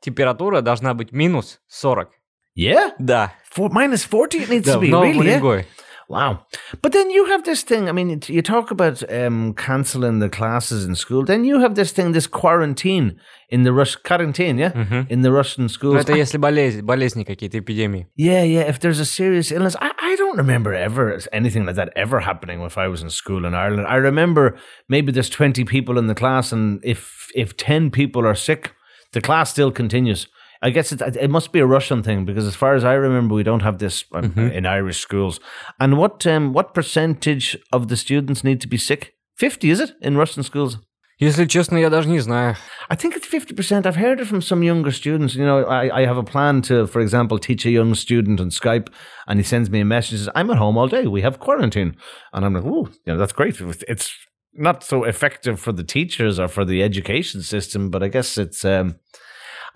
температура 0.01 0.61
должна 0.61 0.93
быть 0.93 1.11
минус 1.11 1.59
40. 1.67 2.09
yeah? 2.57 2.91
Да. 2.99 3.33
For, 3.55 3.69
minus 3.69 4.07
40 4.09 4.35
it 4.35 4.49
needs 4.49 4.65
Да, 4.65 4.75
to 4.75 4.81
be, 4.81 4.89
really? 4.91 5.39
yeah? 5.39 5.65
Уренгое. 6.10 6.10
Wow. 6.10 6.40
But 6.82 6.92
then 6.92 7.10
you 7.10 7.26
have 7.26 7.44
this 7.44 7.62
thing. 7.62 7.88
I 7.88 7.92
mean, 7.92 8.10
it- 8.10 8.28
you 8.28 8.42
talk 8.42 8.70
about 8.70 9.02
um, 9.12 9.54
cancelling 9.54 10.18
the 10.20 10.28
classes 10.28 10.84
in 10.86 10.94
school. 10.94 11.24
Then 11.24 11.44
you 11.44 11.60
have 11.60 11.74
this 11.74 11.92
thing, 11.92 12.12
this 12.12 12.26
quarantine 12.26 13.18
in 13.50 13.62
the 13.64 13.72
Rush 13.72 13.96
quarantine, 13.96 14.58
yeah, 14.58 14.72
in 15.08 15.22
the 15.22 15.30
Russian 15.30 15.64
Ну, 15.64 15.68
schools. 15.68 16.00
это 16.04 16.14
если 16.16 16.36
болезнь, 16.38 16.82
болезни 16.82 17.24
какие-то, 17.24 17.58
эпидемии. 17.58 18.06
yeah, 18.16 18.42
yeah. 18.42 18.62
If 18.68 18.80
there's 18.80 18.98
a 19.00 19.04
serious 19.04 19.52
illness, 19.52 19.76
I, 19.80 19.92
I 20.00 20.16
don't 20.16 20.36
remember 20.36 20.72
ever 20.74 21.18
anything 21.32 21.64
like 21.64 21.76
that 21.76 21.90
ever 21.96 22.20
happening 22.20 22.60
if 22.62 22.76
I 22.76 22.88
was 22.88 23.02
in 23.02 23.10
school 23.10 23.44
in 23.44 23.54
Ireland. 23.54 23.86
I 23.88 23.96
remember 23.96 24.56
maybe 24.88 25.12
there's 25.12 25.30
twenty 25.30 25.64
people 25.64 25.96
in 25.98 26.06
the 26.08 26.14
class, 26.14 26.52
and 26.52 26.80
if 26.84 27.28
if 27.34 27.56
ten 27.56 27.90
people 27.90 28.26
are 28.26 28.34
sick, 28.34 28.72
the 29.12 29.20
class 29.20 29.50
still 29.50 29.70
continues. 29.70 30.26
I 30.62 30.70
guess 30.70 30.90
it, 30.92 31.02
it 31.16 31.30
must 31.30 31.52
be 31.52 31.60
a 31.60 31.66
Russian 31.66 32.02
thing 32.02 32.24
because, 32.24 32.46
as 32.46 32.56
far 32.56 32.74
as 32.74 32.84
I 32.84 32.94
remember, 32.94 33.34
we 33.34 33.42
don't 33.42 33.62
have 33.62 33.78
this 33.78 34.04
um, 34.12 34.32
in 34.38 34.66
Irish 34.66 35.00
schools. 35.00 35.38
And 35.78 35.98
what 35.98 36.26
um, 36.26 36.52
what 36.52 36.74
percentage 36.74 37.56
of 37.72 37.88
the 37.88 37.96
students 37.96 38.42
need 38.42 38.60
to 38.62 38.68
be 38.68 38.78
sick? 38.78 39.14
Fifty, 39.36 39.70
is 39.70 39.80
it 39.80 39.92
in 40.00 40.16
Russian 40.16 40.42
schools? 40.42 40.78
Если 41.18 41.46
честно, 41.46 41.78
я 41.78 41.88
даже 41.88 42.08
не 42.08 42.20
знаю. 42.20 42.56
I 42.90 42.96
think 42.96 43.16
it's 43.16 43.26
50%. 43.26 43.86
I've 43.86 43.96
heard 43.96 44.20
it 44.20 44.26
from 44.26 44.42
some 44.42 44.62
younger 44.62 44.90
students. 44.90 45.34
You 45.34 45.46
know, 45.46 45.64
I, 45.64 46.02
I 46.02 46.06
have 46.06 46.18
a 46.18 46.22
plan 46.22 46.60
to, 46.62 46.86
for 46.86 47.00
example, 47.00 47.38
teach 47.38 47.64
a 47.64 47.70
young 47.70 47.94
student 47.94 48.38
on 48.38 48.50
Skype 48.50 48.88
and 49.26 49.38
he 49.38 49.42
sends 49.42 49.70
me 49.70 49.80
a 49.80 49.84
message 49.86 50.12
and 50.12 50.20
says, 50.20 50.28
I'm 50.34 50.50
at 50.50 50.58
home 50.58 50.76
all 50.76 50.88
day. 50.88 51.06
We 51.06 51.22
have 51.22 51.40
quarantine. 51.40 51.96
And 52.34 52.44
I'm 52.44 52.52
like, 52.52 52.64
oh, 52.66 52.88
you 53.06 53.14
know, 53.14 53.16
that's 53.16 53.32
great. 53.32 53.58
It's 53.88 54.14
not 54.52 54.84
so 54.84 55.04
effective 55.04 55.58
for 55.58 55.72
the 55.72 55.84
teachers 55.84 56.38
or 56.38 56.48
for 56.48 56.66
the 56.66 56.82
education 56.82 57.40
system, 57.40 57.90
but 57.90 58.02
I 58.02 58.08
guess 58.08 58.36
it's, 58.36 58.62
um, 58.62 58.96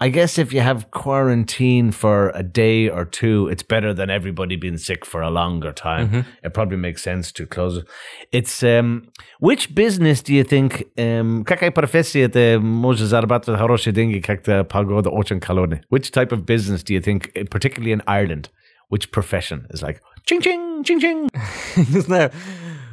I 0.03 0.09
guess 0.09 0.39
if 0.39 0.53
you 0.53 0.61
have 0.61 0.91
quarantine 0.91 1.91
for 1.93 2.31
a 2.35 2.43
day 2.43 2.89
or 2.89 3.05
two, 3.05 3.49
it's 3.49 3.63
better 3.63 3.93
than 3.93 4.09
everybody 4.09 4.57
being 4.57 4.79
sick 4.79 5.05
for 5.05 5.21
a 5.21 5.29
longer 5.31 5.73
time. 5.73 6.25
It 6.43 6.55
probably 6.55 6.79
makes 6.79 7.03
sense 7.03 7.31
to 7.33 7.47
close 7.47 7.77
it. 7.79 7.87
It's 8.33 8.63
um, 8.63 9.09
which 9.41 9.75
business 9.75 10.23
do 10.23 10.33
you 10.33 10.43
think? 10.45 10.85
Um, 10.97 11.45
какая 11.45 11.71
профессия 11.71 12.29
ты 12.29 12.59
можешь 12.59 13.07
зарабатывать 13.09 13.59
хорошие 13.61 13.93
деньги, 13.93 14.21
как-то 14.21 14.65
погода 14.65 15.11
очень 15.11 15.41
холодная? 15.41 15.83
Which 15.91 16.11
type 16.13 16.33
of 16.33 16.47
business 16.47 16.83
do 16.83 16.95
you 16.95 17.01
think, 17.01 17.31
eh, 17.35 17.45
particularly 17.45 17.93
in 17.93 18.01
Ireland, 18.07 18.49
which 18.89 19.11
profession 19.13 19.67
is 19.71 19.83
like 19.83 20.01
ching 20.27 20.41
ching 20.41 20.83
ching 20.83 20.99
ching? 21.01 21.29
Не 21.77 22.01
знаю. 22.01 22.31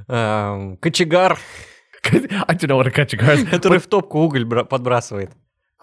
Эм, 0.10 0.78
Кочегар, 0.78 1.38
I 2.48 2.54
don't 2.54 2.68
know 2.70 2.78
what 2.78 2.88
a 2.88 2.92
catch 2.92 3.18
cars. 3.18 3.44
который 3.50 3.80
в 3.80 3.88
топку 3.88 4.20
уголь 4.20 4.44
бра- 4.46 4.64
подбрасывает. 4.66 5.32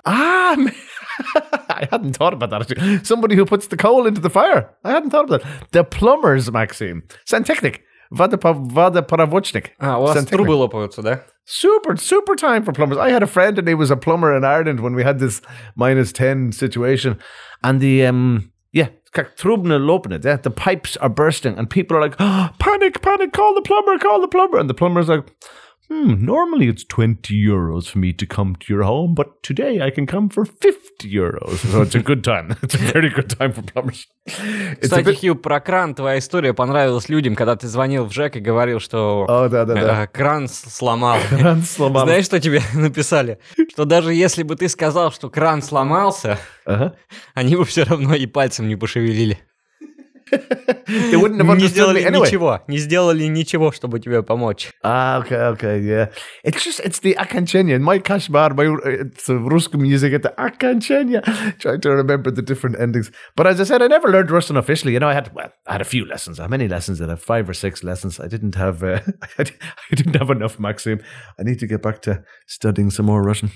Ah, 0.07 0.55
man. 0.57 0.73
I 1.70 1.88
hadn't 1.92 2.14
thought 2.18 2.34
about 2.34 2.50
that. 2.50 3.02
Somebody 3.04 3.36
who 3.36 3.46
puts 3.46 3.68
the 3.68 3.78
coal 3.78 4.08
into 4.08 4.22
the 4.22 4.30
fire. 4.30 4.70
I 4.84 4.92
hadn't 4.92 5.12
thought 5.12 5.32
of 5.32 5.42
that. 5.42 5.72
The 5.72 5.84
plumbers, 5.84 6.52
Maxim. 6.52 7.04
Santechnik. 7.26 7.82
Vodopravochnik. 8.12 9.68
Ah, 9.80 10.00
well, 10.00 10.26
to 10.26 10.38
było 10.38 10.70
po 10.70 10.88
co, 10.88 11.02
da? 11.02 11.18
Super, 11.46 11.98
super 11.98 12.36
time 12.36 12.64
for 12.64 12.74
plumbers. 12.74 12.98
I 12.98 13.12
had 13.12 13.24
a 13.24 13.28
friend 13.28 13.60
and 13.60 13.68
he 13.68 13.76
was 13.76 13.92
a 13.92 13.96
plumber 13.96 14.36
in 14.36 14.44
Ireland 14.44 14.80
when 14.80 14.96
we 14.96 15.04
had 15.04 15.20
this 15.20 15.42
minus 15.76 16.12
10 16.12 16.52
situation. 16.52 17.18
And 17.64 17.82
the, 17.82 18.06
um, 18.06 18.52
yeah, 18.72 18.90
the 19.14 20.54
pipes 20.56 20.98
are 20.98 21.10
bursting 21.10 21.58
and 21.58 21.70
people 21.70 21.98
are 21.98 22.02
like, 22.02 22.16
oh, 22.20 22.50
panic, 22.60 23.02
panic, 23.02 23.32
call 23.32 23.54
the 23.54 23.62
plumber, 23.62 23.98
call 24.00 24.22
the 24.22 24.28
plumber. 24.28 24.60
And 24.60 24.70
the 24.70 24.74
plumber's 24.76 25.08
like, 25.08 25.26
hmm, 25.90 26.24
normally 26.24 26.68
it's 26.70 26.84
20 26.88 27.34
euros 27.34 27.88
for 27.88 27.98
me 28.00 28.14
to 28.14 28.26
come 28.26 28.56
to 28.56 28.74
your 28.74 28.84
home, 28.84 29.14
but 29.16 29.42
today 29.44 29.82
I 29.82 29.92
can 29.92 30.06
come 30.06 30.30
for 30.30 30.46
50 30.46 31.10
euros. 31.10 31.58
So 31.72 31.82
it's 31.82 31.96
a 31.96 32.00
good 32.04 32.24
time. 32.24 32.56
It's 32.64 32.76
a 32.76 32.94
very 32.94 33.10
good 33.10 33.30
time 33.30 33.52
for 33.54 33.64
plumbers. 33.64 34.08
It's 34.28 34.82
Кстати, 34.90 35.06
bit, 35.10 35.20
Хью, 35.20 35.36
про 35.36 35.60
кран 35.60 35.96
твоя 35.96 36.20
история 36.20 36.54
понравилась 36.54 37.10
людям, 37.10 37.36
когда 37.36 37.56
ты 37.56 37.68
звонил 37.68 38.06
в 38.06 38.14
ЖЭК 38.14 38.36
и 38.38 38.40
говорил, 38.40 38.80
что 38.80 39.26
О, 39.28 39.50
да-да-да. 39.50 40.04
э, 40.04 40.08
кран 40.08 40.48
с- 40.48 40.70
сломал. 40.72 41.18
Кран 41.30 41.64
сломал. 41.64 42.06
Знаешь, 42.06 42.26
что 42.26 42.40
тебе 42.40 42.62
написали? 42.76 43.40
Что 43.72 43.86
даже 43.86 44.14
если 44.14 44.44
бы 44.44 44.56
ты 44.56 44.70
сказал, 44.70 45.12
что 45.12 45.30
кран 45.30 45.62
сломался, 45.62 46.38
Ага. 46.66 46.96
они 47.34 47.56
бы 47.56 47.66
все 47.66 47.84
равно 47.84 48.14
и 48.14 48.26
пальцем 48.28 48.68
не 48.68 48.76
пошевелили. 48.76 49.40
They 50.31 51.17
wouldn't 51.17 51.39
have 51.39 51.47
Не 51.47 51.53
understood 51.53 51.71
сделали 51.71 52.01
me 52.03 52.07
anyway. 52.07 52.27
ничего, 52.27 52.61
не 52.67 52.79
сделали 52.79 53.25
ничего, 53.25 53.71
чтобы 53.73 54.01
тебе 54.01 54.23
помочь. 54.23 54.71
Ah, 54.83 55.19
okay, 55.21 55.53
okay, 55.53 55.79
yeah. 55.81 56.11
It's 56.43 56.65
just, 56.65 56.81
it's 56.81 56.99
the 57.01 57.15
окончание. 57.15 57.79
My 57.79 57.99
kashmar, 57.99 58.55
my, 58.55 58.65
it's 58.85 59.29
a 59.29 59.37
Russian 59.39 59.83
music, 59.83 60.13
it's 60.15 60.23
the 60.27 60.35
окончание. 60.39 61.23
Trying 61.59 61.81
to 61.83 61.91
remember 61.91 62.31
the 62.31 62.43
different 62.43 62.81
endings. 62.81 63.11
But 63.37 63.47
as 63.47 63.61
I 63.61 63.65
said, 63.65 63.83
I 63.83 63.87
never 63.87 64.09
learned 64.11 64.31
Russian 64.31 64.57
officially. 64.57 64.95
You 64.95 65.01
know, 65.01 65.09
I 65.09 65.15
had, 65.15 65.33
well, 65.35 65.53
I 65.67 65.73
had 65.73 65.83
a 65.83 65.85
few 65.85 66.07
lessons. 66.07 66.39
How 66.39 66.49
many 66.49 66.69
lessons 66.69 66.99
did 67.01 67.09
I 67.09 67.13
have? 67.13 67.23
Five 67.23 67.49
or 67.49 67.55
six 67.55 67.85
lessons. 67.85 68.19
I 68.19 68.27
didn't 68.27 68.55
have, 68.55 68.83
uh, 68.83 69.01
I 69.39 69.45
didn't 69.95 70.17
have 70.17 70.31
enough, 70.31 70.59
Maxim. 70.59 71.01
I 71.39 71.43
need 71.43 71.59
to 71.61 71.67
get 71.67 71.83
back 71.83 72.01
to 72.03 72.25
studying 72.47 72.91
some 72.91 73.07
more 73.07 73.23
Russian. 73.23 73.51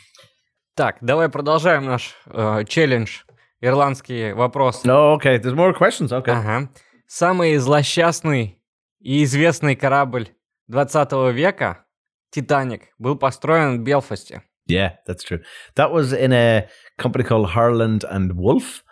Так, 0.77 0.99
давай 1.01 1.29
продолжаем 1.29 1.87
наш 1.87 2.15
э, 2.31 2.65
челлендж. 2.69 3.23
Ирландский 3.64 4.34
вопрос. 4.34 4.84
No, 4.84 5.14
okay. 5.14 5.38
There's 5.38 5.56
more 5.56 5.74
questions. 5.74 6.12
Okay. 6.12 6.34
Ага. 6.34 6.70
Самый 7.08 7.56
злосчастный 7.58 8.60
и 9.00 9.24
известный 9.24 9.76
корабль 9.76 10.30
20 10.68 11.34
века, 11.34 11.86
Титаник, 12.32 12.90
был 13.00 13.16
построен 13.16 13.80
в 13.80 13.84
Белфасте. 13.84 14.42
Yeah, 14.68 14.96
that's 15.08 15.24
true. 15.24 15.40
That 15.76 15.92
was 15.94 16.12
in 16.12 16.34
a 16.34 16.68
company 16.98 17.24
called 17.24 17.52
Harland 17.52 18.04
and 18.10 18.34
Wolff 18.36 18.84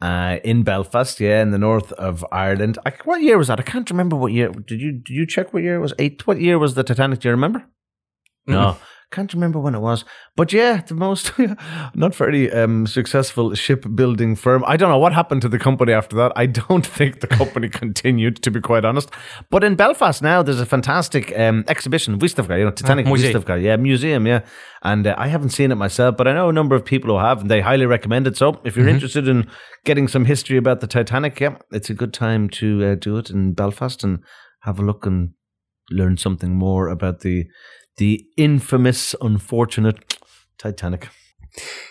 uh, 0.00 0.38
in 0.42 0.62
Belfast, 0.62 1.20
yeah, 1.20 1.42
in 1.42 1.50
the 1.50 1.58
north 1.58 1.92
of 1.92 2.24
Ireland. 2.32 2.78
I, 2.86 2.92
what 3.04 3.20
year 3.20 3.36
was 3.36 3.48
that? 3.48 3.58
I 3.58 3.62
can't 3.62 3.90
remember 3.90 4.16
what 4.16 4.32
year. 4.32 4.48
Did 4.48 4.80
you 4.80 4.92
did 4.92 5.14
you 5.14 5.26
check 5.26 5.52
what 5.52 5.62
year 5.62 5.76
it 5.76 5.80
was? 5.80 5.92
Eight. 5.98 6.26
What 6.26 6.40
year 6.40 6.58
was 6.58 6.74
the 6.74 6.82
Titanic? 6.84 7.20
Do 7.20 7.28
you 7.28 7.32
remember? 7.32 7.64
No, 8.46 8.76
Can't 9.10 9.32
remember 9.32 9.60
when 9.60 9.74
it 9.74 9.80
was, 9.80 10.04
but 10.34 10.52
yeah, 10.52 10.80
the 10.80 10.94
most 10.94 11.32
not 11.94 12.14
very 12.14 12.50
um, 12.52 12.86
successful 12.86 13.54
shipbuilding 13.54 14.34
firm. 14.34 14.64
I 14.66 14.76
don't 14.76 14.88
know 14.88 14.98
what 14.98 15.12
happened 15.12 15.42
to 15.42 15.48
the 15.48 15.58
company 15.58 15.92
after 15.92 16.16
that. 16.16 16.32
I 16.34 16.46
don't 16.68 16.86
think 16.86 17.20
the 17.20 17.26
company 17.26 17.68
continued, 17.84 18.42
to 18.42 18.50
be 18.50 18.60
quite 18.60 18.84
honest. 18.84 19.10
But 19.50 19.62
in 19.62 19.76
Belfast 19.76 20.20
now, 20.22 20.42
there's 20.42 20.60
a 20.60 20.66
fantastic 20.66 21.36
um, 21.38 21.64
exhibition, 21.68 22.18
Wystavka, 22.18 22.58
you 22.58 22.64
know, 22.64 22.70
Titanic 22.70 23.06
Muzej. 23.06 23.32
Wystavka, 23.32 23.62
yeah, 23.62 23.76
museum, 23.76 24.26
yeah. 24.26 24.40
And 24.82 25.06
uh, 25.06 25.14
I 25.16 25.28
haven't 25.28 25.50
seen 25.50 25.70
it 25.70 25.76
myself, 25.76 26.16
but 26.16 26.26
I 26.26 26.32
know 26.32 26.48
a 26.48 26.52
number 26.52 26.74
of 26.74 26.84
people 26.84 27.10
who 27.10 27.24
have, 27.24 27.42
and 27.42 27.50
they 27.50 27.60
highly 27.60 27.86
recommend 27.86 28.26
it. 28.26 28.36
So 28.36 28.60
if 28.64 28.76
you're 28.76 28.88
interested 28.88 29.28
in 29.28 29.48
getting 29.84 30.08
some 30.08 30.24
history 30.24 30.56
about 30.56 30.80
the 30.80 30.86
Titanic, 30.86 31.38
yeah, 31.40 31.56
it's 31.70 31.88
a 31.88 31.94
good 31.94 32.12
time 32.12 32.48
to 32.50 32.84
uh, 32.84 32.94
do 32.96 33.16
it 33.16 33.30
in 33.30 33.52
Belfast 33.52 34.02
and 34.02 34.18
have 34.62 34.78
a 34.78 34.82
look 34.82 35.06
and 35.06 35.30
learn 35.90 36.16
something 36.16 36.54
more 36.54 36.88
about 36.88 37.20
the 37.20 37.46
the 37.98 38.20
infamous, 38.36 39.14
unfortunate 39.20 39.98
Titanic. 40.62 41.08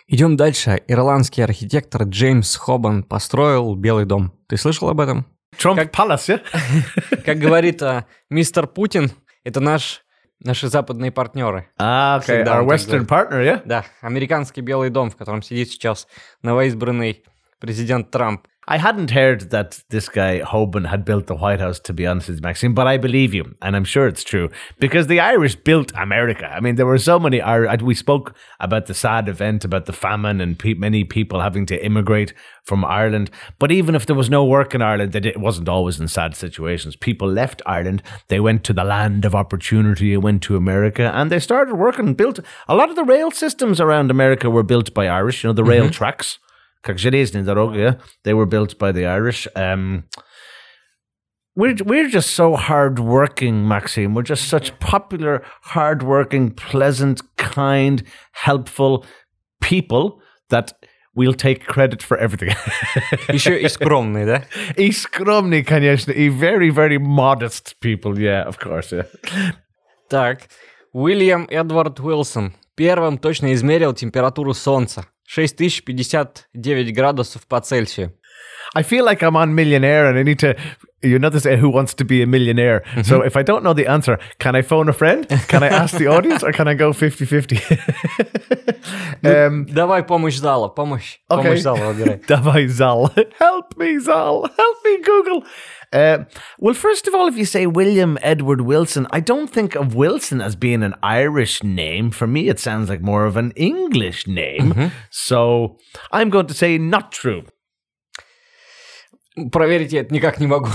Идем 0.07 0.35
дальше. 0.35 0.81
Ирландский 0.87 1.41
архитектор 1.41 2.03
Джеймс 2.03 2.55
Хобан 2.57 3.03
построил 3.03 3.75
Белый 3.75 4.05
дом. 4.05 4.33
Ты 4.47 4.57
слышал 4.57 4.89
об 4.89 4.99
этом? 4.99 5.25
Trump 5.57 5.75
Как- 5.75 5.93
Palace, 5.93 6.27
yeah? 6.27 7.21
Как 7.25 7.37
говорит 7.37 7.81
а, 7.81 8.05
мистер 8.29 8.67
Путин, 8.67 9.11
это 9.43 9.59
наш, 9.59 10.03
наши 10.39 10.67
западные 10.67 11.11
партнеры. 11.11 11.69
Ah, 11.79 12.19
okay. 12.19 12.43
Our 12.43 12.65
Western 12.65 13.07
partner, 13.07 13.41
yeah? 13.43 13.61
Да, 13.63 13.85
американский 14.01 14.61
Белый 14.61 14.89
дом, 14.89 15.11
в 15.11 15.15
котором 15.15 15.41
сидит 15.41 15.69
сейчас 15.71 16.07
новоизбранный 16.41 17.23
президент 17.59 18.11
Трамп. 18.11 18.47
I 18.67 18.77
hadn't 18.77 19.11
heard 19.11 19.51
that 19.51 19.83
this 19.89 20.07
guy 20.07 20.39
Hoban 20.39 20.87
had 20.87 21.03
built 21.03 21.27
the 21.27 21.35
White 21.35 21.59
House, 21.59 21.79
to 21.81 21.93
be 21.93 22.07
honest 22.07 22.29
with 22.29 22.37
you, 22.37 22.43
Maxime, 22.43 22.73
but 22.73 22.87
I 22.87 22.97
believe 22.97 23.33
you, 23.33 23.55
and 23.61 23.75
I'm 23.75 23.83
sure 23.83 24.07
it's 24.07 24.23
true 24.23 24.49
because 24.79 25.07
the 25.07 25.19
Irish 25.19 25.55
built 25.55 25.91
America. 25.95 26.45
I 26.45 26.59
mean, 26.59 26.75
there 26.75 26.85
were 26.85 26.97
so 26.97 27.19
many. 27.19 27.41
We 27.81 27.95
spoke 27.95 28.35
about 28.59 28.85
the 28.85 28.93
sad 28.93 29.27
event 29.27 29.65
about 29.65 29.85
the 29.85 29.93
famine 29.93 30.39
and 30.39 30.57
pe- 30.57 30.75
many 30.75 31.03
people 31.03 31.41
having 31.41 31.65
to 31.67 31.85
immigrate 31.85 32.33
from 32.63 32.85
Ireland. 32.85 33.29
But 33.59 33.71
even 33.71 33.95
if 33.95 34.05
there 34.05 34.15
was 34.15 34.29
no 34.29 34.45
work 34.45 34.73
in 34.73 34.81
Ireland, 34.81 35.11
that 35.11 35.25
it 35.25 35.37
wasn't 35.37 35.67
always 35.67 35.99
in 35.99 36.07
sad 36.07 36.35
situations. 36.35 36.95
People 36.95 37.27
left 37.27 37.61
Ireland, 37.65 38.01
they 38.29 38.39
went 38.39 38.63
to 38.65 38.73
the 38.73 38.85
land 38.85 39.25
of 39.25 39.35
opportunity, 39.35 40.13
and 40.13 40.23
went 40.23 40.41
to 40.43 40.55
America, 40.55 41.11
and 41.13 41.29
they 41.29 41.39
started 41.39 41.75
working. 41.75 42.07
and 42.07 42.17
Built 42.17 42.39
a 42.67 42.75
lot 42.75 42.89
of 42.89 42.95
the 42.95 43.03
rail 43.03 43.31
systems 43.31 43.81
around 43.81 44.09
America 44.09 44.49
were 44.49 44.63
built 44.63 44.93
by 44.93 45.07
Irish. 45.07 45.43
You 45.43 45.49
know, 45.49 45.53
the 45.53 45.63
rail 45.63 45.83
mm-hmm. 45.83 45.91
tracks 45.91 46.39
Как 46.82 46.98
железные 46.98 47.42
дороги, 47.42 47.78
yeah, 47.78 48.00
they 48.24 48.34
were 48.34 48.46
built 48.46 48.78
by 48.78 48.92
the 48.92 49.04
Irish. 49.04 49.48
Um, 49.56 50.04
we're 51.56 51.74
we're 51.84 52.08
just 52.08 52.30
so 52.30 52.54
hardworking, 52.54 53.66
Maxime. 53.66 54.14
We're 54.14 54.22
just 54.22 54.48
such 54.48 54.78
popular, 54.78 55.42
hardworking, 55.62 56.52
pleasant, 56.52 57.20
kind, 57.36 58.04
helpful 58.32 59.04
people 59.60 60.22
that 60.50 60.72
we'll 61.14 61.34
take 61.34 61.66
credit 61.66 62.00
for 62.00 62.16
everything. 62.16 62.54
Еще 63.28 63.60
и 63.60 63.68
скромный, 63.68 64.24
да? 64.24 64.44
и 64.76 64.92
скромный, 64.92 65.64
конечно, 65.64 66.12
и 66.12 66.28
very, 66.28 66.70
very 66.70 66.98
modest 66.98 67.80
people. 67.80 68.16
Yeah, 68.16 68.46
of 68.46 68.58
course. 68.58 68.92
Yeah. 68.92 69.06
Так, 70.08 70.48
Уильям 70.94 71.46
Эдвард 71.50 71.98
Уилсон 72.00 72.54
первым 72.76 73.18
точно 73.18 73.52
измерил 73.52 73.92
температуру 73.94 74.54
Солнца. 74.54 75.06
6059 75.26 76.92
градусов 76.94 77.46
по 77.46 77.60
Цельсию. 77.60 78.12
I 78.74 78.82
feel 78.82 79.04
like 79.04 79.22
I'm 79.22 79.34
on 79.36 79.54
Millionaire 79.54 80.06
and 80.06 80.18
I 80.18 80.22
need 80.22 80.38
to, 80.40 80.54
you 81.02 81.18
know, 81.18 81.30
this 81.30 81.46
uh, 81.46 81.56
Who 81.56 81.70
Wants 81.70 81.94
to 81.94 82.04
Be 82.04 82.20
a 82.22 82.26
Millionaire. 82.26 82.82
So 83.02 83.22
if 83.22 83.34
I 83.34 83.42
don't 83.42 83.62
know 83.62 83.72
the 83.72 83.86
answer, 83.86 84.18
can 84.38 84.54
I 84.54 84.62
phone 84.62 84.88
a 84.90 84.92
friend? 84.92 85.26
Can 85.48 85.62
I 85.62 85.68
ask 85.68 85.96
the 85.96 86.06
audience 86.08 86.42
or 86.42 86.52
can 86.52 86.68
I 86.68 86.74
go 86.74 86.92
50 86.92 87.24
50? 87.24 87.56
um, 89.24 89.64
Давай 89.66 90.02
помощь 90.02 90.36
зала, 90.36 90.68
помощь. 90.68 91.18
Okay. 91.30 91.42
Помощь 91.42 91.60
зала 91.60 91.92
выбирай. 91.92 92.20
Давай, 92.28 92.66
Zal. 92.66 93.10
Help 93.40 93.76
me, 93.78 93.98
Zal. 93.98 94.42
Help 94.56 94.76
me, 94.84 95.02
Google. 95.02 95.44
Uh, 95.92 96.24
well, 96.58 96.74
first 96.74 97.06
of 97.08 97.14
all, 97.14 97.28
if 97.28 97.36
you 97.36 97.44
say 97.44 97.66
William 97.66 98.18
Edward 98.22 98.60
Wilson, 98.60 99.06
I 99.10 99.20
don't 99.20 99.48
think 99.48 99.74
of 99.74 99.94
Wilson 99.94 100.40
as 100.40 100.54
being 100.56 100.82
an 100.82 100.94
Irish 101.02 101.62
name. 101.62 102.10
For 102.10 102.26
me, 102.26 102.48
it 102.48 102.60
sounds 102.60 102.88
like 102.88 103.00
more 103.00 103.24
of 103.24 103.36
an 103.36 103.52
English 103.56 104.26
name. 104.26 104.90
So 105.10 105.78
I'm 106.12 106.30
going 106.30 106.46
to 106.46 106.54
say 106.54 106.78
not 106.78 107.12
true. 107.12 107.44
Проверить 109.52 109.92
я 109.92 110.00
это 110.00 110.12
никак 110.12 110.40
не 110.40 110.48
могу. 110.48 110.68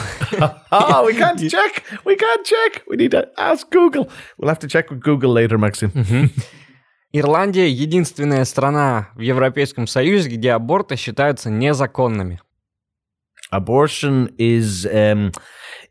Oh, 0.71 1.05
we 1.05 1.13
can't 1.13 1.37
check. 1.37 1.83
We 2.05 2.15
can't 2.15 2.45
check. 2.45 2.83
We 2.87 2.95
need 2.95 3.11
to 3.11 3.27
ask 3.37 3.69
Google. 3.69 4.09
We'll 4.37 4.47
have 4.49 4.59
to 4.59 4.67
check 4.67 4.89
with 4.89 5.01
Google 5.01 5.31
later, 5.33 5.57
Maxim. 5.57 5.91
Ирландия 7.11 7.69
единственная 7.69 8.45
страна 8.45 9.09
в 9.15 9.19
Европейском 9.19 9.85
Союзе, 9.85 10.29
где 10.29 10.51
аборты 10.53 10.95
считаются 10.95 11.49
незаконными. 11.51 12.39
abortion 13.52 14.34
is 14.38 14.86
um, 14.86 15.32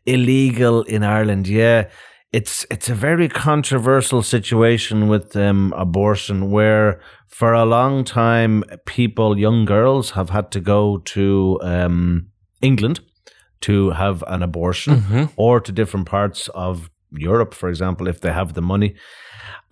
illegal 0.06 0.82
in 0.82 1.02
Ireland. 1.02 1.46
Yeah, 1.48 1.88
it's 2.32 2.66
it's 2.70 2.88
a 2.90 2.94
very 2.94 3.28
controversial 3.28 4.22
situation 4.22 5.08
with 5.08 5.36
um, 5.36 5.72
abortion, 5.76 6.50
where 6.50 7.00
for 7.28 7.52
a 7.52 7.64
long 7.64 8.04
time 8.04 8.64
people, 8.86 9.38
young 9.38 9.64
girls, 9.64 10.10
have 10.10 10.30
had 10.30 10.50
to 10.50 10.60
go 10.60 10.98
to 10.98 11.58
um, 11.62 12.28
England 12.60 13.00
to 13.60 13.90
have 13.90 14.22
an 14.28 14.42
abortion, 14.42 15.02
or 15.36 15.60
to 15.60 15.72
different 15.72 16.06
parts 16.06 16.48
of 16.54 16.90
Europe, 17.10 17.54
for 17.54 17.68
example, 17.68 18.06
if 18.08 18.20
they 18.20 18.32
have 18.32 18.52
the 18.54 18.62
money. 18.62 18.94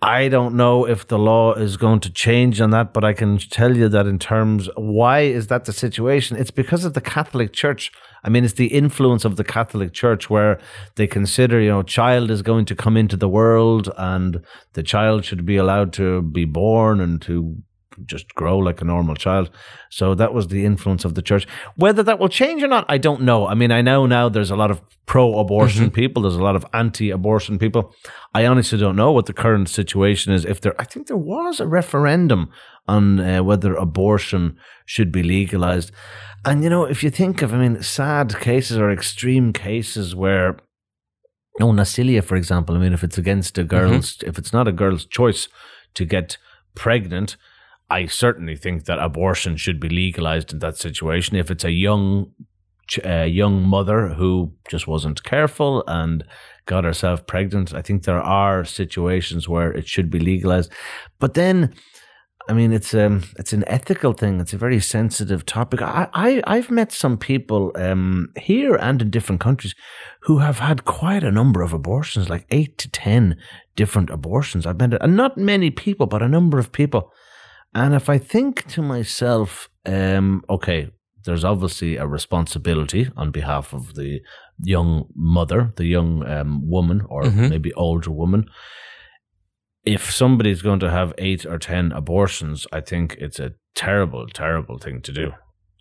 I 0.01 0.27
don't 0.27 0.55
know 0.55 0.85
if 0.85 1.07
the 1.07 1.17
law 1.17 1.53
is 1.53 1.75
going 1.75 2.01
to 2.01 2.11
change 2.11 2.61
on 2.61 2.69
that, 2.69 2.93
but 2.93 3.03
I 3.03 3.13
can 3.13 3.39
tell 3.39 3.75
you 3.75 3.89
that 3.89 4.05
in 4.05 4.19
terms 4.19 4.69
why 4.75 5.21
is 5.21 5.47
that 5.47 5.65
the 5.65 5.73
situation? 5.73 6.37
It's 6.37 6.51
because 6.51 6.85
of 6.85 6.93
the 6.93 7.01
Catholic 7.01 7.51
Church. 7.51 7.91
I 8.23 8.29
mean, 8.29 8.43
it's 8.43 8.53
the 8.53 8.67
influence 8.67 9.25
of 9.25 9.37
the 9.37 9.43
Catholic 9.43 9.93
Church 9.93 10.29
where 10.29 10.59
they 10.95 11.07
consider, 11.07 11.59
you 11.59 11.69
know, 11.69 11.81
child 11.81 12.29
is 12.29 12.43
going 12.43 12.65
to 12.65 12.75
come 12.75 12.95
into 12.95 13.17
the 13.17 13.29
world 13.29 13.91
and 13.97 14.45
the 14.73 14.83
child 14.83 15.25
should 15.25 15.47
be 15.47 15.57
allowed 15.57 15.93
to 15.93 16.21
be 16.21 16.45
born 16.45 17.01
and 17.01 17.19
to 17.23 17.57
just 18.05 18.33
grow 18.35 18.57
like 18.57 18.81
a 18.81 18.85
normal 18.85 19.15
child. 19.15 19.49
So 19.89 20.15
that 20.15 20.33
was 20.33 20.47
the 20.47 20.65
influence 20.65 21.05
of 21.05 21.15
the 21.15 21.21
church. 21.21 21.47
Whether 21.75 22.03
that 22.03 22.19
will 22.19 22.29
change 22.29 22.63
or 22.63 22.67
not, 22.67 22.85
I 22.89 22.97
don't 22.97 23.21
know. 23.21 23.47
I 23.47 23.53
mean, 23.53 23.71
I 23.71 23.81
know 23.81 24.05
now 24.05 24.29
there's 24.29 24.51
a 24.51 24.55
lot 24.55 24.71
of 24.71 24.81
pro 25.05 25.39
abortion 25.39 25.89
people, 25.91 26.23
there's 26.23 26.35
a 26.35 26.43
lot 26.43 26.55
of 26.55 26.65
anti 26.73 27.09
abortion 27.09 27.57
people. 27.57 27.93
I 28.33 28.45
honestly 28.45 28.77
don't 28.77 28.95
know 28.95 29.11
what 29.11 29.25
the 29.25 29.33
current 29.33 29.69
situation 29.69 30.33
is. 30.33 30.45
If 30.45 30.61
there, 30.61 30.79
I 30.79 30.83
think 30.83 31.07
there 31.07 31.17
was 31.17 31.59
a 31.59 31.67
referendum 31.67 32.49
on 32.87 33.19
uh, 33.19 33.43
whether 33.43 33.75
abortion 33.75 34.57
should 34.85 35.11
be 35.11 35.23
legalized. 35.23 35.91
And, 36.45 36.63
you 36.63 36.69
know, 36.69 36.85
if 36.85 37.03
you 37.03 37.09
think 37.09 37.41
of, 37.41 37.53
I 37.53 37.57
mean, 37.57 37.81
sad 37.81 38.39
cases 38.39 38.77
or 38.77 38.89
extreme 38.91 39.51
cases 39.51 40.15
where 40.15 40.57
no, 41.59 41.71
Nasilia, 41.71 42.23
for 42.23 42.35
example. 42.35 42.75
I 42.75 42.79
mean, 42.79 42.93
if 42.93 43.03
it's 43.03 43.17
against 43.17 43.57
a 43.57 43.63
girl's, 43.63 44.21
if 44.25 44.37
it's 44.37 44.53
not 44.53 44.67
a 44.67 44.71
girl's 44.71 45.05
choice 45.05 45.47
to 45.95 46.05
get 46.05 46.37
pregnant, 46.75 47.35
I 47.89 48.07
certainly 48.07 48.55
think 48.55 48.85
that 48.85 48.99
abortion 48.99 49.57
should 49.57 49.79
be 49.79 49.89
legalized 49.89 50.51
in 50.51 50.59
that 50.59 50.77
situation. 50.77 51.37
If 51.37 51.49
it's 51.49 51.63
a 51.63 51.71
young, 51.71 52.31
uh, 53.05 53.23
young 53.23 53.63
mother 53.63 54.09
who 54.09 54.53
just 54.69 54.87
wasn't 54.87 55.23
careful 55.23 55.83
and 55.87 56.23
got 56.65 56.83
herself 56.83 57.25
pregnant, 57.25 57.73
I 57.73 57.81
think 57.81 58.03
there 58.03 58.21
are 58.21 58.65
situations 58.65 59.47
where 59.47 59.71
it 59.71 59.87
should 59.87 60.09
be 60.09 60.19
legalized. 60.19 60.71
But 61.19 61.33
then, 61.33 61.73
I 62.49 62.53
mean, 62.53 62.71
it's 62.73 62.93
um, 62.93 63.23
it's 63.37 63.53
an 63.53 63.63
ethical 63.67 64.13
thing. 64.13 64.39
It's 64.39 64.53
a 64.53 64.57
very 64.57 64.79
sensitive 64.79 65.45
topic. 65.45 65.81
I, 65.81 66.07
I 66.13 66.41
I've 66.45 66.71
met 66.71 66.91
some 66.93 67.17
people 67.17 67.71
um 67.75 68.29
here 68.37 68.75
and 68.75 69.01
in 69.01 69.09
different 69.09 69.41
countries 69.41 69.75
who 70.21 70.39
have 70.39 70.59
had 70.59 70.85
quite 70.85 71.23
a 71.23 71.31
number 71.31 71.61
of 71.61 71.73
abortions, 71.73 72.29
like 72.29 72.45
eight 72.49 72.77
to 72.79 72.89
ten 72.89 73.35
different 73.75 74.09
abortions. 74.09 74.65
I've 74.65 74.79
met, 74.79 75.01
and 75.01 75.15
not 75.15 75.37
many 75.37 75.71
people, 75.71 76.05
but 76.05 76.21
a 76.21 76.27
number 76.27 76.57
of 76.59 76.71
people. 76.71 77.11
And 77.73 77.93
if 77.93 78.09
I 78.09 78.17
think 78.17 78.65
to 78.73 78.81
myself, 78.81 79.69
um, 79.85 80.43
okay, 80.49 80.89
there's 81.25 81.43
obviously 81.43 81.97
a 81.97 82.07
responsibility 82.07 83.09
on 83.15 83.31
behalf 83.31 83.73
of 83.73 83.95
the 83.95 84.21
young 84.63 85.07
mother, 85.15 85.73
the 85.75 85.85
young 85.85 86.25
um, 86.27 86.67
woman, 86.69 87.01
or 87.09 87.23
Mhm. 87.23 87.49
maybe 87.49 87.73
older 87.73 88.11
woman. 88.11 88.49
If 89.85 90.11
somebody's 90.11 90.61
going 90.61 90.79
to 90.81 90.89
have 90.89 91.13
eight 91.17 91.45
or 91.45 91.57
ten 91.57 91.91
abortions, 91.91 92.67
I 92.73 92.81
think 92.81 93.15
it's 93.19 93.39
a 93.39 93.53
terrible, 93.75 94.27
terrible 94.27 94.77
thing 94.77 95.01
to 95.01 95.11
do. 95.11 95.31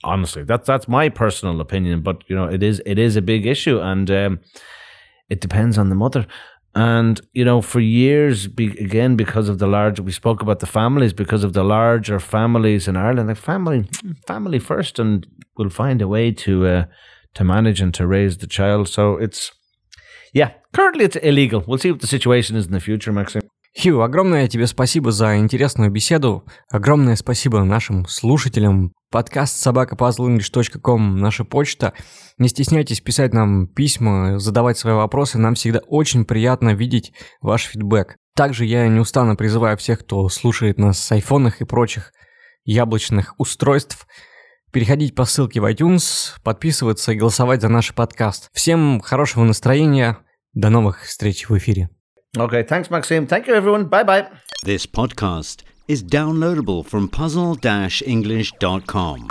Honestly, 0.04 0.44
that's 0.44 0.66
that's 0.66 0.86
my 0.88 1.08
personal 1.08 1.60
opinion, 1.60 2.02
but 2.02 2.22
you 2.28 2.36
know, 2.36 2.44
it 2.44 2.62
is 2.62 2.80
it 2.86 2.98
is 2.98 3.16
a 3.16 3.22
big 3.22 3.46
issue, 3.46 3.80
and 3.80 4.10
um, 4.10 4.40
it 5.28 5.40
depends 5.40 5.78
on 5.78 5.88
the 5.88 5.94
mother. 5.96 6.26
And 6.76 7.18
you 7.32 7.42
know, 7.42 7.62
for 7.62 7.80
years, 7.80 8.48
be, 8.48 8.66
again, 8.78 9.16
because 9.16 9.48
of 9.48 9.58
the 9.58 9.66
large, 9.66 9.98
we 9.98 10.12
spoke 10.12 10.42
about 10.42 10.60
the 10.60 10.66
families, 10.66 11.14
because 11.14 11.42
of 11.42 11.54
the 11.54 11.64
larger 11.64 12.20
families 12.20 12.86
in 12.86 12.96
Ireland, 12.96 13.28
like 13.28 13.38
family, 13.38 13.88
family 14.26 14.58
first, 14.58 14.98
and 14.98 15.26
we'll 15.56 15.70
find 15.70 16.02
a 16.02 16.06
way 16.06 16.32
to 16.32 16.66
uh, 16.66 16.84
to 17.32 17.44
manage 17.44 17.80
and 17.80 17.94
to 17.94 18.06
raise 18.06 18.36
the 18.36 18.46
child. 18.46 18.88
So 18.90 19.16
it's, 19.16 19.52
yeah, 20.34 20.52
currently 20.74 21.06
it's 21.06 21.16
illegal. 21.16 21.64
We'll 21.66 21.78
see 21.78 21.90
what 21.92 22.02
the 22.02 22.06
situation 22.06 22.56
is 22.56 22.66
in 22.66 22.72
the 22.72 22.80
future, 22.80 23.10
Maxim. 23.10 23.48
Хью, 23.78 24.00
огромное 24.00 24.48
тебе 24.48 24.66
спасибо 24.66 25.12
за 25.12 25.36
интересную 25.36 25.90
беседу. 25.90 26.44
Огромное 26.70 27.14
спасибо 27.14 27.62
нашим 27.62 28.06
слушателям. 28.06 28.94
Подкаст 29.10 29.64
собакапазлenglish.com 29.66 31.20
наша 31.20 31.44
почта. 31.44 31.92
Не 32.38 32.48
стесняйтесь 32.48 33.02
писать 33.02 33.34
нам 33.34 33.66
письма, 33.66 34.38
задавать 34.38 34.78
свои 34.78 34.94
вопросы. 34.94 35.36
Нам 35.36 35.56
всегда 35.56 35.80
очень 35.88 36.24
приятно 36.24 36.72
видеть 36.72 37.12
ваш 37.42 37.64
фидбэк. 37.64 38.16
Также 38.34 38.64
я 38.64 38.88
неустанно 38.88 39.36
призываю 39.36 39.76
всех, 39.76 40.00
кто 40.00 40.26
слушает 40.30 40.78
нас 40.78 40.98
с 40.98 41.12
айфонах 41.12 41.60
и 41.60 41.66
прочих 41.66 42.12
яблочных 42.64 43.34
устройств, 43.38 44.06
переходить 44.72 45.14
по 45.14 45.26
ссылке 45.26 45.60
в 45.60 45.70
iTunes, 45.70 46.32
подписываться 46.42 47.12
и 47.12 47.16
голосовать 47.16 47.60
за 47.60 47.68
наш 47.68 47.94
подкаст. 47.94 48.48
Всем 48.54 49.00
хорошего 49.00 49.44
настроения. 49.44 50.16
До 50.54 50.70
новых 50.70 51.02
встреч 51.02 51.50
в 51.50 51.58
эфире. 51.58 51.90
Okay, 52.36 52.62
thanks, 52.62 52.90
Maxime. 52.90 53.26
Thank 53.26 53.46
you, 53.46 53.54
everyone. 53.54 53.86
Bye 53.86 54.04
bye. 54.04 54.28
This 54.64 54.86
podcast 54.86 55.62
is 55.88 56.02
downloadable 56.02 56.84
from 56.84 57.08
puzzle-english.com. 57.08 59.28